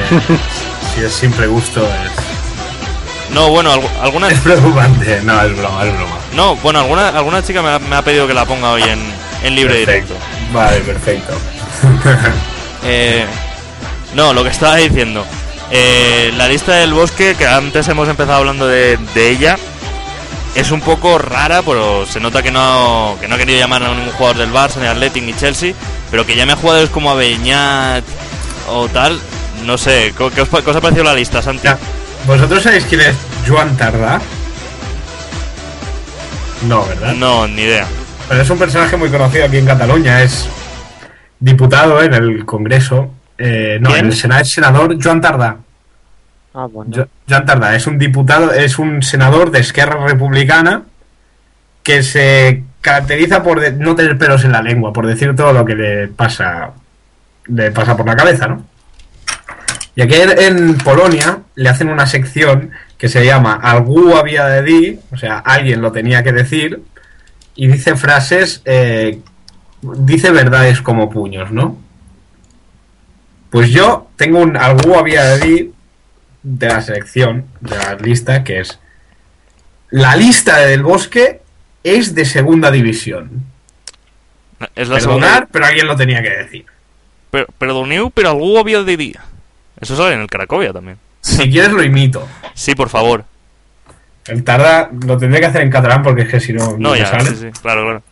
Si 0.95 1.03
es 1.03 1.12
simple 1.12 1.47
gusto, 1.47 1.81
es, 1.83 3.33
No, 3.33 3.48
bueno, 3.50 3.73
algu- 3.73 4.00
alguna, 4.02 4.29
es 4.29 4.40
preocupante. 4.40 5.21
No, 5.23 5.40
es 5.40 5.56
broma, 5.56 5.85
es 5.85 5.92
broma. 5.96 6.17
No, 6.35 6.56
bueno, 6.56 6.80
alguna, 6.80 7.08
alguna 7.08 7.42
chica 7.42 7.62
me 7.62 7.70
ha, 7.70 7.78
me 7.78 7.96
ha 7.96 8.02
pedido 8.02 8.26
que 8.26 8.35
la 8.35 8.44
ponga 8.44 8.70
hoy 8.72 8.83
en, 8.83 9.00
en 9.44 9.54
libre 9.54 9.85
Perfecto. 9.85 10.14
directo. 10.14 10.52
Vale, 10.52 10.80
perfecto. 10.80 11.33
Eh, 12.85 13.24
no, 14.16 14.33
lo 14.33 14.42
que 14.42 14.50
estaba 14.50 14.74
diciendo. 14.74 15.24
Eh, 15.70 16.33
la 16.37 16.48
lista 16.48 16.74
del 16.74 16.92
bosque, 16.92 17.37
que 17.37 17.46
antes 17.46 17.87
hemos 17.87 18.08
empezado 18.08 18.38
hablando 18.38 18.66
de, 18.66 18.98
de 19.14 19.30
ella, 19.30 19.56
es 20.56 20.72
un 20.72 20.80
poco 20.80 21.16
rara, 21.16 21.62
pero 21.62 22.04
se 22.06 22.18
nota 22.18 22.42
que 22.42 22.50
no, 22.50 23.16
que 23.20 23.28
no 23.28 23.37
ha 23.37 23.38
querido 23.38 23.60
llamar 23.60 23.85
a 23.85 23.94
ningún 23.94 24.10
jugador 24.14 24.38
del 24.38 24.52
Barça, 24.52 24.78
ni 24.80 24.88
Athletic, 24.88 25.22
ni 25.22 25.33
Chelsea, 25.35 25.74
pero 26.10 26.26
que 26.26 26.35
llame 26.35 26.54
a 26.54 26.56
jugadores 26.56 26.90
como 26.90 27.10
a 27.12 27.14
Beñat 27.14 28.02
o 28.68 28.88
tal. 28.88 29.20
No 29.64 29.78
sé, 29.78 30.12
¿qué 30.18 30.24
os, 30.24 30.33
qué 30.33 30.40
os 30.42 30.76
ha 30.76 30.80
parecido 30.80 31.04
la 31.04 31.14
lista, 31.14 31.40
Santi? 31.40 31.62
Ya. 31.62 31.78
¿Vosotros 32.26 32.64
sabéis 32.64 32.85
quién 32.88 33.00
es 33.02 33.14
Joan 33.46 33.76
Tardá? 33.76 34.20
No, 36.67 36.85
¿verdad? 36.87 37.15
No, 37.15 37.46
ni 37.48 37.63
idea. 37.63 37.87
Pero 38.29 38.42
es 38.42 38.50
un 38.50 38.58
personaje 38.58 38.96
muy 38.96 39.10
conocido 39.10 39.44
aquí 39.46 39.58
en 39.58 39.67
Cataluña. 39.67 40.23
Es 40.23 40.48
diputado 41.40 42.02
en 42.02 42.15
el 42.15 42.44
Congreso. 42.44 43.10
Eh, 43.38 43.79
no, 43.81 43.88
¿Quién? 43.90 44.00
en 44.00 44.06
el 44.06 44.17
Senado 44.17 44.42
es 44.42 44.50
senador 44.52 44.96
Joan 45.02 45.21
Tardá. 45.21 45.56
Ah, 46.54 46.69
no. 46.73 46.85
Jo- 46.94 47.08
Joan 47.29 47.46
Tardá 47.46 47.75
es 47.75 47.87
un 47.87 47.98
diputado, 47.98 48.52
es 48.52 48.79
un 48.79 49.02
senador 49.02 49.50
de 49.50 49.60
Esquerra 49.60 50.06
Republicana 50.06 50.83
que 51.83 52.02
se 52.02 52.63
caracteriza 52.81 53.42
por 53.42 53.58
de- 53.60 53.73
no 53.73 53.96
tener 53.96 54.17
pelos 54.19 54.44
en 54.44 54.52
la 54.52 54.63
lengua, 54.63 54.92
por 54.92 55.06
decir 55.06 55.35
todo 55.35 55.52
lo 55.52 55.65
que 55.65 55.75
le 55.75 56.08
pasa, 56.08 56.71
le 57.46 57.71
pasa 57.73 57.96
por 57.96 58.06
la 58.06 58.15
cabeza, 58.17 58.46
¿no? 58.46 58.65
Y 59.94 60.02
aquí 60.02 60.15
en 60.15 60.79
Polonia 60.79 61.38
le 61.54 61.69
hacen 61.69 61.88
una 61.88 62.06
sección 62.06 62.71
que 63.03 63.09
se 63.09 63.25
llama 63.27 63.55
Algú 63.61 64.15
había 64.15 64.46
de 64.46 64.63
dir, 64.63 65.00
o 65.11 65.17
sea, 65.17 65.38
alguien 65.40 65.81
lo 65.83 65.90
tenía 65.90 66.23
que 66.23 66.31
decir, 66.31 66.85
y 67.57 67.67
dice 67.67 67.96
frases, 67.96 68.63
eh, 68.65 69.19
dice 69.83 70.31
verdades 70.31 70.81
como 70.81 71.11
puños, 71.11 71.50
¿no? 71.50 71.77
Pues 73.50 73.71
yo 73.71 74.07
tengo 74.15 74.38
un 74.38 74.57
Algú 74.57 74.94
había 74.94 75.25
de 75.25 75.40
dir 75.44 75.73
de 76.44 76.69
la 76.69 76.81
selección, 76.81 77.46
de 77.61 77.77
la 77.77 77.94
lista, 77.94 78.44
que 78.44 78.61
es 78.61 78.79
la 79.90 80.15
lista 80.15 80.59
del 80.59 80.85
bosque 80.85 81.40
es 81.83 82.15
de 82.15 82.25
segunda 82.25 82.71
división. 82.71 83.42
Es 84.77 84.88
la 84.88 84.98
Perdonar, 84.98 85.00
segunda. 85.00 85.48
pero 85.50 85.67
alguien 85.67 85.88
lo 85.88 85.96
tenía 85.96 86.23
que 86.23 86.31
decir. 86.31 86.67
Per- 87.33 87.48
Perdoneu, 87.59 88.13
pero 88.13 88.31
algo 88.31 88.61
había 88.61 88.85
de 88.85 88.96
día. 88.96 89.25
Eso 89.81 89.96
sale 89.96 90.15
en 90.15 90.21
el 90.21 90.29
Cracovia 90.29 90.73
también. 90.73 90.98
Si 91.23 91.50
quieres 91.50 91.73
lo 91.73 91.83
imito. 91.83 92.29
Sí, 92.54 92.75
por 92.75 92.88
favor. 92.90 93.25
El 94.27 94.44
tarda 94.44 94.90
lo 95.06 95.16
tendré 95.16 95.40
que 95.40 95.46
hacer 95.46 95.62
en 95.62 95.70
catalán 95.70 96.02
porque 96.02 96.23
es 96.23 96.29
que 96.29 96.40
si 96.40 96.52
no, 96.52 96.77
No, 96.79 96.92
me 96.92 96.98
ya, 96.98 97.06
sale. 97.06 97.31
sí, 97.31 97.37
sí, 97.40 97.46
claro, 97.62 97.85
claro. 97.85 98.02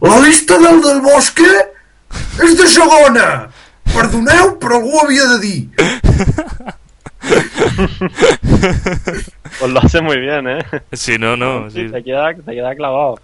La 0.00 0.18
lista 0.26 0.56
del 0.58 0.80
del 0.80 1.00
bosque 1.02 1.44
és 2.42 2.56
de 2.56 2.66
segona. 2.68 3.48
Perdoneu, 3.90 4.54
però 4.62 4.78
algú 4.78 5.00
havia 5.02 5.26
de 5.34 5.38
dir. 5.40 5.68
Pues 9.58 9.70
lo 9.72 9.80
hace 9.80 10.00
muy 10.00 10.18
bien, 10.20 10.48
¿eh? 10.48 10.58
Sí, 10.92 11.18
no, 11.18 11.36
no. 11.36 11.68
sí. 11.70 11.88
Te, 11.90 12.02
queda, 12.02 12.32
te 12.34 12.52
queda 12.54 12.74
clavado. 12.74 13.18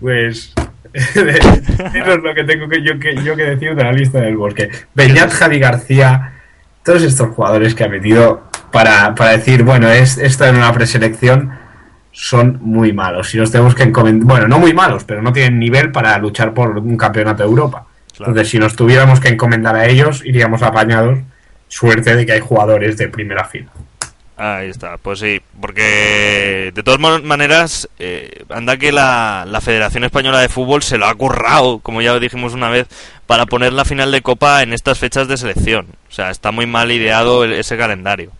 Pues 0.00 0.52
eso 0.92 1.20
es 1.20 2.22
lo 2.22 2.34
que 2.34 2.44
tengo 2.44 2.68
que 2.68 2.82
yo, 2.82 2.98
que 2.98 3.14
yo 3.22 3.36
que 3.36 3.44
decir 3.44 3.74
de 3.74 3.84
la 3.84 3.92
lista 3.92 4.20
del 4.20 4.36
bosque. 4.36 4.70
Beñat, 4.94 5.30
Javi 5.30 5.58
García, 5.58 6.32
todos 6.84 7.02
estos 7.02 7.34
jugadores 7.34 7.74
que 7.74 7.84
ha 7.84 7.88
metido 7.88 8.44
para, 8.70 9.14
para 9.14 9.30
decir, 9.30 9.62
bueno, 9.62 9.88
es, 9.88 10.18
esto 10.18 10.44
en 10.44 10.56
una 10.56 10.72
preselección 10.72 11.52
son 12.12 12.58
muy 12.60 12.92
malos. 12.92 13.30
Si 13.30 13.38
nos 13.38 13.50
tenemos 13.50 13.74
que 13.74 13.82
encomendar, 13.82 14.26
bueno, 14.26 14.48
no 14.48 14.58
muy 14.58 14.72
malos, 14.72 15.04
pero 15.04 15.22
no 15.22 15.32
tienen 15.32 15.58
nivel 15.58 15.90
para 15.90 16.16
luchar 16.18 16.54
por 16.54 16.78
un 16.78 16.96
campeonato 16.96 17.42
de 17.42 17.48
Europa. 17.48 17.86
Claro. 18.16 18.30
Entonces, 18.30 18.50
si 18.50 18.58
nos 18.58 18.76
tuviéramos 18.76 19.18
que 19.18 19.28
encomendar 19.28 19.74
a 19.74 19.86
ellos, 19.86 20.22
iríamos 20.24 20.62
apañados. 20.62 21.18
Suerte 21.66 22.14
de 22.14 22.24
que 22.24 22.32
hay 22.32 22.40
jugadores 22.40 22.96
de 22.96 23.08
primera 23.08 23.44
fila. 23.44 23.70
Ahí 24.36 24.68
está, 24.68 24.96
pues 24.98 25.20
sí, 25.20 25.40
porque 25.60 26.72
de 26.74 26.82
todas 26.82 26.98
man- 26.98 27.24
maneras, 27.24 27.88
eh, 28.00 28.42
anda 28.50 28.76
que 28.76 28.90
la, 28.90 29.44
la 29.46 29.60
Federación 29.60 30.02
Española 30.02 30.40
de 30.40 30.48
Fútbol 30.48 30.82
se 30.82 30.98
lo 30.98 31.06
ha 31.06 31.14
currado, 31.14 31.78
como 31.78 32.02
ya 32.02 32.18
dijimos 32.18 32.52
una 32.52 32.68
vez, 32.68 32.88
para 33.26 33.46
poner 33.46 33.72
la 33.72 33.84
final 33.84 34.10
de 34.10 34.22
Copa 34.22 34.62
en 34.62 34.72
estas 34.72 34.98
fechas 34.98 35.28
de 35.28 35.36
selección. 35.36 35.86
O 36.08 36.12
sea, 36.12 36.30
está 36.30 36.50
muy 36.50 36.66
mal 36.66 36.90
ideado 36.90 37.44
el- 37.44 37.52
ese 37.52 37.76
calendario. 37.76 38.32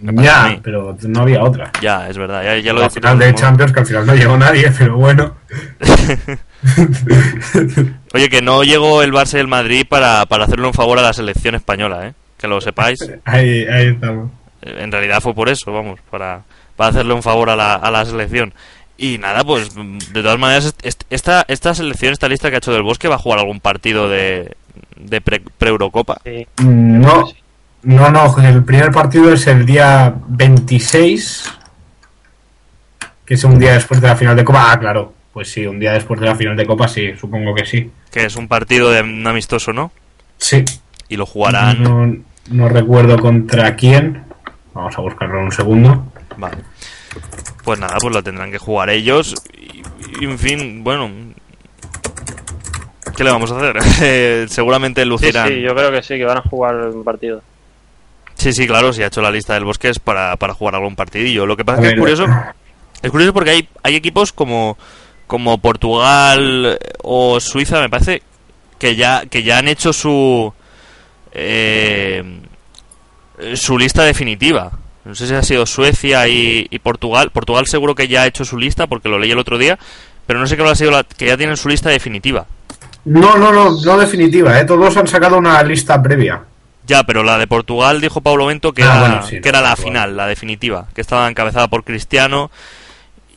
Ya, 0.00 0.60
pero 0.62 0.96
no 1.08 1.20
había 1.22 1.42
otra. 1.42 1.72
Ya, 1.82 2.08
es 2.08 2.16
verdad, 2.16 2.42
ya, 2.44 2.56
ya 2.58 2.72
lo 2.72 2.80
la 2.80 2.88
final 2.88 3.18
de. 3.18 3.34
Champions, 3.34 3.72
que 3.72 3.80
al 3.80 3.86
final 3.86 4.06
no 4.06 4.14
llegó 4.14 4.36
nadie, 4.38 4.72
pero 4.78 4.96
bueno. 4.96 5.34
Oye, 8.14 8.28
que 8.28 8.42
no 8.42 8.62
llegó 8.62 9.02
el 9.02 9.12
Barça 9.12 9.36
y 9.36 9.40
el 9.40 9.48
Madrid 9.48 9.84
para, 9.88 10.24
para 10.26 10.44
hacerle 10.44 10.66
un 10.66 10.72
favor 10.74 10.98
a 10.98 11.02
la 11.02 11.12
selección 11.12 11.54
española, 11.54 12.08
¿eh? 12.08 12.14
Que 12.38 12.46
lo 12.48 12.60
sepáis. 12.60 13.00
Ahí, 13.24 13.66
ahí 13.66 13.88
estamos. 13.88 14.30
Eh, 14.62 14.76
En 14.80 14.92
realidad 14.92 15.20
fue 15.20 15.34
por 15.34 15.48
eso, 15.48 15.72
vamos, 15.72 16.00
para, 16.10 16.42
para 16.76 16.90
hacerle 16.90 17.14
un 17.14 17.22
favor 17.22 17.50
a 17.50 17.56
la, 17.56 17.74
a 17.74 17.90
la 17.90 18.04
selección. 18.04 18.52
Y 18.96 19.18
nada, 19.18 19.44
pues 19.44 19.76
mm, 19.76 19.98
de 20.12 20.22
todas 20.22 20.38
maneras, 20.38 20.64
est- 20.66 20.84
est- 20.86 21.04
esta, 21.10 21.44
esta 21.48 21.74
selección, 21.74 22.12
esta 22.12 22.28
lista 22.28 22.48
que 22.50 22.56
ha 22.56 22.58
hecho 22.58 22.72
del 22.72 22.82
Bosque, 22.82 23.08
va 23.08 23.14
a 23.14 23.18
jugar 23.18 23.38
algún 23.38 23.60
partido 23.60 24.08
de, 24.08 24.56
de 24.96 25.20
pre- 25.20 25.40
pre-Eurocopa. 25.58 26.20
Mm, 26.58 27.00
No, 27.00 27.28
no, 27.82 28.10
no, 28.10 28.36
el 28.42 28.64
primer 28.64 28.90
partido 28.90 29.32
es 29.32 29.46
el 29.46 29.64
día 29.64 30.12
26, 30.26 31.52
que 33.24 33.34
es 33.34 33.44
un 33.44 33.58
día 33.58 33.74
después 33.74 34.00
de 34.00 34.08
la 34.08 34.16
final 34.16 34.34
de 34.36 34.44
Copa. 34.44 34.72
Ah, 34.72 34.80
claro, 34.80 35.12
pues 35.32 35.52
sí, 35.52 35.64
un 35.66 35.78
día 35.78 35.92
después 35.92 36.18
de 36.18 36.26
la 36.26 36.34
final 36.34 36.56
de 36.56 36.66
Copa, 36.66 36.88
sí, 36.88 37.12
supongo 37.20 37.54
que 37.54 37.64
sí. 37.66 37.90
que 38.10 38.24
es 38.24 38.34
un 38.36 38.48
partido 38.48 38.90
de 38.90 39.02
un 39.02 39.24
amistoso, 39.26 39.72
¿no? 39.72 39.92
Sí, 40.38 40.64
Y 41.08 41.16
lo 41.16 41.26
jugarán. 41.26 41.82
no, 41.82 42.16
no 42.50 42.68
recuerdo 42.68 43.18
contra 43.20 43.76
quién. 43.76 44.22
Vamos 44.78 44.96
a 44.96 45.00
buscarlo 45.00 45.38
en 45.40 45.44
un 45.46 45.50
segundo. 45.50 46.04
Vale. 46.36 46.58
Pues 47.64 47.80
nada, 47.80 47.96
pues 48.00 48.14
lo 48.14 48.22
tendrán 48.22 48.52
que 48.52 48.58
jugar 48.58 48.90
ellos. 48.90 49.34
Y, 49.52 49.82
y, 50.20 50.24
en 50.24 50.38
fin, 50.38 50.84
bueno. 50.84 51.10
¿Qué 53.16 53.24
le 53.24 53.32
vamos 53.32 53.50
a 53.50 53.56
hacer? 53.56 53.76
Eh, 54.00 54.46
seguramente 54.48 55.02
Sí, 55.02 55.08
lucirán. 55.08 55.48
sí, 55.48 55.60
yo 55.62 55.74
creo 55.74 55.90
que 55.90 56.00
sí, 56.00 56.16
que 56.16 56.24
van 56.24 56.38
a 56.38 56.42
jugar 56.42 56.76
un 56.76 57.02
partido. 57.02 57.42
Sí, 58.34 58.52
sí, 58.52 58.68
claro, 58.68 58.92
si 58.92 59.02
ha 59.02 59.08
hecho 59.08 59.20
la 59.20 59.32
lista 59.32 59.54
del 59.54 59.64
bosque 59.64 59.88
es 59.88 59.98
para, 59.98 60.36
para 60.36 60.54
jugar 60.54 60.76
algún 60.76 60.94
partidillo. 60.94 61.44
Lo 61.44 61.56
que 61.56 61.64
pasa 61.64 61.82
es 61.82 61.88
que 61.88 61.94
es 61.94 62.00
curioso. 62.00 62.26
Es 63.02 63.10
curioso 63.10 63.32
porque 63.32 63.50
hay, 63.50 63.68
hay 63.82 63.96
equipos 63.96 64.32
como, 64.32 64.78
como 65.26 65.58
Portugal 65.58 66.78
o 67.02 67.40
Suiza, 67.40 67.80
me 67.80 67.90
parece, 67.90 68.22
que 68.78 68.94
ya, 68.94 69.26
que 69.26 69.42
ya 69.42 69.58
han 69.58 69.66
hecho 69.66 69.92
su 69.92 70.52
eh, 71.32 72.22
su 73.54 73.78
lista 73.78 74.02
definitiva. 74.04 74.72
No 75.04 75.14
sé 75.14 75.26
si 75.26 75.34
ha 75.34 75.42
sido 75.42 75.64
Suecia 75.66 76.28
y, 76.28 76.66
y 76.70 76.78
Portugal. 76.80 77.30
Portugal 77.30 77.66
seguro 77.66 77.94
que 77.94 78.08
ya 78.08 78.22
ha 78.22 78.26
hecho 78.26 78.44
su 78.44 78.58
lista 78.58 78.86
porque 78.86 79.08
lo 79.08 79.18
leí 79.18 79.30
el 79.30 79.38
otro 79.38 79.56
día, 79.58 79.78
pero 80.26 80.38
no 80.38 80.46
sé 80.46 80.56
qué 80.56 80.62
ha 80.62 80.74
sido 80.74 80.90
la, 80.90 81.04
que 81.04 81.26
ya 81.26 81.36
tienen 81.36 81.56
su 81.56 81.68
lista 81.68 81.88
definitiva. 81.88 82.46
No, 83.04 83.36
no, 83.36 83.50
no, 83.52 83.70
no 83.84 83.98
definitiva, 83.98 84.60
¿eh? 84.60 84.64
todos 84.66 84.96
han 84.98 85.06
sacado 85.06 85.38
una 85.38 85.62
lista 85.62 86.02
previa. 86.02 86.42
Ya, 86.86 87.04
pero 87.04 87.22
la 87.22 87.38
de 87.38 87.46
Portugal 87.46 88.00
dijo 88.00 88.20
Pablo 88.20 88.46
Bento 88.46 88.72
que 88.72 88.82
Ah, 88.82 88.86
era, 88.86 89.00
bueno, 89.00 89.22
sí, 89.26 89.40
que 89.40 89.48
era 89.48 89.60
la 89.60 89.68
Portugal. 89.70 89.92
final, 89.92 90.16
la 90.16 90.26
definitiva, 90.26 90.88
que 90.94 91.00
estaba 91.00 91.28
encabezada 91.28 91.68
por 91.68 91.84
Cristiano 91.84 92.50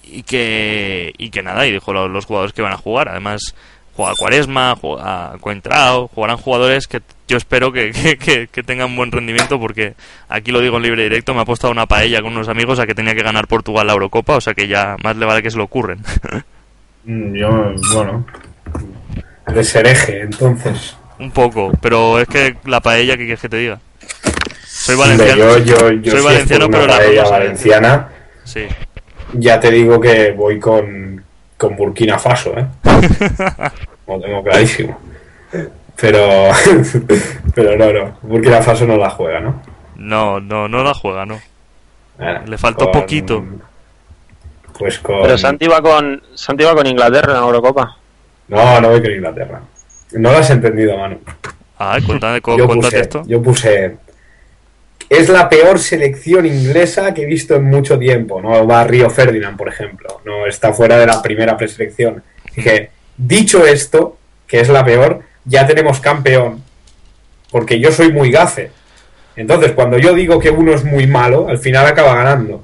y 0.03 0.23
que 0.23 1.13
y 1.17 1.29
que 1.29 1.41
nada, 1.43 1.65
y 1.67 1.71
dijo 1.71 1.93
lo- 1.93 2.07
los, 2.09 2.25
jugadores 2.25 2.53
que 2.53 2.61
van 2.61 2.73
a 2.73 2.77
jugar. 2.77 3.07
Además, 3.09 3.55
juega 3.95 4.13
Cuaresma, 4.15 4.75
juega 4.79 5.33
Coentrao, 5.39 6.07
jugarán 6.09 6.37
jugadores 6.37 6.87
que 6.87 7.01
yo 7.32 7.38
espero 7.38 7.71
que, 7.71 7.91
que, 8.19 8.47
que- 8.47 8.63
tengan 8.63 8.95
buen 8.95 9.11
rendimiento 9.11 9.59
porque 9.59 9.93
aquí 10.29 10.51
lo 10.51 10.59
digo 10.59 10.77
en 10.77 10.84
libre 10.84 11.03
directo, 11.03 11.34
me 11.34 11.39
ha 11.39 11.43
apostado 11.43 11.71
una 11.71 11.86
paella 11.88 12.21
con 12.21 12.34
unos 12.34 12.49
amigos 12.49 12.79
a 12.79 12.86
que 12.86 12.93
tenía 12.93 13.15
que 13.15 13.23
ganar 13.23 13.47
Portugal 13.47 13.88
la 13.88 13.93
Eurocopa, 13.93 14.36
o 14.36 14.41
sea 14.41 14.53
que 14.53 14.67
ya 14.67 14.97
más 15.03 15.15
le 15.15 15.25
vale 15.25 15.41
que 15.41 15.49
se 15.51 15.57
lo 15.57 15.63
ocurren. 15.63 15.99
Mm, 17.03 17.34
Yo, 17.36 17.73
bueno, 17.93 18.27
de 19.47 19.63
ser 19.63 19.88
eje, 19.88 20.21
entonces. 20.21 20.95
Un 21.17 21.32
poco, 21.32 21.71
pero 21.82 22.19
es 22.19 22.27
que 22.27 22.57
la 22.65 22.79
paella, 22.79 23.13
¿qué 23.17 23.23
quieres 23.23 23.39
que 23.41 23.49
te 23.49 23.57
diga? 23.57 23.79
Soy 24.67 24.95
valenciano. 24.95 25.57
Yo, 25.57 25.57
yo, 25.57 25.91
yo 25.93 26.11
soy 26.11 26.19
si 26.19 26.25
valenciano, 26.27 26.69
pero 26.69 26.86
la 26.86 26.97
paella 26.97 27.23
valenciana. 27.23 28.09
Sí. 28.43 28.67
Ya 29.34 29.59
te 29.59 29.71
digo 29.71 29.99
que 29.99 30.29
voy 30.32 30.59
con, 30.59 31.23
con 31.57 31.75
Burkina 31.75 32.19
Faso, 32.19 32.53
¿eh? 32.55 32.67
Lo 34.07 34.21
tengo 34.21 34.43
clarísimo. 34.43 34.99
Pero, 36.01 36.49
pero 37.55 37.77
no, 37.77 37.93
no. 37.93 38.17
Burkina 38.23 38.61
Faso 38.61 38.85
no 38.85 38.97
la 38.97 39.09
juega, 39.11 39.39
¿no? 39.39 39.61
No, 39.97 40.39
no, 40.39 40.67
no 40.67 40.83
la 40.83 40.93
juega, 40.93 41.25
no. 41.25 41.39
Bueno, 42.17 42.41
Le 42.47 42.57
faltó 42.57 42.85
con- 42.91 43.01
poquito. 43.01 43.45
Pues 44.77 44.99
con. 44.99 45.21
Pero 45.21 45.37
Santi 45.37 45.67
va 45.67 45.81
con 45.81 46.21
Santi 46.33 46.63
va 46.63 46.73
con 46.75 46.87
Inglaterra 46.87 47.33
en 47.33 47.39
la 47.39 47.45
Eurocopa. 47.45 47.97
No, 48.47 48.81
no 48.81 48.89
voy 48.89 49.01
con 49.01 49.11
Inglaterra. 49.11 49.61
No 50.13 50.31
lo 50.31 50.37
has 50.39 50.49
entendido, 50.49 50.97
Manu. 50.97 51.19
Ay, 51.77 52.01
cuéntame, 52.01 52.41
cu- 52.41 52.57
Yo 52.57 52.65
cuéntate 52.65 52.91
puse, 52.95 53.01
esto. 53.01 53.23
yo 53.27 53.41
puse. 53.41 53.97
Es 55.09 55.29
la 55.29 55.49
peor 55.49 55.77
selección 55.77 56.45
inglesa 56.45 57.13
que 57.13 57.23
he 57.23 57.25
visto 57.25 57.55
en 57.55 57.65
mucho 57.69 57.99
tiempo. 57.99 58.41
No 58.41 58.65
va 58.65 58.83
Río 58.85 59.09
Ferdinand, 59.09 59.57
por 59.57 59.67
ejemplo. 59.67 60.21
No 60.25 60.45
está 60.47 60.73
fuera 60.73 60.97
de 60.97 61.05
la 61.05 61.21
primera 61.21 61.57
preselección. 61.57 62.23
Dije, 62.55 62.91
dicho 63.17 63.65
esto, 63.65 64.17
que 64.47 64.61
es 64.61 64.69
la 64.69 64.85
peor, 64.85 65.21
ya 65.45 65.65
tenemos 65.67 65.99
campeón. 65.99 66.63
Porque 67.51 67.79
yo 67.79 67.91
soy 67.91 68.11
muy 68.11 68.31
gafe. 68.31 68.71
Entonces, 69.35 69.71
cuando 69.73 69.97
yo 69.97 70.13
digo 70.13 70.39
que 70.39 70.49
uno 70.49 70.73
es 70.73 70.83
muy 70.83 71.07
malo, 71.07 71.47
al 71.49 71.57
final 71.57 71.85
acaba 71.85 72.15
ganando. 72.15 72.63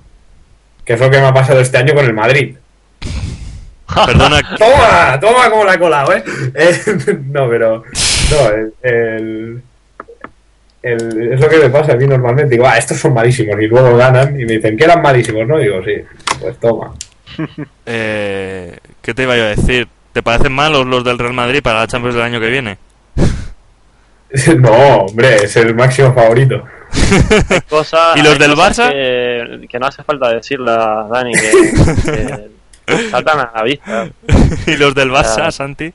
Que 0.86 0.93
es 0.93 0.99
lo 0.99 1.09
que 1.09 1.19
me 1.19 1.25
ha 1.28 1.34
pasado 1.34 1.59
este 1.59 1.78
año 1.78 1.93
con 1.93 2.05
el 2.05 2.13
Madrid. 2.13 2.55
Perdona, 4.05 4.41
¡Toma! 4.57 5.19
¡Toma 5.19 5.49
como 5.49 5.63
la 5.65 5.73
he 5.75 5.80
colado, 5.80 6.13
eh! 6.13 6.23
Eh, 6.55 6.80
no, 7.32 7.49
pero. 7.49 7.84
No, 8.32 8.49
el, 8.49 8.73
el- 8.84 9.61
el- 10.84 11.34
Es 11.34 11.39
lo 11.39 11.49
que 11.49 11.57
me 11.57 11.69
pasa 11.69 11.93
a 11.93 11.95
mí 11.95 12.05
normalmente. 12.05 12.55
Digo, 12.55 12.67
ah, 12.67 12.78
estos 12.78 12.97
son 12.97 13.13
malísimos. 13.13 13.59
Y 13.61 13.67
luego 13.67 13.95
ganan 13.97 14.39
y 14.39 14.45
me 14.45 14.53
dicen 14.53 14.78
que 14.78 14.84
eran 14.86 15.01
malísimos, 15.01 15.47
¿no? 15.47 15.57
Digo, 15.57 15.82
sí, 15.84 15.95
pues 16.39 16.57
toma. 16.59 16.93
eh, 17.86 18.78
¿qué 19.01 19.13
te 19.13 19.23
iba 19.23 19.36
yo 19.36 19.43
a 19.43 19.47
decir? 19.55 19.88
¿Te 20.18 20.24
parecen 20.24 20.51
malos 20.51 20.88
los 20.88 21.03
del 21.03 21.20
Real 21.20 21.34
Madrid 21.34 21.61
para 21.61 21.82
la 21.82 21.88
Champions 21.88 22.15
del 22.15 22.24
año 22.24 22.39
que 22.39 22.49
viene? 22.49 22.80
No, 24.57 24.72
hombre, 24.72 25.36
es 25.36 25.55
el 25.57 25.76
máximo 25.76 26.11
favorito. 26.11 26.63
¿Y 28.15 28.22
los 28.24 28.39
del 28.39 28.55
Barça? 28.55 28.89
Que, 28.89 29.68
que 29.70 29.80
no 29.80 29.86
hace 29.86 30.03
falta 30.03 30.34
decirlas, 30.34 31.07
Dani, 31.07 31.34
que, 31.34 31.51
que 32.88 33.09
saltan 33.11 33.41
a 33.41 33.51
la 33.55 33.63
vista. 33.63 34.09
y 34.65 34.76
los 34.76 34.95
del 34.95 35.11
Barça. 35.11 35.51
Santi. 35.51 35.93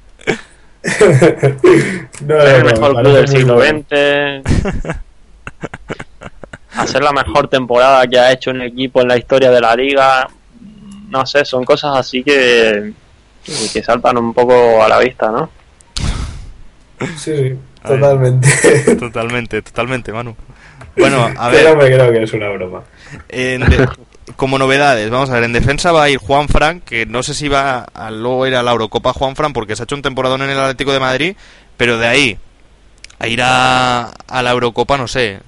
No, 2.20 2.41
Ser 2.41 2.55
el 2.55 2.64
mejor 2.64 2.95
me 2.95 3.03
club 3.03 3.14
del 3.16 3.29
siglo 3.29 3.55
bueno. 3.57 3.85
XX. 3.91 4.97
Hacer 6.77 7.03
la 7.03 7.12
mejor 7.12 7.49
temporada 7.49 8.07
que 8.07 8.20
ha 8.20 8.31
hecho 8.31 8.53
un 8.53 8.62
equipo 8.62 9.03
en 9.03 9.09
la 9.09 9.18
historia 9.18 9.51
de 9.51 9.61
la 9.61 9.75
liga. 9.75 10.29
No 11.11 11.27
sé, 11.27 11.45
son 11.45 11.64
cosas 11.64 11.99
así 11.99 12.23
que, 12.23 12.93
que, 13.45 13.53
que 13.72 13.82
saltan 13.82 14.16
un 14.18 14.32
poco 14.34 14.82
a 14.82 14.88
la 14.88 14.99
vista, 14.99 15.30
¿no? 15.30 15.51
Sí, 17.01 17.07
sí, 17.16 17.59
A 17.82 17.90
ver. 17.90 18.01
totalmente. 18.01 18.49
Totalmente, 18.99 19.62
totalmente, 19.62 20.12
Manu. 20.12 20.36
Bueno, 20.97 21.24
a 21.36 21.51
Pero 21.51 21.76
ver, 21.76 21.90
me 21.90 21.97
creo 21.97 22.12
que 22.12 22.22
es 22.22 22.32
una 22.32 22.49
broma. 22.51 22.82
en 23.28 23.61
de- 23.62 23.88
como 24.36 24.59
novedades, 24.59 25.11
vamos 25.11 25.30
a 25.30 25.34
ver, 25.34 25.45
en 25.45 25.53
defensa 25.53 25.90
va 25.90 26.05
a 26.05 26.11
ir 26.11 26.18
Juan 26.18 26.49
Fran, 26.49 26.80
que 26.80 27.07
no 27.07 27.22
sé 27.22 27.34
si 27.34 27.49
va 27.49 27.80
a 27.93 28.11
luego 28.11 28.47
ir 28.47 28.55
a 28.55 28.62
la 28.62 28.70
Eurocopa 28.70 29.12
Juan 29.12 29.34
Fran 29.34 29.53
porque 29.53 29.74
se 29.74 29.82
ha 29.82 29.84
hecho 29.84 29.97
un 29.97 30.03
temporadón 30.03 30.43
en 30.43 30.51
el 30.51 30.59
Atlético 30.61 30.93
de 30.93 31.01
Madrid, 31.01 31.36
pero 31.76 31.99
de 31.99 32.07
ahí 32.07 32.38
a 33.18 33.26
ir 33.26 33.40
a, 33.43 34.11
a 34.28 34.43
la 34.43 34.51
Eurocopa, 34.53 34.97
no 34.97 35.09
sé. 35.09 35.40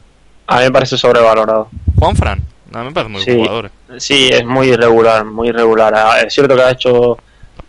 A 0.48 0.58
mí 0.58 0.64
me 0.64 0.70
parece 0.72 0.98
sobrevalorado. 0.98 1.68
Juan 1.98 2.16
Fran, 2.16 2.42
a 2.72 2.78
mí 2.80 2.86
me 2.86 2.92
parece 2.92 3.12
muy 3.12 3.22
Sí. 3.22 3.30
buen 3.30 3.38
jugador. 3.46 3.66
eh. 3.66 4.00
Sí, 4.00 4.30
es 4.32 4.44
muy 4.44 4.68
irregular, 4.70 5.24
muy 5.24 5.48
irregular. 5.48 5.94
Ah, 5.96 6.20
Es 6.26 6.34
cierto 6.34 6.56
que 6.56 6.62
ha 6.62 6.70
hecho 6.72 7.16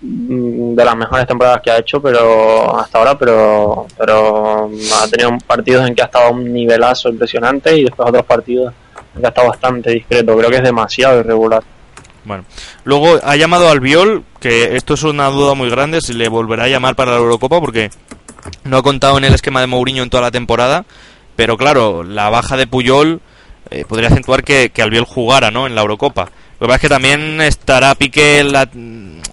de 0.02 0.86
las 0.86 0.96
mejores 0.96 1.26
temporadas 1.28 1.62
que 1.64 1.72
ha 1.72 1.80
hecho, 1.80 2.02
pero 2.02 2.78
hasta 2.78 3.00
ahora, 3.00 3.18
pero 3.18 3.88
pero 3.98 4.70
ha 5.02 5.08
tenido 5.08 5.38
partidos 5.46 5.88
en 5.88 5.96
que 5.96 6.02
ha 6.02 6.06
estado 6.06 6.32
un 6.32 6.52
nivelazo 6.52 7.10
impresionante 7.10 7.78
y 7.78 7.84
después 7.84 8.10
otros 8.10 8.26
partidos 8.26 8.74
en 9.16 9.22
que 9.22 9.26
ha 9.26 9.30
estado 9.30 9.48
bastante 9.50 9.92
discreto. 9.92 10.38
Creo 10.38 10.50
que 10.50 10.58
es 10.58 10.64
demasiado 10.64 11.20
irregular. 11.20 11.64
Bueno, 12.26 12.44
luego 12.84 13.20
ha 13.24 13.36
llamado 13.36 13.70
al 13.70 13.80
Viol, 13.80 14.24
que 14.40 14.76
esto 14.76 14.96
es 14.96 15.04
una 15.04 15.30
duda 15.30 15.54
muy 15.54 15.70
grande, 15.70 16.02
si 16.02 16.14
le 16.14 16.28
volverá 16.28 16.64
a 16.64 16.68
llamar 16.68 16.96
para 16.96 17.12
la 17.12 17.18
Eurocopa 17.18 17.60
porque 17.60 17.92
no 18.64 18.78
ha 18.78 18.84
contado 18.84 19.18
en 19.18 19.26
el 19.26 19.34
esquema 19.34 19.62
de 19.62 19.68
Mourinho 19.68 20.04
en 20.04 20.10
toda 20.10 20.24
la 20.24 20.32
temporada, 20.32 20.86
pero 21.36 21.56
claro, 21.56 22.04
la 22.04 22.30
baja 22.30 22.58
de 22.58 22.68
Puyol 22.68 23.22
eh, 23.70 23.86
podría 23.88 24.10
acentuar 24.10 24.44
que, 24.44 24.72
que 24.72 24.82
Albiol 24.82 25.06
jugara 25.06 25.52
¿no? 25.52 25.68
en 25.68 25.76
la 25.76 25.82
Eurocopa. 25.82 26.30
Lo 26.60 26.68
que 26.68 26.68
pasa 26.68 26.76
es 26.76 26.82
que 26.82 26.89
también 26.89 27.41
estará 27.41 27.95
Piqué 27.95 28.43
la- 28.43 28.70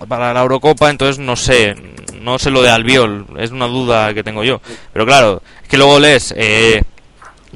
para 0.09 0.33
la 0.35 0.41
Eurocopa, 0.43 0.91
entonces 0.91 1.19
no 1.19 1.37
sé, 1.37 1.77
no 2.21 2.39
sé 2.39 2.51
lo 2.51 2.63
de 2.63 2.71
Albiol, 2.71 3.27
es 3.39 3.51
una 3.53 3.67
duda 3.67 4.13
que 4.15 4.25
tengo 4.25 4.43
yo. 4.45 4.61
Pero 4.93 5.07
claro, 5.07 5.43
es 5.63 5.69
que 5.69 5.77
luego 5.77 6.01
lees 6.01 6.35
eh, 6.37 6.83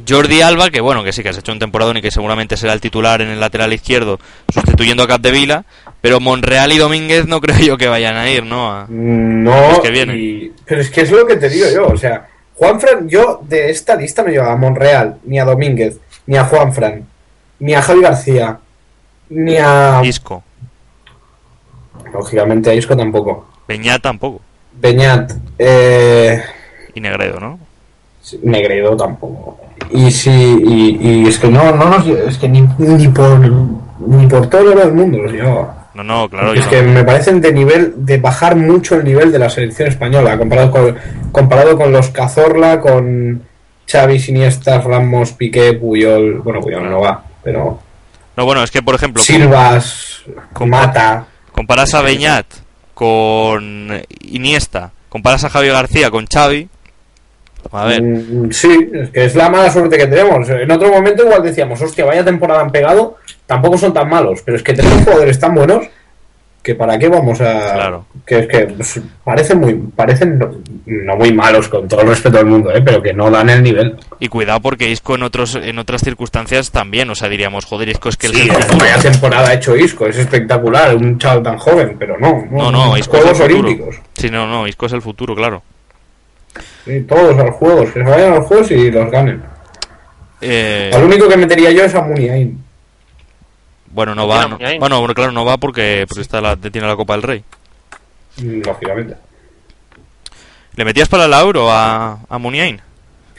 Jordi 0.08 0.40
Alba, 0.42 0.70
que 0.70 0.80
bueno, 0.80 1.02
que 1.02 1.12
sí 1.12 1.22
que 1.22 1.30
has 1.30 1.38
hecho 1.38 1.52
un 1.52 1.58
temporadón 1.58 1.96
y 1.96 2.02
que 2.02 2.10
seguramente 2.10 2.56
será 2.56 2.72
el 2.74 2.80
titular 2.80 3.20
en 3.22 3.28
el 3.28 3.40
lateral 3.40 3.72
izquierdo, 3.72 4.20
sustituyendo 4.52 5.02
a 5.02 5.08
Capdevila, 5.08 5.64
pero 6.00 6.20
Monreal 6.20 6.70
y 6.72 6.78
Domínguez 6.78 7.26
no 7.26 7.40
creo 7.40 7.58
yo 7.58 7.76
que 7.78 7.88
vayan 7.88 8.16
a 8.16 8.30
ir, 8.30 8.44
¿no? 8.44 8.70
A- 8.70 8.86
No, 8.88 9.70
Los 9.70 9.80
que 9.80 9.90
vienen. 9.90 10.16
y- 10.18 10.52
pero 10.64 10.80
es 10.80 10.90
que 10.90 11.00
es 11.00 11.10
lo 11.10 11.26
que 11.26 11.36
te 11.36 11.48
digo 11.48 11.66
yo, 11.74 11.86
o 11.88 11.96
sea, 11.96 12.28
Juanfran, 12.54 13.08
yo 13.08 13.40
de 13.42 13.70
esta 13.70 13.96
lista 13.96 14.22
no 14.22 14.28
llevaba 14.28 14.52
a 14.52 14.56
Monreal, 14.56 15.16
ni 15.24 15.38
a 15.40 15.44
Domínguez, 15.44 15.98
ni 16.26 16.36
a 16.36 16.44
Juanfran, 16.44 17.04
ni 17.58 17.74
a 17.74 17.82
Javi 17.82 18.00
García, 18.02 18.58
ni 19.30 19.56
a... 19.56 20.00
Isco, 20.04 20.42
Lógicamente 22.12 22.70
a 22.70 22.74
Isco 22.74 22.96
tampoco. 22.96 23.46
Peña 23.66 23.98
tampoco, 23.98 24.40
Beñat, 24.80 25.32
eh, 25.58 26.40
y 26.94 27.00
Negredo, 27.00 27.40
¿no? 27.40 27.58
Negredo 28.42 28.96
tampoco. 28.96 29.58
Y 29.90 30.10
sí, 30.10 30.30
y, 30.64 30.98
y 31.00 31.26
es 31.26 31.38
que 31.38 31.48
no, 31.48 31.72
no 31.74 31.90
nos, 31.90 32.06
es 32.06 32.38
que 32.38 32.48
ni, 32.48 32.62
ni 32.78 33.08
por 33.08 33.38
ni 33.98 34.26
por 34.26 34.48
todo 34.48 34.82
el 34.82 34.92
mundo 34.92 35.18
los 35.18 35.32
llevaba. 35.32 35.88
No, 35.94 36.04
no, 36.04 36.28
claro, 36.28 36.52
es 36.52 36.66
que 36.66 36.82
no. 36.82 36.92
me 36.92 37.04
parecen 37.04 37.40
de 37.40 37.52
nivel, 37.52 37.94
de 38.04 38.18
bajar 38.18 38.54
mucho 38.54 38.96
el 38.96 39.04
nivel 39.04 39.32
de 39.32 39.38
la 39.38 39.48
selección 39.48 39.88
española, 39.88 40.36
comparado 40.36 40.70
con, 40.70 40.96
comparado 41.32 41.76
con 41.76 41.90
los 41.90 42.10
Cazorla, 42.10 42.80
con 42.80 43.42
Xavi, 43.90 44.22
Iniesta, 44.28 44.80
Ramos, 44.80 45.32
Piqué, 45.32 45.72
Puyol, 45.72 46.40
bueno, 46.40 46.60
Puyol 46.60 46.90
no 46.90 47.00
va, 47.00 47.24
pero 47.42 47.78
No, 48.36 48.44
bueno, 48.44 48.62
es 48.62 48.70
que 48.70 48.82
por 48.82 48.94
ejemplo, 48.94 49.22
Silvas, 49.22 50.22
con- 50.52 50.70
Mata, 50.70 51.26
comparas 51.52 51.94
a 51.94 52.02
Beñat 52.02 52.46
con 52.94 54.02
Iniesta, 54.20 54.90
comparas 55.08 55.44
a 55.44 55.50
Javi 55.50 55.68
García 55.68 56.10
con 56.10 56.26
Xavi, 56.26 56.68
a 57.72 57.84
ver, 57.84 58.02
Mm, 58.02 58.52
sí, 58.52 58.90
es 58.92 59.10
que 59.10 59.24
es 59.24 59.34
la 59.34 59.48
mala 59.50 59.70
suerte 59.70 59.96
que 59.98 60.06
tenemos. 60.06 60.48
En 60.48 60.70
otro 60.70 60.88
momento 60.90 61.24
igual 61.24 61.42
decíamos, 61.42 61.80
hostia, 61.82 62.04
vaya 62.04 62.24
temporada 62.24 62.60
han 62.60 62.70
pegado, 62.70 63.16
tampoco 63.46 63.76
son 63.76 63.92
tan 63.92 64.08
malos, 64.08 64.40
pero 64.44 64.56
es 64.56 64.62
que 64.62 64.72
tenemos 64.74 65.02
jugadores 65.02 65.38
tan 65.40 65.54
buenos 65.54 65.86
que 66.66 66.74
para 66.74 66.98
qué 66.98 67.08
vamos 67.08 67.40
a... 67.40 67.74
Claro. 67.74 68.06
Que 68.26 68.40
es 68.40 68.48
que 68.48 68.66
pues, 68.66 69.00
parecen 69.22 69.60
muy, 69.60 69.74
parecen 69.74 70.36
no, 70.36 70.50
no 70.84 71.16
muy 71.16 71.32
malos 71.32 71.68
con 71.68 71.86
todo 71.86 72.00
el 72.00 72.08
respeto 72.08 72.38
del 72.38 72.46
mundo, 72.46 72.72
¿eh? 72.74 72.82
pero 72.84 73.00
que 73.00 73.14
no 73.14 73.30
dan 73.30 73.50
el 73.50 73.62
nivel. 73.62 73.96
y 74.18 74.26
cuidado 74.26 74.58
porque 74.58 74.90
Isco 74.90 75.14
en 75.14 75.22
otros 75.22 75.54
en 75.54 75.78
otras 75.78 76.00
circunstancias 76.00 76.72
también, 76.72 77.08
o 77.08 77.14
sea, 77.14 77.28
diríamos, 77.28 77.66
joder, 77.66 77.88
Isco 77.90 78.08
es 78.08 78.16
que 78.16 78.26
Sí, 78.30 78.48
el 78.48 78.78
vaya 78.78 78.98
temporada 78.98 79.50
ha 79.50 79.54
hecho 79.54 79.76
Isco, 79.76 80.08
es 80.08 80.16
espectacular, 80.18 80.96
un 80.96 81.18
chaval 81.18 81.44
tan 81.44 81.56
joven, 81.56 81.94
pero 82.00 82.18
no. 82.18 82.44
No, 82.50 82.72
no, 82.72 82.98
Isco 82.98 83.16
es 83.18 83.22
el 83.22 83.28
Juegos 83.28 83.38
futuro. 83.38 83.60
Olímpicos. 83.60 83.96
Sí, 84.14 84.28
no, 84.28 84.48
no, 84.48 84.66
Isco 84.66 84.86
es 84.86 84.92
el 84.92 85.02
futuro, 85.02 85.36
claro. 85.36 85.62
Sí, 86.84 87.00
todos 87.02 87.38
a 87.38 87.44
los 87.44 87.54
juegos, 87.54 87.92
que 87.92 88.02
se 88.02 88.10
vayan 88.10 88.32
a 88.32 88.36
los 88.38 88.46
juegos 88.46 88.68
y 88.72 88.90
los 88.90 89.08
ganen. 89.08 89.40
Eh, 90.40 90.90
Al 90.92 91.04
único 91.04 91.28
que 91.28 91.36
metería 91.36 91.70
yo 91.70 91.84
es 91.84 91.94
a 91.94 92.02
Muniain. 92.02 92.65
Bueno, 93.96 94.14
no 94.14 94.28
va, 94.28 94.46
no- 94.46 94.58
bueno, 94.78 95.04
claro, 95.14 95.32
no 95.32 95.44
va 95.46 95.56
porque, 95.56 96.04
porque 96.06 96.20
está 96.20 96.40
la, 96.42 96.54
tiene 96.54 96.86
la 96.86 96.94
Copa 96.96 97.14
del 97.14 97.22
Rey. 97.22 97.44
Mm, 98.36 98.60
Lógicamente. 98.62 99.16
¿Le 100.76 100.84
metías 100.84 101.08
para 101.08 101.26
la 101.26 101.40
Euro 101.40 101.70
a, 101.72 102.20
a 102.28 102.38
Muniain? 102.38 102.78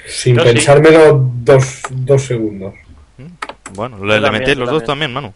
Sin 0.08 0.36
Yo 0.36 0.42
sí. 0.44 0.50
pensármelo 0.54 1.30
dos, 1.44 1.82
dos 1.92 2.24
segundos. 2.24 2.74
Bueno, 3.74 4.00
Yo 4.00 4.06
le, 4.06 4.20
le 4.20 4.56
los 4.56 4.72
dos 4.72 4.84
también, 4.84 5.14
Manu. 5.14 5.32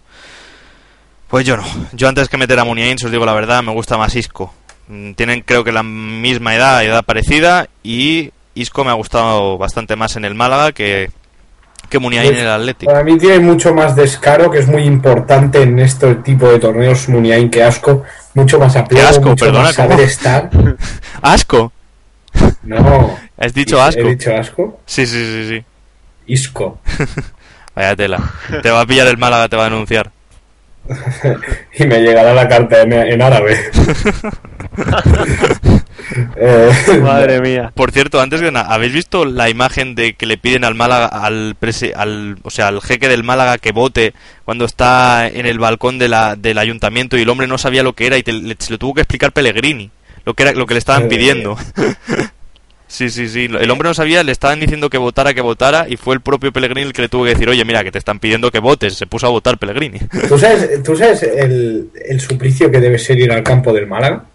Pues 1.27 1.45
yo 1.45 1.55
no. 1.57 1.63
Yo 1.93 2.09
antes 2.09 2.27
que 2.27 2.37
meter 2.37 2.59
a 2.59 2.63
Muniain, 2.65 2.97
si 2.97 3.05
os 3.05 3.11
digo 3.11 3.25
la 3.25 3.33
verdad, 3.33 3.61
me 3.61 3.71
gusta 3.71 3.97
más 3.97 4.15
Isco. 4.15 4.51
Mm, 4.87 5.11
Tienen 5.13 5.41
creo 5.41 5.63
que 5.63 5.71
la 5.71 5.83
misma 5.83 6.55
edad, 6.55 6.83
edad 6.83 7.03
parecida, 7.05 7.67
y 7.83 8.31
Isco 8.55 8.83
me 8.83 8.89
ha 8.89 8.95
gustado 8.95 9.59
bastante 9.59 9.95
más 9.95 10.15
en 10.15 10.25
el 10.25 10.33
Málaga 10.33 10.71
que, 10.71 11.11
que 11.91 11.99
Muniain 11.99 12.33
en 12.33 12.39
el 12.39 12.47
Atlético. 12.47 12.91
Para 12.91 13.03
mí 13.03 13.17
tiene 13.17 13.39
mucho 13.39 13.75
más 13.75 13.95
descaro, 13.95 14.49
que 14.49 14.59
es 14.59 14.67
muy 14.67 14.83
importante 14.83 15.61
en 15.61 15.77
este 15.77 16.15
tipo 16.15 16.49
de 16.49 16.57
torneos 16.57 17.07
Muniain 17.09 17.51
que 17.51 17.61
Asco. 17.61 18.03
Mucho 18.33 18.57
más 18.57 18.77
apego, 18.77 19.05
asco? 19.05 19.29
mucho 19.29 19.45
Perdona, 19.45 19.65
más 19.65 19.75
saber 19.75 19.99
estar. 19.99 20.49
¡Asco! 21.21 21.73
No. 22.63 23.17
¿Has 23.37 23.53
dicho 23.53 23.81
asco? 23.81 23.99
¿He 23.99 24.15
dicho 24.15 24.33
asco? 24.33 24.79
Sí, 24.85 25.05
sí, 25.05 25.25
sí, 25.25 25.49
sí. 25.49 25.65
Isco. 26.27 26.79
Vaya 27.75 27.95
tela. 27.95 28.19
Te 28.63 28.71
va 28.71 28.81
a 28.81 28.85
pillar 28.85 29.07
el 29.07 29.17
Málaga, 29.17 29.49
te 29.49 29.57
va 29.57 29.63
a 29.63 29.69
denunciar. 29.69 30.09
Y 31.77 31.85
me 31.85 31.99
llegará 32.01 32.33
la 32.33 32.47
carta 32.47 32.81
en, 32.81 32.93
en 32.93 33.21
árabe. 33.21 33.59
Eh, 36.35 36.71
Madre 37.01 37.41
mía. 37.41 37.71
Por 37.73 37.91
cierto, 37.91 38.19
antes 38.21 38.41
de 38.41 38.51
nada, 38.51 38.73
¿habéis 38.73 38.93
visto 38.93 39.25
la 39.25 39.49
imagen 39.49 39.95
de 39.95 40.13
que 40.13 40.25
le 40.25 40.37
piden 40.37 40.63
al 40.63 40.75
Málaga, 40.75 41.05
al, 41.07 41.55
presi- 41.59 41.93
al 41.95 42.37
o 42.43 42.49
sea, 42.49 42.67
al 42.69 42.81
jeque 42.81 43.07
del 43.09 43.23
Málaga 43.23 43.57
que 43.57 43.71
vote 43.71 44.13
cuando 44.45 44.65
está 44.65 45.27
en 45.27 45.45
el 45.45 45.59
balcón 45.59 45.99
de 45.99 46.07
la, 46.09 46.35
del 46.35 46.57
ayuntamiento 46.57 47.17
y 47.17 47.21
el 47.21 47.29
hombre 47.29 47.47
no 47.47 47.57
sabía 47.57 47.83
lo 47.83 47.93
que 47.93 48.07
era 48.07 48.17
y 48.17 48.23
te- 48.23 48.33
le- 48.33 48.55
se 48.59 48.71
lo 48.71 48.77
tuvo 48.77 48.93
que 48.93 49.01
explicar 49.01 49.31
Pellegrini, 49.31 49.89
lo 50.25 50.33
que 50.33 50.43
era 50.43 50.51
lo 50.53 50.65
que 50.65 50.73
le 50.75 50.79
estaban 50.79 51.03
Eh. 51.03 51.07
pidiendo. 51.07 51.57
sí, 52.87 53.09
sí, 53.09 53.29
sí, 53.29 53.45
el 53.45 53.71
hombre 53.71 53.87
no 53.89 53.93
sabía, 53.93 54.23
le 54.23 54.31
estaban 54.33 54.59
diciendo 54.59 54.89
que 54.89 54.97
votara, 54.97 55.33
que 55.33 55.41
votara 55.41 55.87
y 55.87 55.95
fue 55.97 56.13
el 56.15 56.21
propio 56.21 56.51
Pellegrini 56.51 56.81
el 56.87 56.93
que 56.93 57.03
le 57.03 57.09
tuvo 57.09 57.23
que 57.23 57.29
decir, 57.31 57.47
oye, 57.49 57.63
mira, 57.63 57.83
que 57.83 57.91
te 57.91 57.97
están 57.99 58.19
pidiendo 58.19 58.51
que 58.51 58.59
votes, 58.59 58.95
se 58.95 59.07
puso 59.07 59.27
a 59.27 59.29
votar 59.29 59.57
Pellegrini. 59.57 59.99
¿Tú 60.27 60.37
sabes, 60.37 60.83
tú 60.83 60.95
sabes 60.97 61.23
el, 61.23 61.89
el 62.05 62.19
suplicio 62.19 62.69
que 62.69 62.79
debe 62.81 62.99
ser 62.99 63.17
ir 63.19 63.31
al 63.31 63.43
campo 63.43 63.71
del 63.73 63.87
Málaga? 63.87 64.25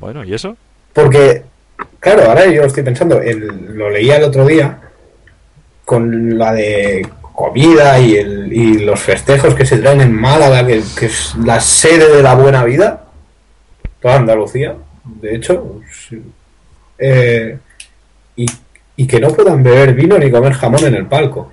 bueno, 0.00 0.24
¿y 0.24 0.34
eso? 0.34 0.56
Porque, 0.96 1.42
claro, 2.00 2.22
ahora 2.24 2.46
yo 2.46 2.62
estoy 2.62 2.82
pensando, 2.82 3.20
el- 3.20 3.76
lo 3.76 3.90
leía 3.90 4.16
el 4.16 4.24
otro 4.24 4.46
día, 4.46 4.78
con 5.84 6.38
la 6.38 6.54
de 6.54 7.06
comida 7.34 7.98
y, 8.00 8.16
el, 8.16 8.50
y 8.50 8.78
los 8.78 8.98
festejos 8.98 9.54
que 9.54 9.66
se 9.66 9.76
traen 9.76 10.00
en 10.00 10.12
Málaga, 10.18 10.66
que, 10.66 10.82
que 10.98 11.06
es 11.06 11.34
la 11.36 11.60
sede 11.60 12.16
de 12.16 12.22
la 12.22 12.34
buena 12.34 12.64
vida, 12.64 13.04
toda 14.00 14.16
Andalucía, 14.16 14.74
de 15.04 15.34
hecho. 15.36 15.80
Eh, 16.98 17.58
y, 18.36 18.46
y 18.96 19.06
que 19.06 19.20
no 19.20 19.28
puedan 19.28 19.62
beber 19.62 19.92
vino 19.92 20.16
ni 20.16 20.30
comer 20.30 20.54
jamón 20.54 20.82
en 20.86 20.94
el 20.94 21.04
palco. 21.06 21.52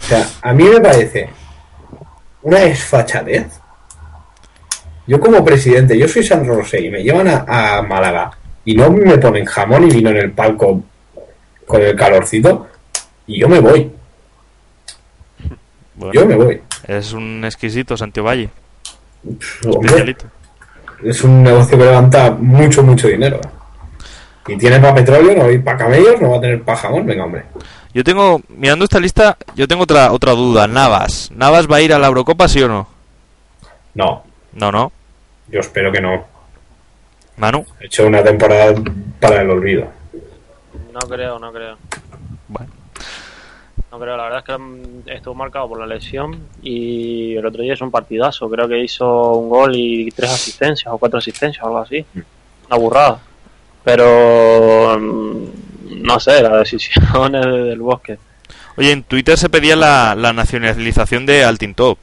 O 0.00 0.04
sea, 0.04 0.26
a 0.42 0.52
mí 0.52 0.64
me 0.64 0.80
parece 0.82 1.30
una 2.42 2.58
desfachatez. 2.58 3.46
Yo 5.06 5.18
como 5.18 5.42
presidente, 5.42 5.96
yo 5.98 6.06
soy 6.06 6.22
San 6.22 6.46
Rosé 6.46 6.82
y 6.82 6.90
me 6.90 7.02
llevan 7.02 7.26
a, 7.26 7.78
a 7.78 7.82
Málaga 7.82 8.30
y 8.64 8.74
no 8.74 8.90
me 8.90 9.18
ponen 9.18 9.44
jamón 9.44 9.84
y 9.84 9.90
vino 9.94 10.10
en 10.10 10.16
el 10.16 10.30
palco 10.32 10.82
con 11.66 11.82
el 11.82 11.94
calorcito, 11.96 12.66
y 13.26 13.40
yo 13.40 13.48
me 13.48 13.60
voy. 13.60 13.90
Bueno, 15.94 16.12
Yo 16.14 16.26
me 16.26 16.34
voy. 16.36 16.60
es 16.86 17.12
un 17.12 17.44
exquisito 17.44 17.96
Santiago 17.96 18.28
Valle, 18.28 18.48
especialito. 19.60 20.26
es 21.04 21.22
un 21.22 21.42
negocio 21.42 21.76
que 21.78 21.84
levanta 21.84 22.30
mucho, 22.30 22.82
mucho 22.82 23.08
dinero. 23.08 23.40
Y 24.48 24.56
tiene 24.56 24.80
para 24.80 24.94
petróleo, 24.94 25.36
no 25.36 25.44
hay 25.44 25.58
para 25.58 25.76
camellos, 25.78 26.20
no 26.20 26.30
va 26.30 26.38
a 26.38 26.40
tener 26.40 26.62
para 26.62 26.78
jamón, 26.78 27.06
venga, 27.06 27.24
hombre. 27.24 27.44
Yo 27.92 28.02
tengo, 28.02 28.40
mirando 28.48 28.84
esta 28.84 28.98
lista, 28.98 29.36
yo 29.54 29.68
tengo 29.68 29.82
otra 29.82 30.12
otra 30.12 30.32
duda. 30.32 30.66
Navas. 30.66 31.30
¿Navas 31.34 31.66
va 31.70 31.76
a 31.76 31.80
ir 31.82 31.92
a 31.92 31.98
la 31.98 32.06
Eurocopa, 32.06 32.48
sí 32.48 32.62
o 32.62 32.68
no? 32.68 32.88
No, 33.94 34.24
No, 34.52 34.72
no. 34.72 34.92
yo 35.48 35.60
espero 35.60 35.92
que 35.92 36.00
no. 36.00 36.24
Manu. 37.40 37.64
He 37.80 37.86
hecho 37.86 38.06
una 38.06 38.22
temporada 38.22 38.74
para 39.18 39.40
el 39.42 39.50
olvido. 39.50 39.88
No 40.92 41.00
creo, 41.08 41.38
no 41.38 41.52
creo. 41.52 41.76
Bueno. 42.48 42.70
No 43.90 43.98
creo, 43.98 44.16
la 44.16 44.24
verdad 44.24 44.38
es 44.40 44.44
que 44.44 44.56
mm, 44.58 45.02
estuvo 45.08 45.34
marcado 45.34 45.68
por 45.68 45.80
la 45.80 45.86
lesión 45.86 46.46
y 46.62 47.34
el 47.36 47.44
otro 47.44 47.62
día 47.62 47.72
es 47.74 47.80
un 47.80 47.90
partidazo. 47.90 48.48
Creo 48.48 48.68
que 48.68 48.78
hizo 48.78 49.32
un 49.32 49.48
gol 49.48 49.72
y 49.74 50.10
tres 50.10 50.30
asistencias 50.30 50.92
o 50.92 50.98
cuatro 50.98 51.18
asistencias 51.18 51.62
o 51.64 51.66
algo 51.68 51.78
así. 51.80 52.04
Una 52.68 52.76
burrada. 52.78 53.20
Pero 53.82 54.98
mm, 55.00 55.44
no 56.02 56.20
sé, 56.20 56.42
la 56.42 56.58
decisión 56.58 57.34
es 57.34 57.44
de- 57.44 57.50
del 57.70 57.80
bosque. 57.80 58.18
Oye, 58.76 58.92
en 58.92 59.02
Twitter 59.02 59.36
se 59.36 59.48
pedía 59.48 59.74
la, 59.76 60.14
la 60.14 60.32
nacionalización 60.32 61.26
de 61.26 61.44
Altintop. 61.44 61.98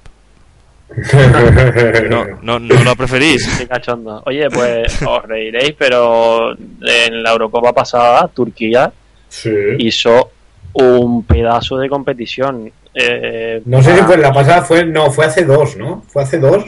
No, 2.09 2.25
no, 2.41 2.59
no 2.59 2.83
lo 2.83 2.95
preferís. 2.95 3.47
Qué 3.57 3.67
cachondo. 3.67 4.23
Oye, 4.25 4.49
pues 4.49 5.01
os 5.03 5.23
reiréis, 5.23 5.73
pero 5.77 6.51
en 6.53 7.23
la 7.23 7.31
Eurocopa 7.31 7.73
pasada 7.73 8.27
Turquía 8.33 8.91
Sí. 9.29 9.51
hizo 9.79 10.31
un 10.73 11.23
pedazo 11.23 11.77
de 11.77 11.89
competición. 11.89 12.71
Eh, 12.93 13.61
No 13.65 13.81
sé 13.83 13.91
si 13.91 13.95
para- 13.97 14.05
fue 14.07 14.15
en 14.15 14.21
la 14.21 14.33
pasada, 14.33 14.61
fue, 14.63 14.85
no, 14.85 15.11
fue 15.11 15.25
hace 15.25 15.43
dos, 15.45 15.75
¿no? 15.77 16.03
Fue 16.07 16.23
hace 16.23 16.39
dos. 16.39 16.63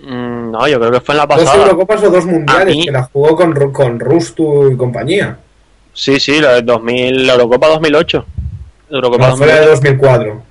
Mm, 0.00 0.50
No, 0.52 0.66
yo 0.66 0.78
creo 0.80 0.92
que 0.92 1.00
fue 1.00 1.14
en 1.14 1.18
la 1.18 1.26
Dos 1.26 1.38
pasada. 1.44 1.64
Eurocopas 1.64 2.02
o 2.04 2.10
dos 2.10 2.24
mundiales, 2.26 2.74
mí- 2.76 2.84
que 2.86 2.90
la 2.92 3.02
jugó 3.04 3.36
con, 3.36 3.52
con 3.72 4.00
Rustu 4.00 4.70
y 4.72 4.76
compañía. 4.76 5.36
Sí, 5.92 6.18
sí, 6.20 6.40
la, 6.40 6.54
del 6.54 6.64
2000, 6.66 7.26
la 7.26 7.34
Eurocopa 7.34 7.68
2008. 7.68 8.24
Eurocopa 8.90 9.28
No, 9.28 9.36
fue 9.36 9.46
la 9.48 9.60
de 9.60 9.66
2008. 9.66 9.72
2004. 10.16 10.42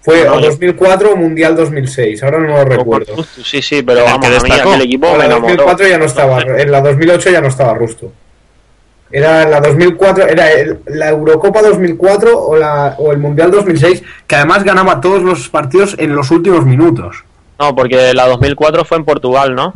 Fue 0.00 0.24
No, 0.24 0.34
o 0.34 0.40
yo- 0.40 0.46
2004 0.50 1.12
o 1.12 1.16
Mundial 1.16 1.56
2006, 1.56 2.22
ahora 2.22 2.38
no 2.38 2.46
lo 2.48 2.64
recuerdo. 2.64 3.22
Sí, 3.44 3.60
sí, 3.60 3.82
pero 3.82 4.00
En 4.00 4.06
el 4.06 4.12
vamos, 4.12 4.28
que 4.28 4.36
a 4.36 4.40
mí 4.40 4.50
aquel 4.52 4.80
equipo 4.82 5.06
En 5.08 5.18
la 5.18 5.24
enamoró. 5.26 5.48
2004 5.56 5.88
ya 5.88 5.98
no 5.98 6.04
estaba, 6.04 6.40
en 6.42 6.70
la 6.70 6.80
2008 6.80 7.30
ya 7.30 7.40
no 7.40 7.48
estaba 7.48 7.74
Rustu. 7.74 8.10
Era 9.10 9.48
la 9.48 9.60
2004, 9.60 10.26
era 10.28 10.52
el- 10.52 10.80
la 10.86 11.08
Eurocopa 11.08 11.62
2004 11.62 12.38
o, 12.38 12.56
la, 12.56 12.94
o 12.98 13.10
el 13.12 13.18
Mundial 13.18 13.50
2006, 13.50 14.02
que 14.26 14.36
además 14.36 14.64
ganaba 14.64 15.00
todos 15.00 15.22
los 15.22 15.48
partidos 15.48 15.96
en 15.98 16.14
los 16.14 16.30
últimos 16.30 16.64
minutos. 16.66 17.24
No, 17.58 17.74
porque 17.74 18.12
la 18.14 18.26
2004 18.28 18.84
fue 18.84 18.98
en 18.98 19.04
Portugal, 19.04 19.54
¿no? 19.54 19.72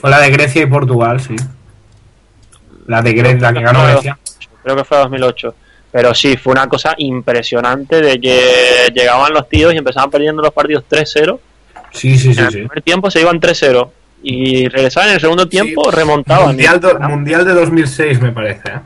Fue 0.00 0.08
la 0.10 0.20
de 0.20 0.30
Grecia 0.30 0.62
y 0.62 0.66
Portugal, 0.66 1.20
sí. 1.20 1.34
La 2.86 3.02
de 3.02 3.12
Grecia, 3.14 3.40
la 3.40 3.52
que 3.52 3.60
ganó 3.64 3.84
Grecia. 3.84 4.18
Creo 4.62 4.76
que 4.76 4.84
fue 4.84 4.98
2008. 4.98 5.54
Pero 5.96 6.14
sí, 6.14 6.36
fue 6.36 6.52
una 6.52 6.66
cosa 6.68 6.94
impresionante 6.98 8.02
de 8.02 8.20
que 8.20 8.92
llegaban 8.94 9.32
los 9.32 9.48
tíos 9.48 9.72
y 9.72 9.78
empezaban 9.78 10.10
perdiendo 10.10 10.42
los 10.42 10.52
partidos 10.52 10.84
3-0. 10.90 11.38
Sí, 11.90 12.18
sí, 12.18 12.34
sí, 12.34 12.38
en 12.38 12.44
el 12.44 12.52
sí. 12.52 12.58
primer 12.58 12.82
tiempo 12.82 13.10
se 13.10 13.22
iban 13.22 13.40
3-0. 13.40 13.88
Y 14.22 14.68
regresaban 14.68 15.08
en 15.08 15.14
el 15.14 15.20
segundo 15.22 15.48
tiempo, 15.48 15.90
remontaban. 15.90 16.48
Mundial, 16.48 16.80
do- 16.80 16.98
mundial 17.00 17.46
de 17.46 17.54
2006, 17.54 18.20
me 18.20 18.30
parece. 18.30 18.68
¿eh? 18.68 18.80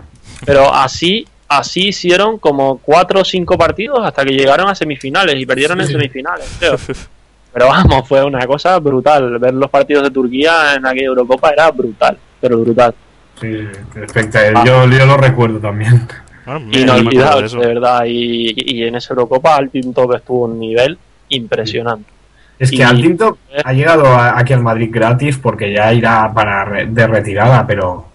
Pero 0.46 0.72
así, 0.72 1.26
así 1.48 1.88
hicieron 1.88 2.38
como 2.38 2.78
cuatro 2.78 3.22
o 3.22 3.24
cinco 3.24 3.58
partidos 3.58 3.98
hasta 4.04 4.24
que 4.24 4.30
llegaron 4.32 4.68
a 4.68 4.74
semifinales 4.76 5.34
y 5.36 5.44
perdieron 5.46 5.80
en 5.80 5.88
semifinales, 5.88 6.46
creo. 6.61 6.76
Pero 7.52 7.66
vamos, 7.66 8.06
fue 8.06 8.22
una 8.22 8.46
cosa 8.46 8.78
brutal. 8.78 9.36
Ver 9.40 9.54
los 9.54 9.68
partidos 9.68 10.04
de 10.04 10.11
Turquía 10.12 10.74
en 10.76 10.86
aquella 10.86 11.06
Eurocopa 11.06 11.50
era 11.50 11.68
brutal, 11.72 12.16
pero 12.40 12.56
brutal. 12.58 12.94
Sí, 13.40 13.66
perfecto. 13.92 14.38
Yo, 14.64 14.86
yo 14.88 15.04
lo 15.06 15.16
recuerdo 15.16 15.58
también. 15.58 16.06
Bueno, 16.47 16.61
mira, 16.61 16.95
de 17.36 17.49
de 17.49 17.66
verdad. 17.66 18.05
Y, 18.07 18.55
y 18.74 18.84
en 18.84 18.95
esa 18.97 19.12
Eurocopa 19.14 19.57
Alpin 19.57 19.93
Top 19.95 20.14
estuvo 20.14 20.45
un 20.45 20.59
nivel 20.59 20.99
impresionante. 21.28 22.11
Es 22.59 22.70
que 22.70 22.76
Y- 22.78 22.82
Altinto 22.82 23.38
ha 23.64 23.72
llegado 23.72 24.07
a- 24.07 24.38
aquí 24.38 24.53
al 24.53 24.62
Madrid 24.62 24.91
gratis 24.93 25.38
porque 25.38 25.72
ya 25.72 25.93
irá 25.95 26.30
para 26.34 26.64
re- 26.64 26.86
de 26.86 27.07
retirada, 27.07 27.66
pero 27.66 28.07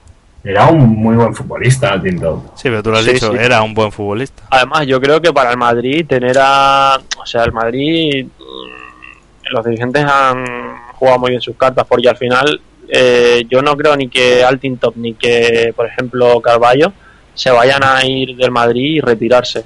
era 0.43 0.67
un 0.67 0.87
muy 0.89 1.15
buen 1.15 1.33
futbolista 1.33 1.91
Altinto. 1.93 2.51
Sí, 2.55 2.63
pero 2.69 2.83
tú 2.83 2.91
lo 2.91 2.97
has 2.97 3.05
Sí, 3.05 3.13
dicho, 3.13 3.31
sí. 3.31 3.37
era 3.39 3.63
un 3.63 3.73
buen 3.73 3.91
futbolista. 3.91 4.43
Además, 4.51 4.85
yo 4.85 5.01
creo 5.01 5.19
que 5.21 5.33
para 5.33 5.51
el 5.51 5.57
Madrid 5.57 6.05
tener 6.07 6.37
a... 6.39 6.99
O 7.17 7.25
sea, 7.25 7.43
el 7.43 7.51
Madrid... 7.51 8.25
mm, 8.25 9.53
Los 9.53 9.65
dirigentes 9.65 10.03
han 10.03 10.45
jugado 10.93 11.19
muy 11.19 11.29
bien 11.31 11.41
sus 11.41 11.55
cartas 11.55 11.85
porque 11.87 12.09
al 12.09 12.17
final 12.17 12.59
eh, 12.87 13.43
yo 13.49 13.61
no 13.63 13.75
creo 13.75 13.95
ni 13.95 14.07
que 14.09 14.43
Altintop 14.43 14.95
ni 14.97 15.13
que, 15.15 15.73
por 15.75 15.87
ejemplo, 15.87 16.39
Carballo 16.41 16.93
se 17.35 17.51
vayan 17.51 17.83
a 17.83 18.03
ir 18.05 18.35
del 18.35 18.49
Madrid 18.51 18.95
y 18.95 18.99
retirarse 19.01 19.63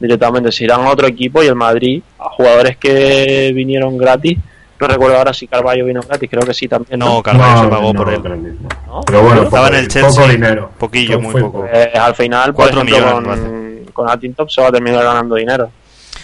directamente. 0.00 0.50
Se 0.50 0.64
irán 0.64 0.80
a 0.80 0.90
otro 0.90 1.06
equipo 1.06 1.42
y 1.42 1.46
el 1.46 1.54
Madrid, 1.54 2.02
a 2.18 2.24
jugadores 2.30 2.76
que 2.78 3.52
vinieron 3.54 3.96
gratis, 3.96 4.36
no 4.80 4.88
recuerdo 4.88 5.16
ahora 5.16 5.32
si 5.32 5.46
Carballo 5.46 5.84
vino 5.84 6.00
gratis, 6.02 6.28
creo 6.28 6.42
que 6.44 6.52
sí 6.52 6.66
también. 6.66 6.98
No, 6.98 7.22
Carvalho 7.22 7.62
se 7.62 7.68
pagó 7.68 7.94
por 7.94 8.12
él. 8.12 8.20
no. 8.24 8.68
¿No? 8.94 9.00
Pero 9.02 9.22
bueno, 9.22 9.42
Estaba 9.44 9.66
poco, 9.66 9.74
en 9.76 9.80
el 9.80 9.88
Chelsea, 9.88 10.10
poco 10.10 10.28
dinero. 10.28 10.70
poquillo, 10.76 11.20
muy 11.20 11.40
poco. 11.40 11.66
Eh, 11.72 11.92
al 11.94 12.14
final, 12.16 12.46
por 12.52 12.64
Cuatro 12.64 12.82
ejemplo, 12.82 12.96
millones, 13.22 13.38
con, 13.84 13.92
con 13.92 14.10
Altintop 14.10 14.50
se 14.50 14.60
va 14.60 14.68
a 14.68 14.72
terminar 14.72 15.04
ganando 15.04 15.36
dinero. 15.36 15.70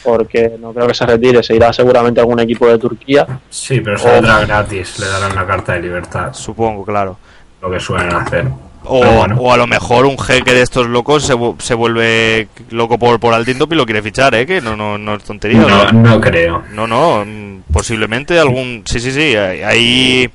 Porque 0.03 0.57
no 0.61 0.73
creo 0.73 0.87
que 0.89 0.95
se 0.95 1.07
retire, 1.07 1.43
se 1.43 1.55
irá 1.57 1.73
seguramente 1.73 2.21
a 2.21 2.23
algún 2.25 2.41
equipo 2.41 2.67
de 2.67 2.79
Turquía. 2.79 3.27
Sí, 3.49 3.81
pero 3.81 3.97
saldrá 3.99 4.41
gratis, 4.45 4.99
le 4.99 5.07
darán 5.07 5.35
la 5.35 5.47
carta 5.47 5.73
de 5.75 5.81
libertad, 5.81 6.33
Supongo, 6.33 6.85
claro. 6.85 7.17
lo 7.63 7.71
que 7.71 7.79
suelen 7.81 8.13
hacer. 8.15 8.47
O, 8.89 9.05
bueno. 9.05 9.37
o 9.39 9.53
a 9.53 9.57
lo 9.57 9.67
mejor 9.67 10.07
un 10.07 10.19
jeque 10.19 10.55
de 10.55 10.63
estos 10.63 10.87
locos 10.89 11.23
se, 11.25 11.35
se 11.59 11.75
vuelve 11.75 12.49
loco 12.71 12.99
por, 12.99 13.21
por 13.21 13.35
Altintop 13.35 13.73
y 13.73 13.77
lo 13.77 13.85
quiere 13.85 14.03
fichar, 14.03 14.35
¿eh? 14.35 14.47
Que 14.47 14.61
no, 14.61 14.77
no, 14.77 14.97
no 14.99 15.15
es 15.15 15.25
tontería. 15.25 15.61
No, 15.61 15.93
¿no? 15.93 16.21
creo. 16.21 16.63
No, 16.73 16.87
no, 16.87 17.25
mm, 17.25 17.63
posiblemente 17.73 18.39
algún... 18.39 18.83
Sí, 18.87 18.99
sí, 19.01 19.13
sí, 19.13 19.37
hay- 19.37 19.63
ahí... 19.63 20.31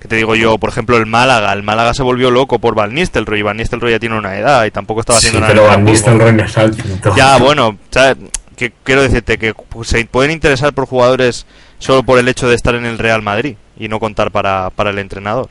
¿Qué 0.00 0.06
te 0.06 0.14
digo 0.14 0.36
yo? 0.36 0.58
Por 0.58 0.70
ejemplo, 0.70 0.96
el 0.96 1.06
Málaga. 1.06 1.52
El 1.52 1.64
Málaga 1.64 1.92
se 1.92 2.04
volvió 2.04 2.30
loco 2.30 2.60
por 2.60 2.76
Van 2.76 2.94
Nistelrooy. 2.94 3.42
Van 3.42 3.56
Nistelrooy 3.56 3.90
ya 3.92 3.98
tiene 3.98 4.16
una 4.16 4.38
edad 4.38 4.64
y 4.64 4.70
tampoco 4.70 5.00
estaba 5.00 5.18
Sí, 5.18 5.26
haciendo 5.26 5.40
nada. 5.40 5.52
pero 5.52 5.66
Van. 5.66 5.84
Nistelrooy 5.84 6.32
no 6.34 6.44
es 6.44 6.56
Altinto. 6.56 7.16
Ya, 7.16 7.36
bueno, 7.38 7.76
¿sabes? 7.90 8.16
que 8.56 8.72
quiero 8.84 9.02
decirte 9.02 9.38
que 9.38 9.54
se 9.82 10.04
pueden 10.06 10.30
interesar 10.32 10.72
por 10.72 10.86
jugadores 10.86 11.46
solo 11.78 12.02
por 12.04 12.18
el 12.18 12.26
hecho 12.28 12.48
de 12.48 12.54
estar 12.56 12.74
en 12.74 12.84
el 12.86 12.98
Real 12.98 13.22
Madrid 13.22 13.56
y 13.78 13.86
no 13.88 14.00
contar 14.00 14.30
para, 14.32 14.70
para 14.70 14.90
el 14.90 14.98
entrenador. 14.98 15.48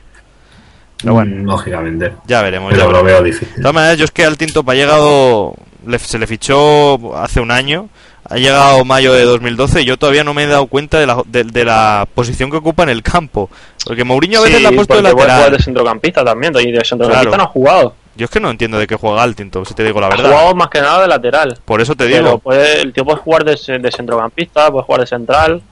Pero 1.00 1.14
bueno, 1.14 1.36
Mm, 1.36 1.46
lógicamente. 1.46 2.12
ya 2.26 2.42
veremos. 2.42 2.72
ya 2.72 2.78
Pero 2.78 2.92
lo 2.92 3.02
veo 3.04 3.18
De 3.22 3.30
difícil. 3.30 3.54
todas 3.62 3.74
maneras, 3.74 3.98
yo 3.98 4.04
es 4.04 4.10
que 4.10 4.24
al 4.24 4.36
Tintop 4.36 4.68
ha 4.68 4.74
llegado, 4.74 5.54
le- 5.86 5.98
se 5.98 6.18
le 6.18 6.26
fichó 6.26 7.16
hace 7.16 7.40
un 7.40 7.50
año, 7.52 7.88
ha 8.28 8.36
llegado 8.36 8.84
mayo 8.84 9.12
de 9.14 9.22
2012 9.22 9.82
y 9.82 9.84
yo 9.84 9.96
todavía 9.96 10.24
no 10.24 10.34
me 10.34 10.42
he 10.42 10.46
dado 10.46 10.66
cuenta 10.66 10.98
de 10.98 11.06
la, 11.06 11.22
de, 11.24 11.44
de 11.44 11.64
la 11.64 12.06
posición 12.14 12.50
que 12.50 12.56
ocupa 12.58 12.82
en 12.82 12.88
el 12.90 13.02
campo. 13.02 13.48
Porque 13.86 14.04
Mourinho 14.04 14.40
a 14.40 14.42
veces 14.42 14.56
Sí, 14.58 14.62
la 14.62 14.68
ha 14.70 14.72
puesto 14.72 14.94
de 14.96 15.00
puede 15.02 15.12
jugar 15.14 15.28
lateral. 15.28 15.52
de 15.56 15.62
centrocampista 15.62 16.24
también, 16.24 16.52
y 16.58 16.72
de 16.72 16.84
centrocampista 16.84 17.22
Claro. 17.22 17.36
no 17.36 17.42
ha 17.44 17.46
jugado. 17.52 17.94
Yo 18.16 18.24
es 18.24 18.30
que 18.32 18.40
no 18.40 18.50
entiendo 18.50 18.78
de 18.80 18.88
qué 18.88 18.96
juega 18.96 19.22
al 19.22 19.36
Tintop, 19.36 19.64
si 19.64 19.74
te 19.74 19.84
digo 19.84 20.00
la 20.00 20.08
Ha 20.08 20.10
verdad. 20.10 20.30
jugado 20.30 20.54
más 20.56 20.68
que 20.68 20.80
nada 20.80 21.02
de 21.02 21.06
lateral. 21.08 21.56
Por 21.64 21.80
eso 21.80 21.94
te 21.94 22.06
Pero 22.08 22.16
digo, 22.24 22.38
puede, 22.40 22.82
el 22.82 22.92
tío 22.92 23.04
puede 23.04 23.18
jugar 23.18 23.44
de, 23.44 23.56
ce- 23.56 23.78
de 23.78 23.92
centrocampista, 23.92 24.70
puede 24.72 24.84
jugar 24.84 25.00
de 25.02 25.06
central. 25.06 25.62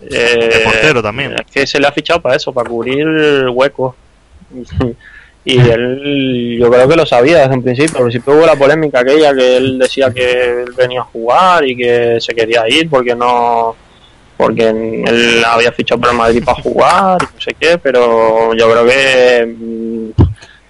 eh, 0.00 0.50
De 0.52 0.60
portero 0.64 1.02
también. 1.02 1.32
Es 1.32 1.50
que 1.50 1.66
se 1.66 1.80
le 1.80 1.86
ha 1.88 1.92
fichado 1.92 2.20
para 2.20 2.36
eso, 2.36 2.52
para 2.52 2.68
cubrir 2.68 3.48
huecos. 3.50 3.94
Y 5.44 5.58
él, 5.58 6.56
yo 6.60 6.70
creo 6.70 6.86
que 6.86 6.96
lo 6.96 7.06
sabía 7.06 7.38
desde 7.38 7.54
un 7.54 7.62
principio. 7.62 7.96
Al 7.98 8.04
principio 8.04 8.34
hubo 8.34 8.44
la 8.44 8.56
polémica 8.56 9.00
aquella 9.00 9.34
que 9.34 9.56
él 9.56 9.78
decía 9.78 10.10
que 10.12 10.62
él 10.62 10.72
venía 10.76 11.00
a 11.00 11.04
jugar 11.04 11.64
y 11.66 11.74
que 11.74 12.18
se 12.20 12.34
quería 12.34 12.68
ir 12.68 12.90
porque 12.90 13.14
no. 13.14 13.74
Porque 14.36 14.68
él 14.68 15.42
había 15.44 15.72
fichado 15.72 16.00
para 16.00 16.12
el 16.12 16.18
Madrid 16.18 16.44
para 16.44 16.62
jugar 16.62 17.18
y 17.22 17.34
no 17.34 17.40
sé 17.40 17.56
qué, 17.58 17.78
pero 17.78 18.54
yo 18.54 18.70
creo 18.70 18.86
que 18.86 19.56
mm, 19.58 20.22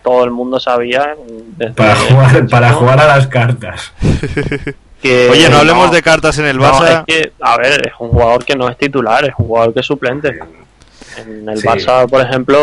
todo 0.03 0.25
el 0.25 0.31
mundo 0.31 0.61
sabía. 0.61 1.15
desde 1.57 1.73
Para 1.75 1.97
jugar, 1.97 2.29
principio 2.29 2.49
para 2.49 2.73
jugar 2.73 3.01
a 3.01 3.07
las 3.09 3.27
cartas. 3.27 3.93
que 5.03 5.29
oye, 5.29 5.49
no 5.51 5.59
hablemos 5.59 5.91
de 5.91 6.03
cartas 6.03 6.39
en 6.39 6.47
el 6.47 6.57
no, 6.57 6.65
Barça. 6.65 7.01
es 7.01 7.15
que, 7.15 7.33
a 7.41 7.57
ver, 7.59 7.89
es 7.89 7.93
un 7.99 8.11
jugador 8.11 8.45
que 8.45 8.55
no 8.55 8.69
es 8.69 8.79
titular, 8.79 9.25
es 9.25 9.35
un 9.37 9.47
jugador 9.47 9.75
que 9.75 9.81
es 9.81 9.87
suplente. 9.87 10.39
En 11.27 11.49
el 11.49 11.59
Sí. 11.59 11.67
Barça, 11.67 12.09
por 12.09 12.21
ejemplo, 12.21 12.59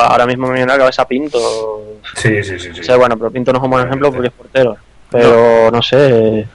ahora 0.00 0.26
mismo 0.26 0.46
me 0.48 0.54
viene 0.54 0.72
a 0.72 0.74
la 0.76 0.80
cabeza 0.80 1.06
Pinto. 1.06 1.38
Sí, 2.16 2.42
sí, 2.42 2.58
sí. 2.58 2.70
sí. 2.74 2.80
O 2.80 2.84
sea, 2.84 2.96
bueno, 2.96 3.16
pero 3.16 3.30
Pinto 3.30 3.52
no 3.52 3.58
es 3.58 3.64
un 3.64 3.70
buen 3.70 3.86
ejemplo 3.86 4.10
porque 4.12 4.28
es 4.28 4.32
portero. 4.34 4.76
Pero 5.10 5.70
no, 5.70 5.82
sé. 5.82 6.46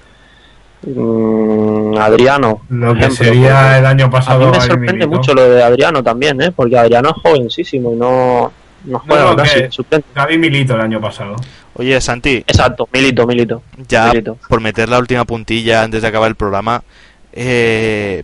mm, 0.84 1.98
Adriano. 1.98 2.62
Lo 2.70 2.94
que 2.94 3.00
ejemplo, 3.00 3.26
sería 3.26 3.78
el 3.78 3.86
año 3.86 4.06
A 4.06 4.10
pasado. 4.10 4.46
mí 4.46 4.52
me 4.58 4.62
sorprende 4.62 5.08
mucho 5.08 5.34
lo 5.34 5.50
de 5.50 5.64
Adriano 5.64 6.04
también, 6.04 6.42
¿eh? 6.42 6.52
Porque 6.56 6.78
Adriano 6.78 7.10
es 7.10 7.16
jovencísimo 7.22 7.94
y 7.94 7.96
no. 7.96 8.52
No 8.86 9.00
juega 9.00 9.32
no, 9.32 9.36
casi. 9.36 9.68
Gaby 10.16 10.38
Milito 10.38 10.76
el 10.76 10.82
año 10.82 11.02
pasado. 11.02 11.36
Oye, 11.74 12.00
Santi, 12.00 12.38
Exacto, 12.48 12.88
Milito, 12.94 13.28
Milito. 13.28 13.62
ya 13.88 14.08
Milito. 14.08 14.38
por 14.48 14.62
meter 14.62 14.88
la 14.90 14.98
última 14.98 15.26
puntilla 15.26 15.84
antes 15.84 16.02
de 16.02 16.08
acabar 16.08 16.30
el 16.30 16.36
programa, 16.36 16.84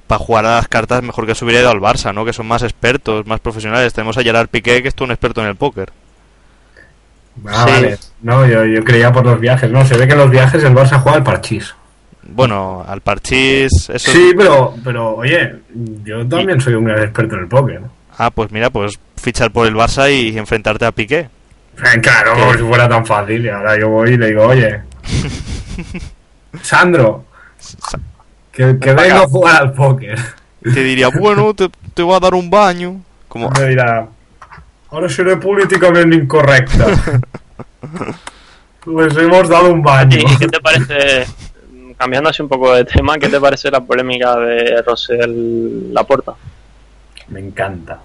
para 0.07 0.19
jugar 0.19 0.45
a 0.45 0.55
las 0.55 0.67
cartas 0.67 1.03
mejor 1.03 1.25
que 1.27 1.35
se 1.35 1.45
hubiera 1.45 1.61
ido 1.61 1.69
al 1.69 1.79
Barça, 1.79 2.13
¿no? 2.13 2.25
Que 2.25 2.33
son 2.33 2.47
más 2.47 2.63
expertos, 2.63 3.25
más 3.27 3.39
profesionales. 3.39 3.93
Tenemos 3.93 4.17
a 4.17 4.23
Gerard 4.23 4.47
Piqué, 4.47 4.81
que 4.81 4.87
es 4.87 4.95
todo 4.95 5.05
un 5.05 5.11
experto 5.11 5.41
en 5.41 5.47
el 5.47 5.55
póker. 5.55 5.91
Ah, 7.47 7.65
Sí. 7.67 7.71
vale. 7.73 7.97
No, 8.21 8.45
yo, 8.47 8.65
yo 8.65 8.83
creía 8.83 9.11
por 9.11 9.25
los 9.25 9.39
viajes. 9.39 9.69
No, 9.71 9.85
se 9.85 9.97
ve 9.97 10.05
que 10.07 10.13
en 10.13 10.19
los 10.19 10.29
viajes 10.29 10.63
el 10.63 10.73
Barça 10.75 10.99
juega 11.01 11.17
al 11.17 11.23
parchís. 11.23 11.73
Bueno, 12.25 12.85
al 12.87 13.01
parchís, 13.01 13.89
eso 13.89 14.11
Sí, 14.11 14.31
pero, 14.37 14.73
pero 14.83 15.15
oye, 15.17 15.55
yo 16.03 16.25
también 16.27 16.61
soy 16.61 16.73
un 16.75 16.85
gran 16.85 17.03
experto 17.03 17.35
en 17.35 17.41
el 17.41 17.47
póker. 17.47 17.81
Ah, 18.17 18.31
pues 18.31 18.51
mira, 18.51 18.69
pues 18.69 18.93
fichar 19.21 19.51
por 19.51 19.67
el 19.67 19.75
Barça 19.75 20.09
y 20.11 20.37
enfrentarte 20.37 20.85
a 20.85 20.91
Piqué. 20.91 21.19
Eh, 21.19 21.99
Claro, 22.01 22.33
como 22.35 22.53
si 22.53 22.59
fuera 22.59 22.87
tan 22.87 23.05
fácil. 23.05 23.43
Y 23.45 23.49
ahora 23.49 23.77
yo 23.77 23.89
voy 23.89 24.11
y 24.11 24.17
le 24.17 24.27
digo, 24.27 24.43
oye, 24.45 24.81
Sandro, 26.61 27.25
que, 28.53 28.77
que 28.79 28.93
vengo 28.93 29.17
a 29.17 29.27
jugar 29.27 29.61
al 29.61 29.73
póker. 29.73 30.17
Te 30.63 30.81
diría, 30.83 31.09
bueno, 31.09 31.53
te, 31.53 31.69
te 31.93 32.01
voy 32.03 32.15
a 32.15 32.19
dar 32.21 32.33
un 32.35 32.49
baño. 32.49 33.01
Como, 33.27 33.49
Me 33.49 33.67
dirá, 33.67 34.07
ahora 34.89 35.09
seré 35.09 35.35
políticamente 35.37 36.15
incorrecta. 36.15 36.85
Les 38.85 39.17
hemos 39.17 39.49
dado 39.49 39.71
un 39.73 39.81
baño. 39.81 40.19
¿Y 40.19 40.37
qué 40.37 40.47
te 40.47 40.59
parece, 40.61 41.25
cambiando 41.97 42.29
así 42.29 42.41
un 42.41 42.49
poco 42.49 42.73
de 42.73 42.85
tema, 42.85 43.17
qué 43.17 43.27
te 43.27 43.39
parece 43.41 43.69
la 43.71 43.81
polémica 43.81 44.35
de 44.37 44.81
Rosel 44.83 45.93
Laporta? 45.93 46.33
Me 47.29 47.39
encanta. 47.39 47.99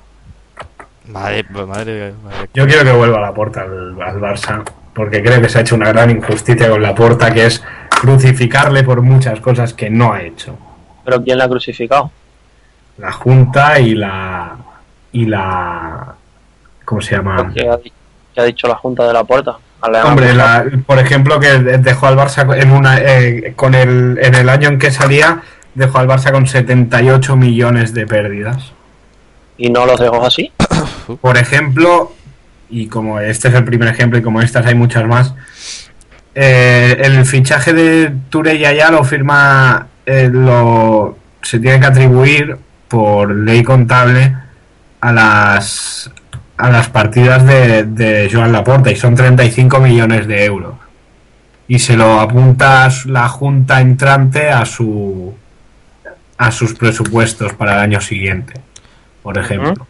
madre, 1.06 1.44
madre, 1.50 2.14
madre. 2.24 2.48
Yo 2.54 2.66
quiero 2.66 2.84
que 2.84 2.92
vuelva 2.92 3.18
a 3.18 3.22
la 3.22 3.34
puerta 3.34 3.62
al, 3.62 4.00
al 4.00 4.20
Barça, 4.20 4.64
porque 4.98 5.22
creo 5.22 5.40
que 5.40 5.48
se 5.48 5.58
ha 5.58 5.60
hecho 5.60 5.76
una 5.76 5.88
gran 5.92 6.10
injusticia 6.10 6.68
con 6.68 6.82
la 6.82 6.92
puerta, 6.92 7.32
que 7.32 7.46
es 7.46 7.62
crucificarle 7.88 8.82
por 8.82 9.00
muchas 9.00 9.38
cosas 9.40 9.72
que 9.72 9.88
no 9.88 10.12
ha 10.12 10.22
hecho. 10.22 10.56
¿Pero 11.04 11.22
quién 11.22 11.38
la 11.38 11.44
ha 11.44 11.48
crucificado? 11.48 12.10
La 12.98 13.12
Junta 13.12 13.78
y 13.78 13.94
la 13.94 14.56
y 15.12 15.26
la 15.26 16.14
¿cómo 16.84 17.00
se 17.00 17.14
llama? 17.14 17.52
¿Qué 17.54 17.68
ha, 17.68 17.76
di- 17.76 17.92
qué 18.34 18.40
ha 18.40 18.44
dicho 18.44 18.66
la 18.66 18.74
Junta 18.74 19.06
de 19.06 19.12
la 19.12 19.22
Puerta? 19.22 19.56
Hombre, 20.04 20.34
la- 20.34 20.64
por 20.84 20.98
ejemplo, 20.98 21.38
que 21.38 21.48
dejó 21.58 22.08
al 22.08 22.16
Barça 22.16 22.60
en 22.60 22.72
una 22.72 22.98
eh, 22.98 23.52
con 23.54 23.74
el 23.76 24.18
en 24.20 24.34
el 24.34 24.48
año 24.48 24.68
en 24.68 24.78
que 24.80 24.90
salía 24.90 25.42
dejó 25.74 25.98
al 25.98 26.08
Barça 26.08 26.32
con 26.32 26.48
78 26.48 27.36
millones 27.36 27.94
de 27.94 28.04
pérdidas. 28.04 28.72
¿Y 29.56 29.70
no 29.70 29.86
los 29.86 30.00
dejó 30.00 30.26
así? 30.26 30.52
Por 31.20 31.36
ejemplo, 31.38 32.12
y 32.70 32.86
como 32.86 33.20
este 33.20 33.48
es 33.48 33.54
el 33.54 33.64
primer 33.64 33.88
ejemplo 33.88 34.18
y 34.18 34.22
como 34.22 34.40
estas 34.40 34.66
hay 34.66 34.74
muchas 34.74 35.06
más, 35.06 35.34
eh, 36.34 36.96
el 37.00 37.24
fichaje 37.24 37.72
de 37.72 38.12
Ture 38.30 38.54
y 38.54 38.64
Ayá 38.64 38.90
lo 38.90 39.04
firma, 39.04 39.88
eh, 40.06 40.28
lo, 40.32 41.18
se 41.42 41.58
tiene 41.58 41.80
que 41.80 41.86
atribuir 41.86 42.56
por 42.88 43.34
ley 43.34 43.62
contable 43.62 44.34
a 45.00 45.12
las 45.12 46.10
a 46.56 46.70
las 46.70 46.88
partidas 46.88 47.46
de, 47.46 47.84
de 47.84 48.28
Joan 48.32 48.52
Laporta 48.52 48.90
y 48.90 48.96
son 48.96 49.14
35 49.14 49.78
millones 49.78 50.26
de 50.26 50.44
euros. 50.44 50.74
Y 51.68 51.78
se 51.78 51.96
lo 51.96 52.18
apunta 52.18 52.88
la 53.06 53.28
junta 53.28 53.80
entrante 53.80 54.50
a 54.50 54.64
su 54.64 55.34
a 56.36 56.52
sus 56.52 56.74
presupuestos 56.74 57.52
para 57.52 57.74
el 57.74 57.78
año 57.80 58.00
siguiente, 58.00 58.54
por 59.22 59.38
ejemplo. 59.38 59.86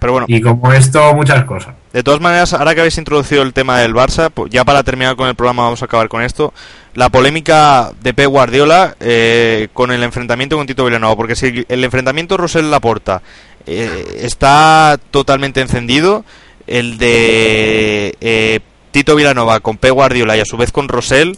Pero 0.00 0.12
bueno, 0.12 0.26
Y 0.28 0.40
como 0.40 0.72
esto, 0.72 1.14
muchas 1.14 1.44
cosas. 1.44 1.74
De 1.92 2.02
todas 2.02 2.20
maneras, 2.20 2.52
ahora 2.52 2.74
que 2.74 2.80
habéis 2.80 2.98
introducido 2.98 3.42
el 3.42 3.52
tema 3.52 3.78
del 3.80 3.94
Barça, 3.94 4.30
pues 4.30 4.50
ya 4.50 4.64
para 4.64 4.82
terminar 4.82 5.16
con 5.16 5.28
el 5.28 5.34
programa 5.34 5.64
vamos 5.64 5.82
a 5.82 5.86
acabar 5.86 6.08
con 6.08 6.22
esto. 6.22 6.52
La 6.94 7.08
polémica 7.08 7.92
de 8.00 8.14
Pep 8.14 8.28
Guardiola 8.28 8.96
eh, 9.00 9.68
con 9.72 9.90
el 9.90 10.02
enfrentamiento 10.02 10.56
con 10.56 10.66
Tito 10.66 10.84
Vilanova, 10.84 11.16
porque 11.16 11.36
si 11.36 11.64
el 11.68 11.84
enfrentamiento 11.84 12.36
Rosell 12.36 12.70
Laporta 12.70 13.22
eh, 13.66 14.20
está 14.22 14.98
totalmente 15.10 15.60
encendido, 15.60 16.24
el 16.66 16.98
de 16.98 18.16
eh, 18.20 18.60
Tito 18.92 19.16
Vilanova 19.16 19.60
con 19.60 19.76
Pep 19.76 19.92
Guardiola 19.92 20.36
y 20.36 20.40
a 20.40 20.44
su 20.44 20.56
vez 20.56 20.70
con 20.70 20.88
Rosell 20.88 21.36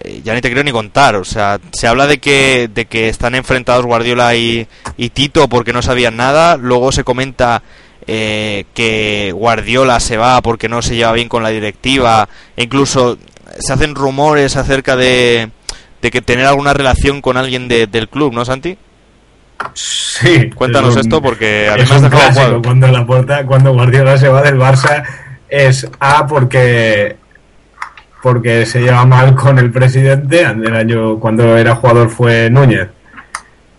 eh, 0.00 0.20
ya 0.24 0.34
ni 0.34 0.40
te 0.40 0.48
quiero 0.48 0.64
ni 0.64 0.72
contar. 0.72 1.16
O 1.16 1.24
sea, 1.24 1.60
se 1.72 1.86
habla 1.86 2.06
de 2.06 2.18
que, 2.18 2.68
de 2.72 2.86
que 2.86 3.08
están 3.08 3.34
enfrentados 3.34 3.84
Guardiola 3.84 4.34
y, 4.34 4.66
y 4.96 5.10
Tito 5.10 5.48
porque 5.48 5.72
no 5.72 5.82
sabían 5.82 6.16
nada. 6.16 6.56
Luego 6.56 6.92
se 6.92 7.04
comenta 7.04 7.62
eh, 8.06 8.64
que 8.74 9.32
Guardiola 9.34 10.00
se 10.00 10.16
va 10.16 10.40
porque 10.42 10.68
no 10.68 10.82
se 10.82 10.96
lleva 10.96 11.12
bien 11.12 11.28
con 11.28 11.42
la 11.42 11.48
directiva. 11.50 12.28
E 12.56 12.64
incluso 12.64 13.18
se 13.58 13.72
hacen 13.72 13.94
rumores 13.94 14.56
acerca 14.56 14.96
de, 14.96 15.50
de 16.02 16.10
que 16.10 16.20
tener 16.22 16.46
alguna 16.46 16.72
relación 16.74 17.20
con 17.20 17.36
alguien 17.36 17.68
de- 17.68 17.86
del 17.86 18.08
club, 18.08 18.32
¿no, 18.32 18.44
Santi? 18.44 18.76
Sí. 19.74 20.50
Cuéntanos 20.54 20.90
es 20.90 20.96
un- 20.96 21.00
esto 21.02 21.22
porque 21.22 21.68
a 21.70 21.76
mí 21.76 21.82
es 21.82 21.88
me 21.90 21.96
has 21.96 22.02
un 22.02 22.10
dejado 22.10 22.22
clásico. 22.24 22.44
cuadro. 22.46 22.62
Cuando 22.62 22.88
la 22.88 23.06
puerta, 23.06 23.46
cuando 23.46 23.72
Guardiola 23.72 24.18
se 24.18 24.28
va 24.28 24.42
del 24.42 24.56
Barça 24.56 25.04
es 25.48 25.88
A 26.00 26.26
porque 26.26 27.16
porque 28.22 28.64
se 28.64 28.80
lleva 28.80 29.04
mal 29.04 29.34
con 29.34 29.58
el 29.58 29.70
presidente. 29.70 30.40
El 30.42 30.74
año 30.74 31.18
cuando 31.20 31.56
era 31.58 31.74
jugador 31.76 32.08
fue 32.10 32.48
Núñez. 32.50 32.88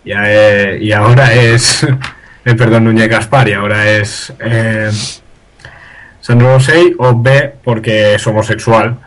Y, 0.04 0.12
eh, 0.14 0.78
y 0.80 0.92
ahora 0.92 1.34
es 1.34 1.84
eh, 2.46 2.54
perdón 2.54 2.84
Núñez 2.84 3.08
Gaspar 3.08 3.48
y 3.48 3.52
ahora 3.52 3.90
es 3.90 4.32
eh, 4.40 4.90
Sandro 6.20 6.54
Rosell 6.54 6.94
o 6.98 7.20
B 7.20 7.56
porque 7.62 8.14
es 8.14 8.26
homosexual 8.26 8.98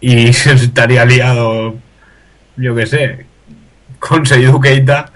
y 0.00 0.32
se 0.32 0.52
estaría 0.52 1.04
liado 1.04 1.76
yo 2.56 2.74
qué 2.74 2.86
sé 2.86 3.26
con 3.98 4.26
Seydou 4.26 4.60
Keita 4.60 5.06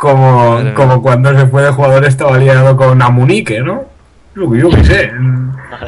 como, 0.00 0.52
Madre 0.52 0.64
mía. 0.64 0.74
como 0.74 1.02
cuando 1.02 1.38
se 1.38 1.46
fue 1.46 1.62
de 1.62 1.70
jugador 1.70 2.06
estaba 2.06 2.38
liado 2.38 2.74
con 2.74 3.02
Amunique, 3.02 3.60
¿no? 3.60 3.84
Yo, 4.34 4.54
yo 4.54 4.70
qué 4.70 4.84
sé. 4.84 5.12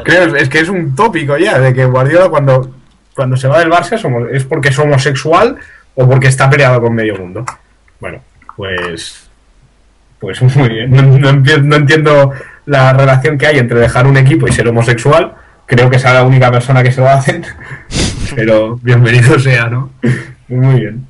Creo, 0.03 0.35
es 0.35 0.49
que 0.49 0.59
es 0.59 0.69
un 0.69 0.95
tópico 0.95 1.35
ya, 1.35 1.59
de 1.59 1.73
que 1.73 1.85
Guardiola 1.85 2.29
cuando, 2.29 2.75
cuando 3.15 3.35
se 3.35 3.47
va 3.47 3.57
del 3.57 3.71
Barça 3.71 3.95
es 4.31 4.43
porque 4.43 4.69
es 4.69 4.77
homosexual 4.77 5.57
o 5.95 6.07
porque 6.07 6.27
está 6.27 6.47
peleado 6.47 6.79
con 6.79 6.93
medio 6.93 7.17
mundo. 7.17 7.43
Bueno, 7.99 8.21
pues... 8.55 9.22
Pues 10.23 10.41
muy 10.55 10.69
bien. 10.69 10.89
No, 10.89 11.01
no 11.01 11.29
empie- 11.29 11.61
no 11.61 11.75
entiendo 11.75 12.31
la 12.65 12.93
relación 12.93 13.37
que 13.37 13.45
hay 13.47 13.59
entre 13.59 13.77
dejar 13.81 14.07
un 14.07 14.15
equipo 14.15 14.47
y 14.47 14.53
ser 14.53 14.65
homosexual. 14.69 15.33
Creo 15.65 15.89
que 15.89 15.99
sea 15.99 16.13
la 16.13 16.23
única 16.23 16.49
persona 16.49 16.81
que 16.81 16.93
se 16.93 17.01
lo 17.01 17.09
hacen. 17.09 17.43
Pero 18.35 18.77
bienvenido 18.81 19.37
sea, 19.37 19.65
¿no? 19.67 19.89
Muy 20.47 20.79
bien. 20.79 21.05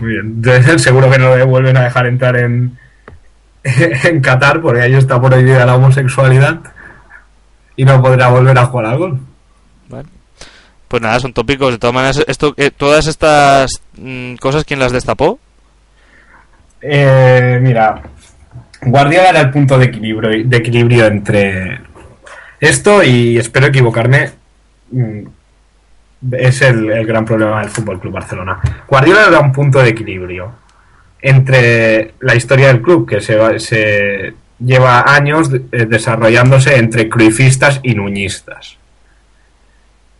Muy 0.00 0.10
bien. 0.10 0.26
Entonces, 0.44 0.82
seguro 0.82 1.08
que 1.08 1.18
no 1.20 1.36
le 1.36 1.44
vuelven 1.44 1.76
a 1.76 1.84
dejar 1.84 2.06
entrar 2.06 2.36
en, 2.36 2.76
en 3.62 4.20
Qatar 4.20 4.60
porque 4.60 4.80
ahí 4.82 4.94
está 4.94 5.22
prohibida 5.22 5.64
la 5.64 5.76
homosexualidad 5.76 6.58
y 7.76 7.84
no 7.84 8.02
podrá 8.02 8.26
volver 8.26 8.58
a 8.58 8.66
jugar 8.66 8.86
al 8.86 8.98
golf. 8.98 9.20
Pues 10.88 11.00
nada, 11.02 11.20
son 11.20 11.32
tópicos. 11.32 11.70
De 11.70 11.78
todas 11.78 11.94
maneras, 11.94 12.24
esto, 12.26 12.54
eh, 12.56 12.72
todas 12.76 13.06
estas 13.06 13.70
mm, 13.96 14.34
cosas, 14.36 14.64
¿quién 14.64 14.80
las 14.80 14.90
destapó? 14.90 15.38
Eh, 16.82 17.58
mira, 17.62 18.00
Guardiola 18.82 19.28
era 19.30 19.40
el 19.40 19.50
punto 19.50 19.78
de 19.78 19.86
equilibrio, 19.86 20.30
de 20.48 20.56
equilibrio 20.56 21.06
entre 21.06 21.80
esto 22.58 23.02
y 23.02 23.36
espero 23.38 23.66
equivocarme. 23.66 24.30
mm, 24.90 25.20
Es 26.32 26.62
el, 26.62 26.90
el 26.90 27.06
gran 27.06 27.24
problema 27.24 27.60
del 27.60 27.70
Fútbol 27.70 27.98
Club 28.00 28.12
Barcelona. 28.14 28.58
Guardiola 28.88 29.26
era 29.28 29.40
un 29.40 29.52
punto 29.52 29.78
de 29.80 29.90
equilibrio 29.90 30.52
entre 31.22 32.14
la 32.20 32.34
historia 32.34 32.68
del 32.68 32.80
club, 32.82 33.06
que 33.08 33.20
se, 33.20 33.58
se 33.58 34.34
lleva 34.58 35.02
años 35.14 35.50
eh, 35.72 35.86
desarrollándose 35.86 36.76
entre 36.76 37.08
cruifistas 37.10 37.80
y 37.82 37.94
nuñistas. 37.94 38.76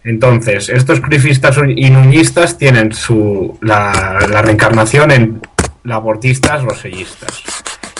Entonces, 0.04 0.68
estos 0.70 1.00
cruifistas 1.00 1.58
y 1.76 1.90
nuñistas 1.90 2.56
tienen 2.56 2.92
su, 2.92 3.58
la 3.60 3.92
reencarnación 4.42 5.10
en 5.10 5.40
labortistas 5.84 6.62
rosellistas. 6.62 7.42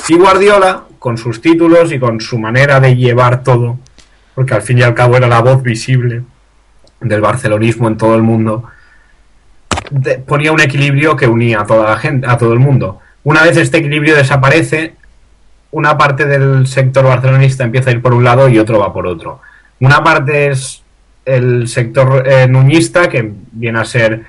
Y 0.08 0.16
Guardiola, 0.16 0.84
con 0.98 1.16
sus 1.16 1.40
títulos 1.40 1.92
y 1.92 1.98
con 1.98 2.20
su 2.20 2.38
manera 2.38 2.80
de 2.80 2.96
llevar 2.96 3.42
todo, 3.42 3.78
porque 4.34 4.54
al 4.54 4.62
fin 4.62 4.78
y 4.78 4.82
al 4.82 4.94
cabo 4.94 5.16
era 5.16 5.28
la 5.28 5.40
voz 5.40 5.62
visible 5.62 6.22
del 7.00 7.20
barcelonismo 7.20 7.88
en 7.88 7.96
todo 7.96 8.14
el 8.14 8.22
mundo, 8.22 8.64
ponía 10.26 10.52
un 10.52 10.60
equilibrio 10.60 11.16
que 11.16 11.26
unía 11.26 11.60
a 11.60 11.66
toda 11.66 11.90
la 11.90 11.96
gente, 11.96 12.26
a 12.26 12.36
todo 12.36 12.52
el 12.52 12.58
mundo. 12.58 13.00
Una 13.24 13.42
vez 13.42 13.56
este 13.56 13.78
equilibrio 13.78 14.16
desaparece, 14.16 14.94
una 15.72 15.96
parte 15.96 16.26
del 16.26 16.66
sector 16.66 17.04
barcelonista 17.04 17.64
empieza 17.64 17.90
a 17.90 17.92
ir 17.92 18.02
por 18.02 18.14
un 18.14 18.24
lado 18.24 18.48
y 18.48 18.58
otro 18.58 18.78
va 18.78 18.92
por 18.92 19.06
otro. 19.06 19.40
Una 19.80 20.02
parte 20.02 20.48
es 20.48 20.82
el 21.24 21.68
sector 21.68 22.24
eh, 22.26 22.46
nuñista, 22.48 23.08
que 23.08 23.32
viene 23.52 23.78
a 23.78 23.84
ser 23.84 24.24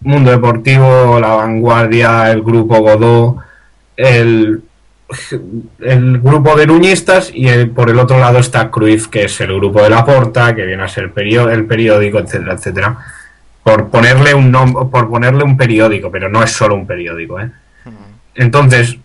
Mundo 0.00 0.30
Deportivo, 0.30 1.18
La 1.20 1.28
Vanguardia, 1.34 2.30
el 2.30 2.42
Grupo 2.42 2.78
Godó, 2.80 3.38
el 3.96 4.62
el 5.80 6.18
grupo 6.18 6.56
de 6.56 6.66
nuñistas 6.66 7.30
y 7.32 7.46
el- 7.46 7.70
por 7.70 7.88
el 7.90 7.98
otro 8.00 8.18
lado 8.18 8.38
está 8.38 8.70
Cruyff, 8.72 9.06
que 9.06 9.24
es 9.24 9.40
el 9.40 9.54
grupo 9.54 9.80
de 9.80 9.88
la 9.90 10.04
Porta, 10.04 10.52
que 10.52 10.66
viene 10.66 10.82
a 10.82 10.88
ser 10.88 11.04
el 11.04 11.64
periódico, 11.64 12.18
etcétera, 12.18 12.54
etcétera. 12.54 12.96
Por 13.62 13.88
ponerle 13.88 14.34
un 14.34 14.52
nom- 14.52 14.90
por 14.90 15.08
ponerle 15.08 15.44
un 15.44 15.56
periódico, 15.56 16.10
pero 16.10 16.28
no 16.28 16.42
es 16.42 16.50
solo 16.50 16.74
un 16.74 16.86
periódico, 16.88 17.38
¿eh? 17.40 17.48
Entonces, 18.34 18.96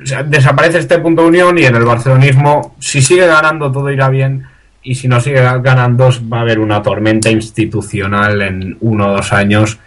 o 0.00 0.06
sea, 0.06 0.22
desaparece 0.22 0.78
este 0.78 0.98
punto 1.00 1.22
de 1.22 1.28
unión 1.28 1.58
y 1.58 1.64
en 1.64 1.74
el 1.76 1.84
barcelonismo, 1.84 2.76
si 2.78 3.02
sigue 3.02 3.26
ganando 3.26 3.70
todo 3.72 3.90
irá 3.90 4.08
bien 4.08 4.44
y 4.84 4.94
si 4.94 5.08
no 5.08 5.20
sigue 5.20 5.40
ganando 5.42 6.10
va 6.32 6.38
a 6.38 6.40
haber 6.42 6.60
una 6.60 6.80
tormenta 6.80 7.28
institucional 7.30 8.40
en 8.42 8.76
uno 8.80 9.08
o 9.08 9.16
dos 9.16 9.32
años 9.32 9.78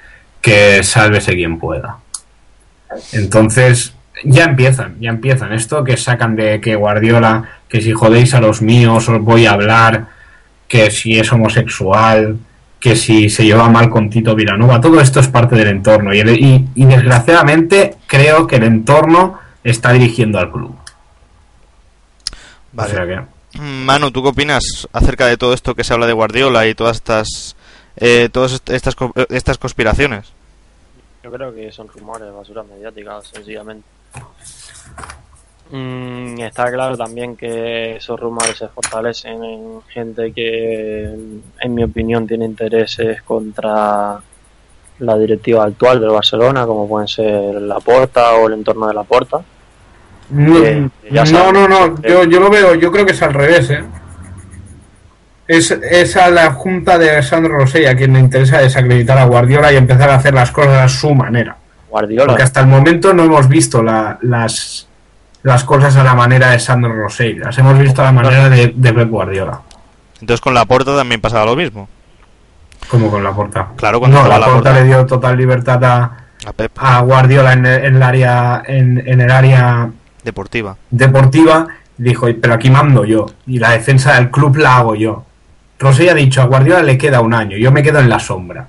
que 0.48 0.82
sálvese 0.84 1.34
quien 1.34 1.60
pueda. 1.60 1.98
Entonces, 3.12 3.94
ya 4.24 4.46
empiezan, 4.46 4.96
ya 5.00 5.10
empiezan. 5.10 5.52
Esto 5.52 5.84
que 5.84 5.98
sacan 5.98 6.36
de 6.36 6.62
que 6.62 6.76
Guardiola, 6.76 7.44
que 7.68 7.82
si 7.82 7.92
jodéis 7.92 8.34
a 8.34 8.40
los 8.40 8.62
míos 8.62 9.10
os 9.10 9.22
voy 9.22 9.46
a 9.46 9.52
hablar, 9.52 10.08
que 10.68 10.90
si 10.92 11.20
es 11.20 11.32
homosexual, 11.34 12.38
que 12.80 12.96
si 12.96 13.30
se 13.30 13.44
lleva 13.44 13.70
mal 13.70 13.90
con 13.90 14.10
Tito 14.10 14.36
Vilanova, 14.36 14.80
todo 14.80 15.02
esto 15.02 15.20
es 15.20 15.28
parte 15.28 15.56
del 15.56 15.68
entorno. 15.68 16.14
Y, 16.14 16.20
el- 16.20 16.40
y- 16.40 16.68
y 16.76 16.86
desgraciadamente 16.86 17.96
creo 18.08 18.48
que 18.48 18.56
el 18.56 18.64
entorno 18.64 19.40
está 19.64 19.92
dirigiendo 19.92 20.40
al 20.40 20.52
club. 20.52 20.76
Vale. 22.72 22.92
O 22.92 22.96
sea 22.96 23.06
que, 23.06 23.60
Manu, 23.60 24.12
¿tú 24.12 24.22
qué 24.24 24.30
opinas 24.30 24.88
acerca 24.94 25.26
de 25.26 25.38
todo 25.38 25.54
esto 25.54 25.76
que 25.76 25.84
se 25.84 25.94
habla 25.94 26.06
de 26.08 26.14
Guardiola 26.14 26.68
y 26.68 26.76
todas 26.76 26.98
estas 26.98 27.56
eh, 28.00 28.30
todas 28.32 28.54
est- 28.54 28.70
estas 28.70 28.96
estas 29.30 29.58
conspiraciones? 29.58 30.34
Yo 31.28 31.34
creo 31.34 31.54
que 31.54 31.74
son 31.74 31.90
rumores, 31.90 32.34
basura 32.34 32.64
mediática, 32.64 33.20
sencillamente. 33.22 33.86
Mm, 35.72 36.40
está 36.40 36.72
claro 36.72 36.96
también 36.96 37.36
que 37.36 37.98
esos 37.98 38.18
rumores 38.18 38.56
se 38.56 38.70
fortalecen 38.70 39.44
en 39.44 39.82
gente 39.90 40.32
que, 40.32 41.04
en 41.04 41.76
mi 41.76 41.84
opinión, 41.84 42.26
tiene 42.26 42.46
intereses 42.46 43.24
contra 43.24 44.22
la 45.00 45.18
directiva 45.18 45.66
actual 45.66 46.00
del 46.00 46.12
Barcelona, 46.12 46.66
como 46.66 46.88
pueden 46.88 47.10
ser 47.10 47.56
la 47.56 47.82
Porta 47.82 48.36
o 48.36 48.48
el 48.48 48.54
entorno 48.54 48.88
de 48.88 48.94
la 48.94 49.04
Porta. 49.04 49.42
No, 50.30 50.64
Eh, 50.64 50.90
no, 51.12 51.68
no, 51.68 52.02
yo, 52.04 52.24
yo 52.24 52.40
lo 52.40 52.50
veo, 52.50 52.74
yo 52.76 52.90
creo 52.90 53.06
que 53.06 53.12
es 53.12 53.22
al 53.22 53.34
revés, 53.34 53.70
¿eh? 53.70 53.84
Es, 55.48 55.72
es 55.72 56.18
a 56.18 56.30
la 56.30 56.52
junta 56.52 56.98
de 56.98 57.22
Sandro 57.24 57.54
Rosell 57.58 57.88
a 57.88 57.96
quien 57.96 58.14
le 58.14 58.20
interesa 58.20 58.58
desacreditar 58.60 59.18
a 59.18 59.26
Guardiola 59.26 59.72
y 59.72 59.78
empezar 59.78 60.10
a 60.10 60.16
hacer 60.16 60.34
las 60.34 60.52
cosas 60.52 60.78
a 60.78 60.90
su 60.90 61.14
manera. 61.16 61.56
Guardiola. 61.90 62.26
Porque 62.28 62.44
hasta 62.44 62.60
el 62.60 62.68
momento 62.68 63.14
no 63.14 63.24
hemos 63.24 63.48
visto 63.48 63.82
la- 63.82 64.18
las, 64.22 64.88
las 65.44 65.64
cosas 65.64 65.96
a 65.96 66.04
la 66.04 66.16
manera 66.16 66.52
de 66.52 66.60
Sandro 66.60 66.94
Rosell, 66.94 67.40
las 67.40 67.58
hemos 67.58 67.78
visto 67.80 68.02
a 68.02 68.06
la 68.06 68.12
manera 68.12 68.50
de, 68.50 68.74
de 68.76 68.94
Pep 68.94 69.10
Guardiola, 69.10 69.62
Entonces 70.20 70.42
con 70.42 70.54
la 70.54 70.66
Porta 70.66 70.96
también 70.96 71.22
pasaba 71.22 71.46
lo 71.46 71.56
mismo. 71.56 71.88
como 72.90 73.10
con 73.10 73.24
la 73.24 73.32
porta. 73.32 73.70
Claro, 73.78 74.00
cuando 74.00 74.22
no, 74.22 74.28
Laporta. 74.28 74.54
porta 74.54 74.74
le 74.74 74.84
dio 74.84 75.06
total 75.06 75.38
libertad 75.38 75.84
a, 75.84 76.18
A 76.46 76.52
Pep, 76.54 76.72
a 76.78 77.00
Guardiola 77.02 77.54
en, 77.54 77.66
el- 77.66 77.86
en 77.86 77.96
el 77.96 78.04
área 78.04 78.64
en, 78.66 79.02
en 79.08 79.22
el 79.22 79.32
área 79.32 79.90
deportiva. 80.24 80.76
deportiva, 80.90 81.68
dijo, 81.98 82.28
pero 82.42 82.54
aquí 82.54 82.70
mando 82.70 83.06
yo, 83.06 83.28
y 83.46 83.60
la 83.60 83.72
defensa 83.72 84.16
del 84.16 84.30
club 84.30 84.58
la 84.58 84.76
hago 84.78 84.94
yo. 84.96 85.24
Rosell 85.80 86.10
ha 86.10 86.14
dicho, 86.14 86.42
a 86.42 86.46
Guardiola 86.46 86.82
le 86.84 86.98
queda 86.98 87.22
un 87.22 87.34
año, 87.34 87.58
yo 87.58 87.72
me 87.72 87.84
quedo 87.84 88.00
en 88.00 88.10
la 88.10 88.20
sombra. 88.20 88.68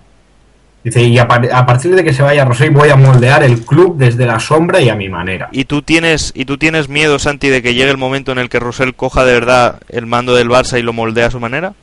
Dice, 0.85 1.03
y 1.03 1.19
a, 1.19 1.27
par- 1.27 1.49
a 1.53 1.67
partir 1.67 1.95
de 1.95 2.05
que 2.05 2.13
se 2.13 2.23
vaya 2.23 2.45
Rosell 2.45 2.71
voy 2.71 2.89
a 2.89 2.97
moldear 2.97 3.43
el 3.43 3.65
club 3.65 3.97
desde 3.99 4.27
la 4.27 4.39
sombra 4.39 4.81
y 4.81 4.89
a 4.89 4.95
mi 4.95 5.09
manera. 5.09 5.49
¿Y 5.53 5.65
tú 5.65 5.83
tienes 5.83 6.31
y 6.35 6.45
tú 6.45 6.57
tienes 6.57 6.89
miedo, 6.89 7.19
Santi, 7.19 7.49
de 7.49 7.63
que 7.63 7.75
llegue 7.75 7.91
el 7.91 7.97
momento 7.99 8.31
en 8.33 8.39
el 8.39 8.49
que 8.49 8.61
Rosell 8.61 8.95
coja 8.95 9.25
de 9.25 9.33
verdad 9.33 9.81
el 9.89 10.07
mando 10.07 10.35
del 10.37 10.49
Barça 10.49 10.79
y 10.79 10.83
lo 10.83 10.93
moldea 10.93 11.27
a 11.27 11.31
su 11.31 11.41
manera? 11.41 11.75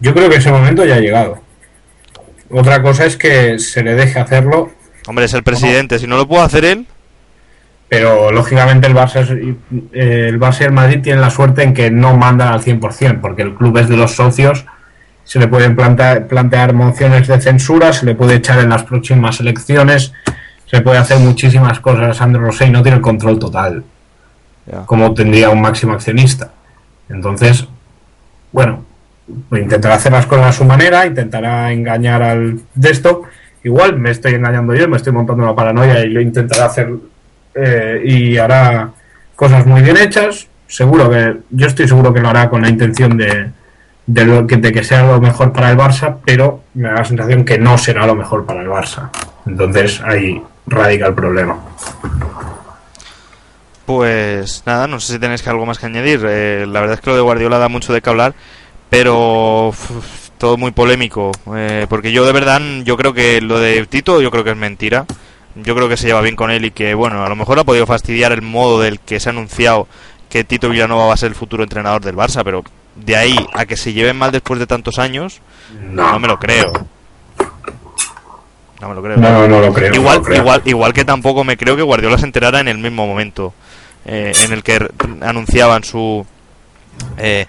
Yo 0.00 0.14
creo 0.14 0.30
que 0.30 0.36
ese 0.36 0.50
momento 0.50 0.84
ya 0.86 0.94
ha 0.94 1.00
llegado. 1.00 1.40
Otra 2.50 2.82
cosa 2.82 3.04
es 3.04 3.16
que 3.16 3.58
se 3.58 3.82
le 3.82 3.94
deje 3.94 4.18
hacerlo, 4.18 4.70
Hombre, 5.06 5.24
es 5.26 5.34
el 5.34 5.42
presidente. 5.42 5.98
Si 5.98 6.06
no 6.06 6.16
lo 6.16 6.26
puede 6.28 6.42
hacer 6.44 6.64
él, 6.64 6.86
pero 7.90 8.30
lógicamente 8.30 8.86
el 8.86 8.94
Barça, 8.94 9.26
eh, 9.92 10.26
el 10.28 10.38
Barça 10.38 10.60
y 10.60 10.64
el 10.64 10.72
Madrid 10.72 11.00
tienen 11.02 11.20
la 11.20 11.28
suerte 11.28 11.64
en 11.64 11.74
que 11.74 11.90
no 11.90 12.16
mandan 12.16 12.52
al 12.52 12.62
100%, 12.62 13.20
porque 13.20 13.42
el 13.42 13.56
club 13.56 13.76
es 13.78 13.88
de 13.88 13.96
los 13.96 14.14
socios, 14.14 14.64
se 15.24 15.40
le 15.40 15.48
pueden 15.48 15.74
plantear, 15.74 16.28
plantear 16.28 16.72
mociones 16.72 17.26
de 17.26 17.40
censura, 17.40 17.92
se 17.92 18.06
le 18.06 18.14
puede 18.14 18.36
echar 18.36 18.60
en 18.60 18.68
las 18.68 18.84
próximas 18.84 19.40
elecciones, 19.40 20.12
se 20.66 20.80
puede 20.82 20.98
hacer 20.98 21.18
muchísimas 21.18 21.80
cosas. 21.80 22.16
Sandro 22.16 22.42
Rosell 22.42 22.70
no 22.70 22.82
tiene 22.82 22.98
el 22.98 23.02
control 23.02 23.40
total, 23.40 23.82
como 24.86 25.12
tendría 25.12 25.50
un 25.50 25.60
máximo 25.60 25.92
accionista. 25.92 26.52
Entonces, 27.08 27.66
bueno, 28.52 28.84
intentará 29.50 29.96
hacer 29.96 30.12
las 30.12 30.26
cosas 30.26 30.46
a 30.46 30.52
su 30.52 30.64
manera, 30.64 31.06
intentará 31.06 31.72
engañar 31.72 32.22
al 32.22 32.60
de 32.72 32.90
esto. 32.90 33.22
Igual 33.64 33.98
me 33.98 34.12
estoy 34.12 34.34
engañando 34.34 34.76
yo, 34.76 34.88
me 34.88 34.96
estoy 34.96 35.12
montando 35.12 35.42
una 35.42 35.56
paranoia 35.56 36.04
y 36.04 36.10
lo 36.10 36.20
intentará 36.20 36.66
hacer 36.66 36.88
eh, 37.54 38.02
y 38.04 38.36
hará 38.36 38.90
cosas 39.36 39.66
muy 39.66 39.82
bien 39.82 39.96
hechas. 39.96 40.48
Seguro 40.66 41.10
que, 41.10 41.36
yo 41.50 41.66
estoy 41.66 41.88
seguro 41.88 42.12
que 42.12 42.20
lo 42.20 42.28
hará 42.28 42.48
con 42.48 42.62
la 42.62 42.68
intención 42.68 43.16
de, 43.16 43.50
de, 44.06 44.24
lo 44.24 44.46
que, 44.46 44.56
de 44.56 44.72
que 44.72 44.84
sea 44.84 45.02
lo 45.02 45.20
mejor 45.20 45.52
para 45.52 45.70
el 45.70 45.76
Barça, 45.76 46.16
pero 46.24 46.62
me 46.74 46.88
da 46.88 46.96
la 46.96 47.04
sensación 47.04 47.44
que 47.44 47.58
no 47.58 47.76
será 47.76 48.06
lo 48.06 48.14
mejor 48.14 48.46
para 48.46 48.62
el 48.62 48.68
Barça. 48.68 49.10
Entonces 49.46 50.00
ahí 50.04 50.40
radica 50.66 51.06
el 51.06 51.14
problema. 51.14 51.58
Pues 53.86 54.62
nada, 54.66 54.86
no 54.86 55.00
sé 55.00 55.14
si 55.14 55.18
tenéis 55.18 55.46
algo 55.48 55.66
más 55.66 55.78
que 55.78 55.86
añadir. 55.86 56.24
Eh, 56.24 56.64
la 56.68 56.80
verdad 56.80 56.94
es 56.94 57.00
que 57.00 57.10
lo 57.10 57.16
de 57.16 57.22
Guardiola 57.22 57.58
da 57.58 57.68
mucho 57.68 57.92
de 57.92 58.00
qué 58.00 58.10
hablar, 58.10 58.34
pero 58.88 59.74
todo 60.38 60.56
muy 60.56 60.70
polémico. 60.70 61.32
eh, 61.56 61.86
porque 61.88 62.12
yo 62.12 62.24
de 62.24 62.32
verdad, 62.32 62.60
yo 62.84 62.96
creo 62.96 63.12
que 63.12 63.40
lo 63.40 63.58
de 63.58 63.84
Tito, 63.86 64.20
yo 64.22 64.30
creo 64.30 64.44
que 64.44 64.50
es 64.50 64.56
mentira. 64.56 65.06
Yo 65.64 65.74
creo 65.74 65.88
que 65.88 65.96
se 65.96 66.06
lleva 66.06 66.20
bien 66.20 66.36
con 66.36 66.50
él 66.50 66.64
y 66.64 66.70
que, 66.70 66.94
bueno, 66.94 67.24
a 67.24 67.28
lo 67.28 67.36
mejor 67.36 67.58
ha 67.58 67.64
podido 67.64 67.86
fastidiar 67.86 68.32
el 68.32 68.42
modo 68.42 68.80
del 68.80 69.00
que 69.00 69.20
se 69.20 69.28
ha 69.28 69.32
anunciado 69.32 69.86
que 70.28 70.44
Tito 70.44 70.68
Villanova 70.68 71.06
va 71.06 71.14
a 71.14 71.16
ser 71.16 71.28
el 71.28 71.34
futuro 71.34 71.62
entrenador 71.62 72.02
del 72.02 72.16
Barça, 72.16 72.42
pero 72.44 72.62
de 72.96 73.16
ahí 73.16 73.36
a 73.54 73.66
que 73.66 73.76
se 73.76 73.92
lleven 73.92 74.16
mal 74.16 74.30
después 74.32 74.60
de 74.60 74.66
tantos 74.66 74.98
años, 74.98 75.40
no, 75.90 76.18
me 76.20 76.28
lo 76.28 76.38
creo. 76.38 76.72
No 78.80 78.88
me 78.88 78.94
lo 78.94 79.02
creo. 79.02 79.16
No, 79.18 79.46
no 79.48 79.60
lo 79.60 79.72
creo. 79.74 79.90
no 79.90 79.96
Igual, 79.96 80.18
lo 80.18 80.22
creo. 80.22 80.38
igual, 80.40 80.62
igual 80.64 80.92
que 80.92 81.04
tampoco 81.04 81.44
me 81.44 81.56
creo 81.56 81.76
que 81.76 81.82
Guardiola 81.82 82.16
se 82.18 82.24
enterara 82.24 82.60
en 82.60 82.68
el 82.68 82.78
mismo 82.78 83.06
momento 83.06 83.52
eh, 84.06 84.32
en 84.44 84.52
el 84.52 84.62
que 84.62 84.88
anunciaban 85.20 85.84
su 85.84 86.24
eh, 87.18 87.46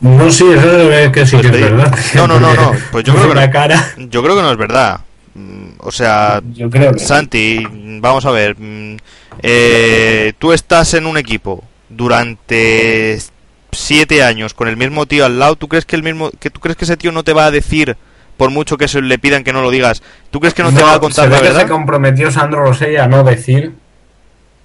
No, 0.00 0.30
sí, 0.30 0.44
eso 0.56 0.92
es 0.92 1.10
que 1.10 1.26
sí 1.26 1.40
que 1.40 1.46
es 1.48 1.52
te- 1.52 1.60
verdad. 1.62 1.98
no, 2.14 2.28
no, 2.28 2.38
no, 2.38 2.54
no, 2.54 2.72
pues 2.92 3.04
yo 3.04 3.12
creo 3.16 3.28
que 3.28 3.34
la 3.34 3.46
no. 3.46 3.52
cara. 3.52 3.88
yo 3.96 4.22
creo 4.22 4.36
que 4.36 4.42
no 4.42 4.52
es 4.52 4.56
verdad 4.56 5.00
o 5.78 5.90
sea 5.90 6.40
Yo 6.52 6.68
creo 6.70 6.92
que 6.92 6.98
Santi 6.98 7.64
vamos 8.00 8.24
a 8.26 8.30
ver 8.30 8.56
mm, 8.58 8.96
eh, 9.42 10.32
tú 10.38 10.52
estás 10.52 10.94
en 10.94 11.06
un 11.06 11.16
equipo 11.18 11.64
durante 11.88 13.18
siete 13.72 14.22
años 14.22 14.54
con 14.54 14.68
el 14.68 14.76
mismo 14.76 15.06
tío 15.06 15.24
al 15.26 15.38
lado 15.38 15.56
tú 15.56 15.68
crees 15.68 15.84
que 15.84 15.96
el 15.96 16.02
mismo 16.02 16.30
que 16.38 16.50
tú 16.50 16.60
crees 16.60 16.76
que 16.76 16.84
ese 16.84 16.96
tío 16.96 17.12
no 17.12 17.22
te 17.24 17.32
va 17.32 17.46
a 17.46 17.50
decir 17.50 17.96
por 18.36 18.50
mucho 18.50 18.76
que 18.78 18.88
se 18.88 19.02
le 19.02 19.18
pidan 19.18 19.44
que 19.44 19.52
no 19.52 19.62
lo 19.62 19.70
digas 19.70 20.02
tú 20.30 20.40
crees 20.40 20.54
que 20.54 20.62
no, 20.62 20.72
te 20.72 20.82
va 20.82 20.94
a 20.94 21.00
contar 21.00 21.26
se 21.26 21.30
la 21.30 21.36
ve 21.36 21.42
que 21.42 21.48
se 21.48 21.52
verdad 21.54 21.68
comprometió 21.68 22.30
Sandro 22.30 22.64
Rosell 22.64 22.98
a 22.98 23.08
no 23.08 23.24
decir 23.24 23.72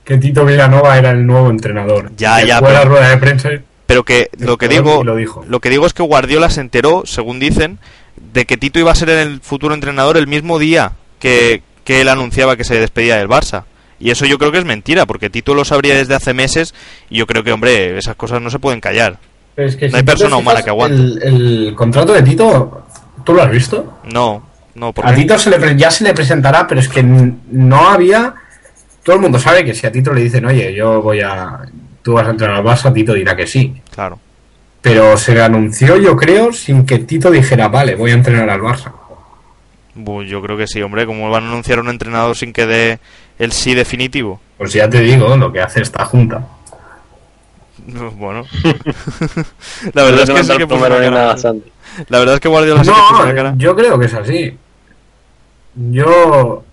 que 0.03 0.17
Tito 0.17 0.45
Villanova 0.45 0.97
era 0.97 1.11
el 1.11 1.25
nuevo 1.25 1.49
entrenador. 1.49 2.11
Ya, 2.17 2.41
Que 2.41 2.47
ya, 2.47 2.59
Fue 2.59 2.67
a 2.71 2.73
la 2.73 2.79
pero- 2.79 2.91
rueda 2.91 3.09
de 3.09 3.17
prensa. 3.17 3.49
Pero 3.85 4.03
que 4.03 4.29
lo 4.37 4.57
que 4.57 4.67
digo, 4.67 4.99
y 5.01 5.05
lo 5.05 5.15
dijo. 5.15 5.45
lo 5.47 5.61
que 5.61 5.69
digo 5.69 5.85
es 5.85 5.93
que 5.93 6.03
Guardiola 6.03 6.49
se 6.49 6.59
enteró, 6.59 7.03
según 7.05 7.39
dicen, 7.39 7.79
de 8.31 8.45
que 8.45 8.57
Tito 8.57 8.79
iba 8.79 8.91
a 8.91 8.95
ser 8.95 9.09
el 9.09 9.41
futuro 9.41 9.73
entrenador 9.73 10.17
el 10.17 10.27
mismo 10.27 10.59
día 10.59 10.93
que, 11.19 11.63
que 11.83 12.01
él 12.01 12.09
anunciaba 12.09 12.55
que 12.55 12.63
se 12.63 12.79
despedía 12.79 13.17
del 13.17 13.27
Barça. 13.27 13.63
Y 13.99 14.11
eso 14.11 14.25
yo 14.25 14.37
creo 14.37 14.51
que 14.51 14.57
es 14.57 14.65
mentira, 14.65 15.05
porque 15.05 15.29
Tito 15.29 15.53
lo 15.53 15.65
sabría 15.65 15.95
desde 15.95 16.15
hace 16.15 16.33
meses 16.33 16.73
y 17.09 17.17
yo 17.17 17.27
creo 17.27 17.43
que, 17.43 17.51
hombre, 17.51 17.97
esas 17.97 18.15
cosas 18.15 18.41
no 18.41 18.49
se 18.49 18.59
pueden 18.59 18.81
callar. 18.81 19.17
Pero 19.55 19.67
es 19.67 19.75
que 19.75 19.87
No 19.89 19.97
hay 19.97 20.03
persona 20.03 20.35
humana 20.35 20.61
que 20.63 20.69
aguante. 20.69 20.95
El, 20.97 21.23
el 21.23 21.75
contrato 21.75 22.13
de 22.13 22.23
Tito, 22.23 22.85
¿tú 23.23 23.33
lo 23.33 23.43
has 23.43 23.51
visto? 23.51 23.99
No, 24.11 24.43
no, 24.75 24.87
A 24.87 24.91
porque 24.93 25.13
Tito 25.13 25.37
se 25.37 25.49
le, 25.51 25.77
ya 25.77 25.91
se 25.91 26.03
le 26.03 26.13
presentará, 26.13 26.67
pero 26.67 26.81
es 26.81 26.89
que 26.89 27.03
no 27.03 27.87
había. 27.87 28.33
Todo 29.03 29.17
el 29.17 29.21
mundo 29.21 29.37
sabe 29.39 29.63
que 29.63 29.73
si 29.73 29.85
a 29.85 29.91
Tito 29.91 30.13
le 30.13 30.21
dicen, 30.21 30.45
oye, 30.45 30.73
yo 30.73 31.01
voy 31.01 31.21
a. 31.21 31.59
Tú 32.01 32.13
vas 32.13 32.27
a 32.27 32.31
entrenar 32.31 32.57
al 32.57 32.63
Barça, 32.63 32.93
Tito 32.93 33.13
dirá 33.13 33.35
que 33.35 33.47
sí. 33.47 33.73
claro. 33.91 34.19
Pero 34.83 35.17
se 35.17 35.33
le 35.33 35.41
anunció, 35.41 35.97
yo 35.97 36.15
creo, 36.15 36.53
sin 36.53 36.85
que 36.85 36.99
Tito 36.99 37.31
dijera, 37.31 37.69
vale, 37.69 37.95
voy 37.95 38.11
a 38.11 38.15
entrenar 38.15 38.49
al 38.51 38.61
Barça. 38.61 38.91
Bu, 39.95 40.23
yo 40.23 40.41
creo 40.41 40.57
que 40.57 40.67
sí, 40.67 40.81
hombre, 40.81 41.05
como 41.07 41.29
van 41.31 41.45
a 41.45 41.47
anunciar 41.47 41.79
un 41.79 41.89
entrenador 41.89 42.35
sin 42.35 42.51
que 42.53 42.65
dé 42.67 42.99
el 43.39 43.51
sí 43.53 43.73
definitivo. 43.73 44.39
Pues 44.57 44.73
ya 44.73 44.89
te 44.89 44.99
digo 45.01 45.35
lo 45.37 45.51
que 45.51 45.61
hace 45.61 45.81
esta 45.81 46.05
junta. 46.05 46.45
Bueno. 48.15 48.45
la 49.93 50.03
verdad 50.03 50.21
es 50.23 50.29
que 50.29 50.43
sí 50.45 50.57
que 50.57 50.67
puso 50.67 50.85
una 50.85 50.89
cara- 50.99 51.09
nada. 51.11 51.35
La 52.07 52.19
verdad 52.19 52.35
es 52.35 52.39
que 52.41 52.47
Guardiola 52.47 52.81
sí 52.83 52.89
que 52.89 52.95
puso 52.95 53.15
una 53.23 53.29
No, 53.29 53.35
cara. 53.35 53.53
yo 53.57 53.75
creo 53.75 53.99
que 53.99 54.05
es 54.05 54.13
así. 54.13 54.57
Yo 55.75 56.63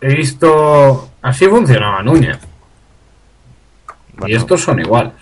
he 0.00 0.14
visto. 0.14 1.10
Así 1.22 1.46
funcionaba 1.46 2.02
Núñez. 2.04 2.38
Y 4.26 4.34
estos 4.34 4.60
son 4.60 4.78
iguales. 4.78 5.12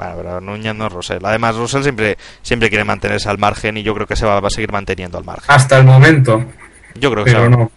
Bueno, 0.00 0.14
pero 0.16 0.40
Núñez 0.40 0.74
no 0.74 0.86
es 0.86 0.92
Rosell. 0.94 1.20
Además, 1.22 1.56
Rosell 1.56 1.82
siempre, 1.82 2.16
siempre 2.40 2.70
quiere 2.70 2.84
mantenerse 2.84 3.28
al 3.28 3.36
margen 3.36 3.76
y 3.76 3.82
yo 3.82 3.94
creo 3.94 4.06
que 4.06 4.16
se 4.16 4.24
va, 4.24 4.40
va 4.40 4.48
a 4.48 4.50
seguir 4.50 4.72
manteniendo 4.72 5.18
al 5.18 5.24
margen. 5.24 5.44
Hasta 5.48 5.76
el 5.76 5.84
momento. 5.84 6.42
Yo 6.94 7.10
creo 7.12 7.22
que 7.22 7.32
Pero 7.32 7.50
no. 7.50 7.70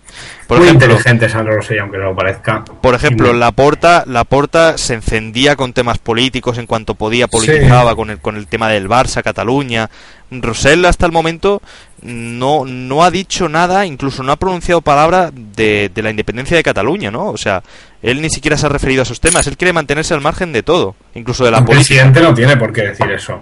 Por 0.48 0.60
Muy 0.60 0.68
ejemplo, 0.68 0.88
inteligente 0.88 1.28
Sandro 1.28 1.56
Rosell, 1.56 1.80
aunque 1.80 1.98
no 1.98 2.06
lo 2.06 2.16
parezca. 2.16 2.64
Por 2.64 2.96
ejemplo, 2.96 3.34
la 3.34 3.52
porta, 3.52 4.06
la 4.08 4.24
porta 4.24 4.78
se 4.78 4.94
encendía 4.94 5.58
con 5.58 5.74
temas 5.74 5.98
políticos 5.98 6.58
en 6.60 6.66
cuanto 6.66 6.96
podía, 6.96 7.28
politizaba 7.28 7.94
con 7.94 8.10
el, 8.10 8.20
con 8.20 8.38
el 8.38 8.48
tema 8.48 8.70
del 8.70 8.88
Barça, 8.88 9.22
Cataluña. 9.22 9.90
Rosell 10.32 10.86
hasta 10.86 11.06
el 11.06 11.12
momento 11.12 11.62
no, 12.04 12.66
no 12.66 13.04
ha 13.04 13.12
dicho 13.12 13.48
nada, 13.50 13.86
incluso 13.86 14.24
no 14.24 14.32
ha 14.32 14.36
pronunciado 14.36 14.82
palabra 14.82 15.32
de, 15.34 15.90
de 15.94 16.02
la 16.02 16.10
independencia 16.10 16.58
de 16.58 16.64
Cataluña, 16.64 17.10
¿no? 17.12 17.30
O 17.30 17.38
sea, 17.38 17.64
él 18.02 18.22
ni 18.22 18.30
siquiera 18.30 18.58
se 18.58 18.66
ha 18.66 18.70
referido 18.70 19.02
a 19.02 19.04
esos 19.04 19.20
temas, 19.20 19.48
él 19.48 19.58
quiere 19.58 19.74
mantenerse 19.74 20.14
al 20.14 20.22
margen 20.22 20.52
de 20.52 20.64
todo, 20.64 20.96
incluso 21.16 21.46
de 21.46 21.52
la 21.52 21.58
política. 21.58 21.80
presidente 21.80 22.22
no 22.22 22.34
tiene 22.34 22.58
por 22.58 22.74
qué 22.74 22.88
decir 22.88 23.10
eso. 23.12 23.42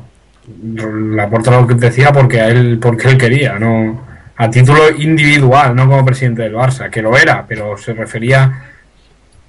La 0.63 1.29
porta 1.29 1.51
lo 1.51 1.67
que 1.67 1.75
decía 1.75 2.11
porque 2.11 2.41
a 2.41 2.49
él, 2.49 2.79
porque 2.81 3.09
él 3.09 3.17
quería, 3.17 3.57
no 3.59 4.09
a 4.37 4.49
título 4.49 4.89
individual, 4.97 5.75
no 5.75 5.87
como 5.87 6.03
presidente 6.03 6.43
del 6.43 6.55
Barça, 6.55 6.89
que 6.89 7.01
lo 7.01 7.15
era, 7.15 7.45
pero 7.47 7.77
se 7.77 7.93
refería, 7.93 8.63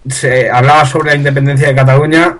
se 0.06 0.50
hablaba 0.50 0.84
sobre 0.84 1.10
la 1.10 1.16
independencia 1.16 1.68
de 1.68 1.74
Cataluña 1.74 2.38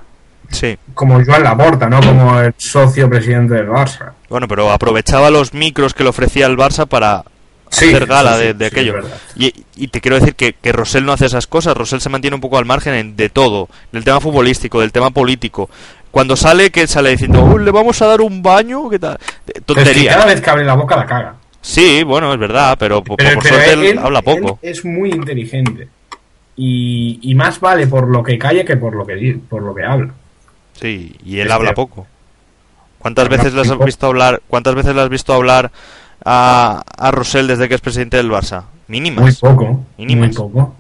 Sí. 0.51 0.77
como 0.95 1.25
Joan 1.25 1.43
Laporta, 1.45 1.89
no 1.89 2.01
como 2.01 2.39
el 2.41 2.55
socio 2.57 3.09
presidente 3.09 3.55
del 3.55 3.69
Barça. 3.69 4.13
Bueno, 4.29 4.47
pero 4.49 4.71
aprovechaba 4.71 5.31
los 5.31 5.55
micros 5.55 5.95
que 5.95 6.03
le 6.03 6.11
ofrecía 6.11 6.47
el 6.47 6.57
Barça 6.57 6.87
para 6.87 7.25
Sí, 7.71 7.87
hacer 7.89 8.07
gala 8.07 8.37
sí, 8.37 8.43
de, 8.45 8.55
de 8.55 8.65
sí, 8.69 8.71
aquello. 8.75 8.95
y, 9.35 9.55
y 9.77 9.89
te 9.89 10.01
quiero 10.03 10.19
decir 10.19 10.35
que, 10.35 10.53
que 10.53 10.73
Rosell 10.73 11.07
no 11.07 11.13
hace 11.13 11.25
esas 11.27 11.47
cosas. 11.47 11.75
Rosell 11.75 12.01
se 12.03 12.11
mantiene 12.11 12.35
un 12.35 12.41
poco 12.43 12.59
al 12.59 12.67
margen 12.67 12.93
en- 12.95 13.17
de 13.17 13.31
todo. 13.31 13.69
Del 13.93 14.05
tema 14.05 14.21
futbolístico, 14.21 14.81
del 14.81 14.93
tema 14.93 15.11
político. 15.11 15.71
Cuando 16.11 16.37
sale, 16.37 16.71
que 16.71 16.87
sale 16.87 17.09
diciendo, 17.11 17.43
"Oh, 17.43 17.57
le 17.59 17.71
vamos 17.71 18.03
a 18.03 18.07
dar 18.07 18.21
un 18.21 18.43
baño, 18.43 18.91
¿qué 18.91 18.99
tal? 18.99 19.17
Es 19.47 19.55
que 19.55 19.61
Tontería. 19.63 20.13
cada 20.13 20.27
vez 20.27 20.43
que 20.43 20.51
abre 20.51 20.65
la 20.67 20.75
boca 20.75 20.97
la 20.97 21.07
caga. 21.07 21.35
Sí, 21.63 22.03
bueno, 22.03 22.31
es 22.35 22.39
verdad, 22.39 22.77
pero, 22.79 23.03
po- 23.03 23.17
Pero, 23.17 23.35
por 23.37 23.45
suerte 23.47 23.73
él, 23.73 23.85
él- 23.85 23.99
habla 23.99 24.21
poco. 24.21 24.59
él 24.61 24.71
es 24.71 24.85
muy 24.85 25.11
inteligente. 25.11 25.89
Y, 26.57 27.19
y 27.23 27.35
más 27.35 27.59
vale 27.61 27.87
por 27.87 28.07
lo 28.09 28.23
que 28.23 28.37
calle 28.39 28.65
que 28.67 28.77
por 28.77 28.95
lo 28.95 29.07
que, 29.07 29.39
por 29.49 29.63
lo 29.63 29.75
que 29.75 29.85
habla. 29.85 30.13
Sí, 30.81 31.17
y 31.25 31.39
él 31.39 31.47
Es 31.49 31.53
habla 31.53 31.75
poco. 31.75 32.07
¿Cuántas 32.99 33.29
veces 33.29 33.53
le 33.55 33.61
has 33.63 33.79
visto 33.79 34.07
hablar? 34.07 34.43
¿Cuántas 34.49 34.75
veces 34.75 34.95
le 34.95 35.01
has 35.03 35.09
visto 35.09 35.33
hablar 35.33 35.71
a, 36.25 36.83
a 36.99 37.11
Rosell 37.11 37.47
desde 37.49 37.69
que 37.69 37.75
es 37.75 37.81
presidente 37.81 38.17
del 38.17 38.31
Barça? 38.31 38.63
Mínimas. 38.89 39.23
Muy 39.23 39.33
poco. 39.33 39.85
Mínimas. 39.99 40.29
Muy 40.29 40.37
poco. 40.37 40.75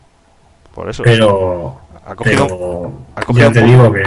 Por 0.74 0.88
eso. 0.90 1.02
Pero, 1.02 1.78
Ha 2.06 2.14
cogido- 2.14 2.46
pero 2.46 2.92
ha 3.16 3.22
cogido 3.22 3.48
ya 3.48 3.52
te 3.52 3.62
digo 3.62 3.92
que, 3.92 4.02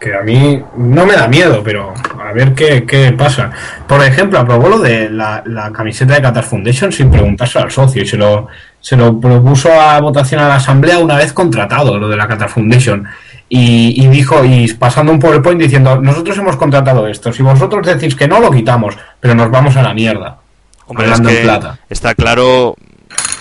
que 0.00 0.14
a 0.14 0.22
mí 0.22 0.62
no 0.76 1.06
me 1.06 1.14
da 1.14 1.28
miedo, 1.28 1.62
pero 1.64 1.94
a 2.22 2.32
ver 2.32 2.54
qué, 2.54 2.84
qué 2.84 3.12
pasa. 3.12 3.50
Por 3.86 4.02
ejemplo, 4.04 4.38
aprobó 4.38 4.68
lo 4.68 4.78
de 4.80 5.08
la, 5.10 5.42
la 5.46 5.72
camiseta 5.72 6.14
de 6.14 6.22
Qatar 6.22 6.44
Foundation 6.44 6.90
sin 6.92 7.10
preguntarse 7.10 7.58
al 7.58 7.70
socio 7.70 8.02
y 8.02 8.06
se 8.06 8.16
lo, 8.16 8.48
se 8.80 8.96
lo 8.96 9.18
propuso 9.20 9.72
a 9.72 10.00
votación 10.00 10.40
a 10.40 10.48
la 10.48 10.56
asamblea 10.56 10.98
una 10.98 11.16
vez 11.16 11.32
contratado, 11.32 11.98
lo 11.98 12.08
de 12.08 12.16
la 12.16 12.26
Qatar 12.28 12.48
Foundation. 12.48 13.06
Y, 13.48 14.02
y 14.02 14.08
dijo, 14.08 14.44
y 14.44 14.72
pasando 14.74 15.12
un 15.12 15.20
PowerPoint 15.20 15.60
diciendo, 15.60 16.00
nosotros 16.00 16.36
hemos 16.38 16.56
contratado 16.56 17.06
esto, 17.06 17.32
si 17.32 17.42
vosotros 17.42 17.86
decís 17.86 18.14
que 18.14 18.26
no, 18.26 18.40
lo 18.40 18.50
quitamos, 18.50 18.96
pero 19.20 19.34
nos 19.34 19.50
vamos 19.50 19.76
a 19.76 19.82
la 19.82 19.94
mierda. 19.94 20.38
Hombre, 20.86 21.06
es 21.06 21.12
hablando 21.12 21.28
en 21.30 21.36
que 21.36 21.42
plata. 21.42 21.78
está 21.88 22.14
claro, 22.14 22.74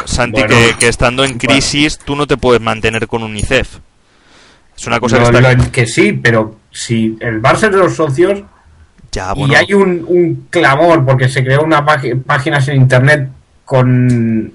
Santi, 0.05 0.41
Bueno. 0.41 0.55
que, 0.55 0.75
que 0.79 0.87
estando 0.89 1.23
en 1.23 1.37
crisis 1.37 1.97
tú 1.97 2.15
no 2.15 2.27
te 2.27 2.37
puedes 2.37 2.61
mantener 2.61 3.07
con 3.07 3.23
UNICEF. 3.23 3.77
Es 4.77 4.87
una 4.87 4.99
cosa 4.99 5.17
No, 5.19 5.31
que 5.31 5.37
está... 5.37 5.71
que 5.71 5.85
sí, 5.87 6.13
pero 6.13 6.57
si 6.71 7.17
el 7.19 7.41
Barça 7.41 7.65
es 7.65 7.71
de 7.71 7.77
los 7.77 7.95
socios, 7.95 8.43
Ya, 9.11 9.33
bueno, 9.33 9.53
Y 9.53 9.55
hay 9.55 9.73
un, 9.73 10.03
un 10.07 10.47
clamor 10.49 11.05
porque 11.05 11.29
se 11.29 11.43
creó 11.43 11.63
una 11.63 11.85
página 11.85 12.19
páginas 12.25 12.67
en 12.67 12.77
internet 12.77 13.29
con, 13.65 14.51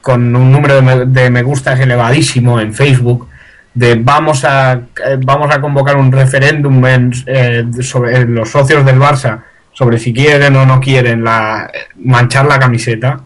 con 0.00 0.36
un 0.36 0.52
número 0.52 0.76
de 0.76 0.82
me, 0.82 1.04
de 1.06 1.30
me 1.30 1.42
gustas 1.42 1.80
elevadísimo 1.80 2.60
en 2.60 2.72
Facebook 2.74 3.28
de 3.74 3.94
vamos 3.94 4.44
a 4.44 4.74
eh, 4.74 5.18
vamos 5.18 5.54
a 5.54 5.60
convocar 5.60 5.96
un 5.96 6.12
referéndum 6.12 6.84
en, 6.86 7.12
eh, 7.26 7.64
sobre 7.80 8.18
en 8.18 8.34
los 8.34 8.50
socios 8.50 8.84
del 8.84 8.98
Barça 8.98 9.42
sobre 9.72 9.98
si 9.98 10.12
quieren 10.12 10.54
o 10.56 10.66
no 10.66 10.80
quieren 10.80 11.24
la 11.24 11.70
manchar 11.96 12.46
la 12.46 12.58
camiseta. 12.58 13.20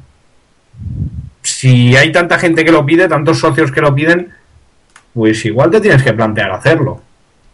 Si 1.43 1.97
hay 1.97 2.13
tanta 2.13 2.39
gente 2.39 2.65
que 2.65 2.73
lo 2.73 2.87
pide, 2.87 3.09
tantos 3.09 3.39
socios 3.39 3.73
que 3.73 3.81
lo 3.81 3.95
piden, 3.95 4.33
pues 5.13 5.45
igual 5.45 5.71
te 5.71 5.81
tienes 5.81 6.03
que 6.03 6.13
plantear 6.13 6.51
hacerlo. 6.51 7.01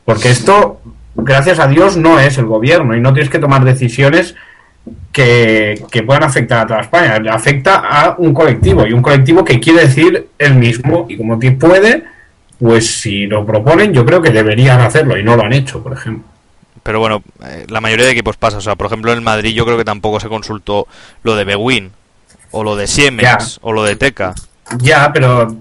Porque 0.04 0.30
esto, 0.30 0.80
gracias 1.14 1.58
a 1.58 1.68
Dios, 1.68 1.96
no 1.96 2.18
es 2.18 2.38
el 2.38 2.46
gobierno 2.46 2.96
y 2.96 3.00
no 3.00 3.12
tienes 3.12 3.30
que 3.30 3.38
tomar 3.38 3.64
decisiones 3.64 4.34
que, 5.12 5.82
que 5.90 6.02
puedan 6.02 6.24
afectar 6.24 6.60
a 6.60 6.66
toda 6.66 6.80
España. 6.80 7.22
Afecta 7.32 7.76
a 7.76 8.16
un 8.18 8.34
colectivo 8.34 8.86
y 8.86 8.92
un 8.92 9.02
colectivo 9.02 9.44
que 9.44 9.60
quiere 9.60 9.82
decir 9.82 10.28
el 10.38 10.54
mismo 10.54 11.06
y 11.08 11.16
como 11.16 11.38
que 11.38 11.52
puede, 11.52 12.04
pues 12.62 13.00
si 13.00 13.26
lo 13.26 13.44
proponen, 13.44 13.92
yo 13.92 14.04
creo 14.06 14.22
que 14.22 14.30
deberían 14.30 14.80
hacerlo 14.80 15.18
y 15.18 15.22
no 15.24 15.36
lo 15.36 15.42
han 15.44 15.52
hecho, 15.52 15.82
por 15.82 15.92
ejemplo. 15.94 16.24
pero 16.82 16.98
bueno, 17.00 17.22
eh, 17.44 17.66
la 17.68 17.80
mayoría 17.80 18.06
de 18.06 18.12
equipos 18.12 18.36
pasa. 18.36 18.58
O 18.58 18.60
sea, 18.60 18.74
por 18.76 18.86
ejemplo, 18.86 19.12
en 19.12 19.22
Madrid 19.22 19.52
yo 19.54 19.64
creo 19.64 19.76
que 19.76 19.84
tampoco 19.84 20.18
se 20.20 20.28
consultó 20.28 20.86
lo 21.22 21.34
de 21.36 21.44
Bewin, 21.44 21.90
o 22.50 22.64
lo 22.64 22.76
de 22.76 22.86
Siemens, 22.86 23.22
Ya. 23.54 23.58
o 23.62 23.72
lo 23.72 23.82
de 23.84 23.96
Teca. 23.96 24.34
Ya, 24.78 25.12
pero 25.12 25.56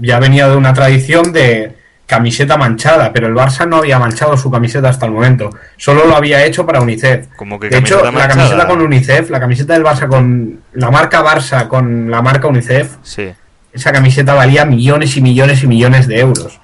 ya 0.00 0.18
venía 0.18 0.48
de 0.48 0.56
una 0.56 0.72
tradición 0.74 1.32
de 1.32 1.76
camiseta 2.06 2.56
manchada, 2.58 3.10
pero 3.12 3.26
el 3.26 3.34
Barça 3.34 3.66
no 3.66 3.76
había 3.78 3.98
manchado 3.98 4.36
su 4.36 4.50
camiseta 4.50 4.90
hasta 4.90 5.06
el 5.06 5.12
momento. 5.12 5.50
Solo 5.78 6.06
lo 6.06 6.14
había 6.16 6.44
hecho 6.44 6.66
para 6.66 6.80
UNICEF. 6.82 7.28
Como 7.36 7.58
que 7.58 7.68
De 7.70 7.78
hecho, 7.78 8.02
la 8.12 8.28
camiseta 8.28 8.66
con 8.66 8.82
UNICEF, 8.82 9.30
la 9.30 9.40
camiseta 9.40 9.72
del 9.74 9.82
Barça 9.84 10.06
con 10.08 10.60
la 10.74 10.90
marca 10.90 11.22
Barça 11.24 11.66
con 11.68 12.10
la 12.10 12.20
marca 12.20 12.48
UNICEF, 12.48 12.96
Sí. 13.02 13.32
Esa 13.72 13.92
camiseta 13.92 14.34
valía 14.34 14.64
millones 14.64 15.16
y 15.16 15.20
millones 15.20 15.62
y 15.62 15.66
millones 15.66 16.06
de 16.06 16.20
euros. 16.20 16.60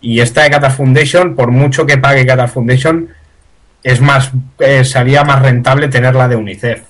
Y 0.00 0.20
esta 0.20 0.42
de 0.42 0.50
Qatar 0.50 0.72
Foundation, 0.72 1.34
por 1.34 1.50
mucho 1.50 1.86
que 1.86 1.98
pague 1.98 2.26
Qatar 2.26 2.48
Foundation, 2.48 3.08
es 3.82 4.00
más, 4.00 4.30
eh, 4.58 4.84
salía 4.84 5.24
más 5.24 5.42
rentable 5.42 5.88
tenerla 5.88 6.28
de 6.28 6.36
UNICEF. 6.36 6.82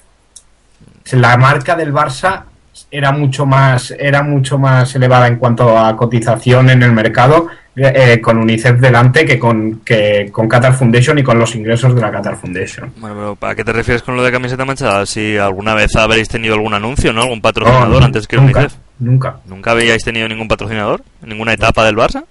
La 1.12 1.36
marca 1.36 1.74
del 1.74 1.92
Barça 1.92 2.44
era 2.90 3.12
mucho 3.12 3.44
más, 3.44 3.94
era 3.98 4.22
mucho 4.22 4.58
más 4.58 4.94
elevada 4.94 5.26
en 5.26 5.36
cuanto 5.36 5.78
a 5.78 5.96
cotización 5.96 6.70
en 6.70 6.82
el 6.82 6.92
mercado 6.92 7.48
eh, 7.74 8.20
con 8.20 8.38
UNICEF 8.38 8.78
delante 8.78 9.24
que 9.24 9.38
con, 9.38 9.80
que 9.80 10.28
con 10.30 10.48
Qatar 10.48 10.74
Foundation 10.74 11.18
y 11.18 11.22
con 11.22 11.38
los 11.38 11.54
ingresos 11.54 11.94
de 11.94 12.00
la 12.00 12.10
Qatar 12.10 12.36
Foundation. 12.36 12.92
Bueno, 12.98 13.16
pero 13.16 13.36
¿para 13.36 13.54
qué 13.54 13.64
te 13.64 13.72
refieres 13.72 14.02
con 14.02 14.16
lo 14.16 14.22
de 14.22 14.30
camiseta 14.30 14.64
manchada? 14.64 15.06
Si 15.06 15.36
alguna 15.36 15.74
vez 15.74 15.96
habréis 15.96 16.28
tenido 16.28 16.54
algún 16.54 16.74
anuncio, 16.74 17.12
¿no? 17.12 17.22
Algún 17.22 17.40
patrocinador 17.40 18.00
No, 18.00 18.04
antes 18.04 18.26
que 18.26 18.36
nunca, 18.36 18.60
UNICEF. 18.60 18.78
Nunca, 19.02 19.40
¿Nunca 19.46 19.70
habíais 19.72 20.02
tenido 20.04 20.28
ningún 20.28 20.48
patrocinador? 20.48 21.02
¿En 21.22 21.30
ninguna 21.30 21.52
etapa 21.52 21.84
del 21.84 21.96
Barça? 21.96 22.24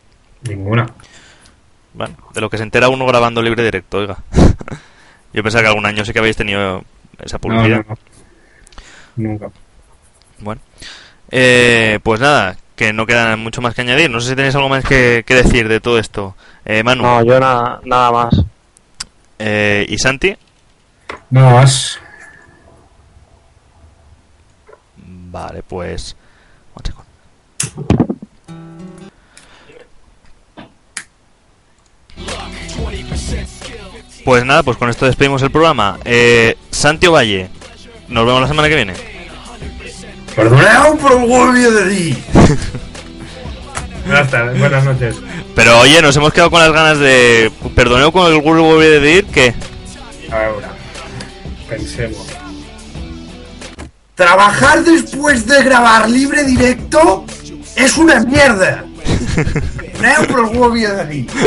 ninguna. 0.44 0.88
Bueno, 1.94 2.16
de 2.34 2.42
lo 2.42 2.50
que 2.50 2.58
se 2.58 2.64
entera 2.64 2.90
uno 2.90 3.06
grabando 3.06 3.42
libre 3.42 3.64
directo, 3.64 3.98
oiga. 3.98 4.18
Yo 5.34 5.44
pensaba 5.44 5.62
que 5.64 5.68
algún 5.70 5.86
año 5.86 6.04
sí 6.06 6.14
que 6.14 6.20
habéis 6.20 6.38
tenido 6.38 6.84
esa 7.24 7.38
publicidad. 7.40 7.86
no, 7.86 7.96
no. 7.96 7.98
Nunca. 9.30 9.50
Bueno, 10.40 10.62
eh, 11.30 12.00
pues 12.02 12.20
nada, 12.22 12.56
que 12.76 12.94
no 12.94 13.06
queda 13.06 13.36
mucho 13.38 13.62
más 13.62 13.76
que 13.76 13.82
añadir. 13.82 14.10
No 14.10 14.20
sé 14.22 14.30
si 14.30 14.36
tenéis 14.36 14.56
algo 14.56 14.70
más 14.70 14.84
que, 14.86 15.24
que 15.28 15.36
decir 15.36 15.68
de 15.68 15.80
todo 15.82 16.00
esto. 16.00 16.36
Eh, 16.66 16.82
Manu 16.84 17.04
No, 17.04 17.24
yo 17.26 17.40
nada, 17.40 17.82
nada 17.84 18.12
más. 18.12 18.42
eh, 19.40 19.86
y 19.88 19.98
Santi. 19.98 20.36
No 21.30 21.52
más. 21.52 22.00
Vale, 24.98 25.64
pues. 25.64 26.16
One 26.74 26.86
second. 26.86 27.06
Pues 34.24 34.46
nada, 34.46 34.64
pues 34.64 34.78
con 34.78 34.90
esto 34.90 35.06
despedimos 35.06 35.42
el 35.42 35.52
programa. 35.52 36.00
Eh, 36.06 36.56
Santi 36.70 37.08
Valle, 37.08 37.50
nos 38.08 38.26
vemos 38.26 38.42
la 38.42 38.48
semana 38.48 38.70
que 38.70 38.76
viene. 38.76 38.94
Perdonad 40.36 40.96
por 40.96 41.12
el 41.12 41.28
golpe 41.28 41.60
de 41.60 41.96
ti. 41.96 42.24
Buenas 44.06 44.30
tardes, 44.32 44.60
buenas 44.60 44.84
noches. 44.84 45.16
Pero 45.56 45.80
oye, 45.80 46.02
nos 46.02 46.16
hemos 46.16 46.34
quedado 46.34 46.50
con 46.52 46.60
las 46.60 46.72
ganas 46.72 47.00
de. 47.00 47.52
Perdoneo 47.76 48.12
con 48.12 48.32
el 48.32 48.42
Google 48.42 48.86
de 48.86 49.00
decir 49.00 49.26
que. 49.26 49.54
Ahora, 50.32 50.70
pensemos. 51.70 52.31
Trabajar 54.22 54.84
después 54.84 55.48
de 55.48 55.64
grabar 55.64 56.08
libre 56.08 56.44
directo 56.44 57.26
es 57.76 57.98
una 57.98 58.20
mierda. 58.20 58.86
No 60.00 60.28
por 60.28 60.40
el 60.42 60.58
golpe 60.60 60.88
de 60.88 61.06
ti. 61.06 61.28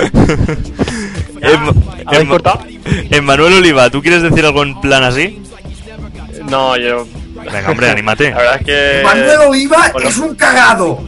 Em- 1.41 1.83
¿Habéis 2.05 2.22
em- 3.12 3.29
Oliva, 3.29 3.91
¿tú 3.91 4.03
quieres 4.03 4.22
decir 4.22 4.45
algo 4.45 4.64
en 4.64 4.81
plan 4.81 5.05
así? 5.05 5.41
No, 6.51 6.77
yo. 6.77 7.07
Venga, 7.45 7.70
hombre, 7.70 7.91
anímate. 7.91 8.31
La 8.33 8.39
verdad 8.39 8.57
es 8.59 8.66
que. 8.66 9.03
Manuel 9.05 9.41
Oliva 9.49 9.93
es 10.03 10.18
un 10.18 10.35
cagado. 10.35 11.05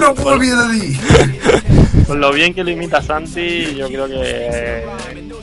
No 0.00 0.14
por 0.16 0.42
el 0.42 0.50
de 0.50 0.80
ti. 0.80 1.00
con 2.04 2.20
lo 2.20 2.32
bien 2.32 2.52
que 2.52 2.64
lo 2.64 2.70
imita 2.70 3.00
Santi, 3.00 3.76
yo 3.76 3.86
creo 3.86 4.08
que, 4.08 4.84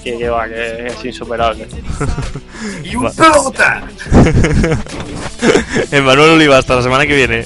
que, 0.05 0.17
que 0.19 0.29
va, 0.29 0.47
que 0.47 0.87
es 0.87 1.03
insuperable. 1.03 1.67
¡Y 2.83 2.95
un 2.95 3.11
pelota! 3.11 3.83
Emanuel 5.91 6.29
Oliva, 6.31 6.59
hasta 6.59 6.75
la 6.75 6.83
semana 6.83 7.07
que 7.07 7.15
viene. 7.15 7.45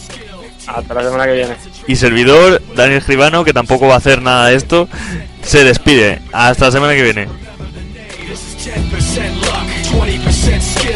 Hasta 0.68 0.94
la 0.94 1.04
semana 1.04 1.26
que 1.26 1.34
viene. 1.34 1.56
Y 1.88 1.96
servidor, 1.96 2.62
Daniel 2.76 3.00
Escribano, 3.00 3.46
que 3.46 3.54
tampoco 3.54 3.88
va 3.88 3.94
a 3.96 3.98
hacer 3.98 4.22
nada 4.22 4.48
de 4.48 4.56
esto, 4.56 4.90
se 5.42 5.64
despide. 5.64 6.22
Hasta 6.34 6.66
la 6.66 6.72
semana 6.72 6.94
que 6.94 7.04
viene. 7.04 7.28
This 8.28 8.42
is 8.44 8.68
10% 8.68 9.36
luck, 9.42 9.66
20% 9.94 10.62
skill, 10.62 10.94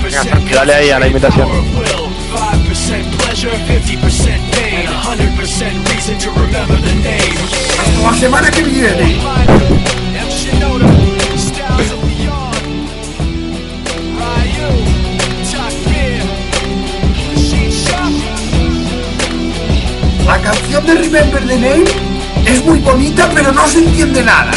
15% 0.00 0.10
Santi, 0.10 0.54
dale 0.54 0.74
ahí 0.74 0.90
a 0.90 1.00
la 1.00 1.08
imitación. 1.08 1.48
power 1.48 1.58
of 1.58 1.74
will, 1.76 2.12
5% 2.32 3.16
pleasure, 3.18 3.50
50% 3.50 4.50
pain, 4.52 4.86
100% 4.86 5.88
reason 5.90 6.18
to 6.18 6.30
remember 6.30 6.80
the 6.80 6.94
name. 7.02 7.36
¡Hasta 7.78 8.10
la 8.10 8.16
semana 8.18 8.50
que 8.50 8.62
viene! 8.62 9.91
La 20.26 20.40
canción 20.40 20.86
de 20.86 20.94
Remember 20.94 21.46
the 21.46 21.56
Name 21.56 21.84
es 22.46 22.64
muy 22.64 22.78
bonita, 22.78 23.28
pero 23.34 23.52
no 23.52 23.66
se 23.66 23.78
entiende 23.78 24.22
nada. 24.22 24.52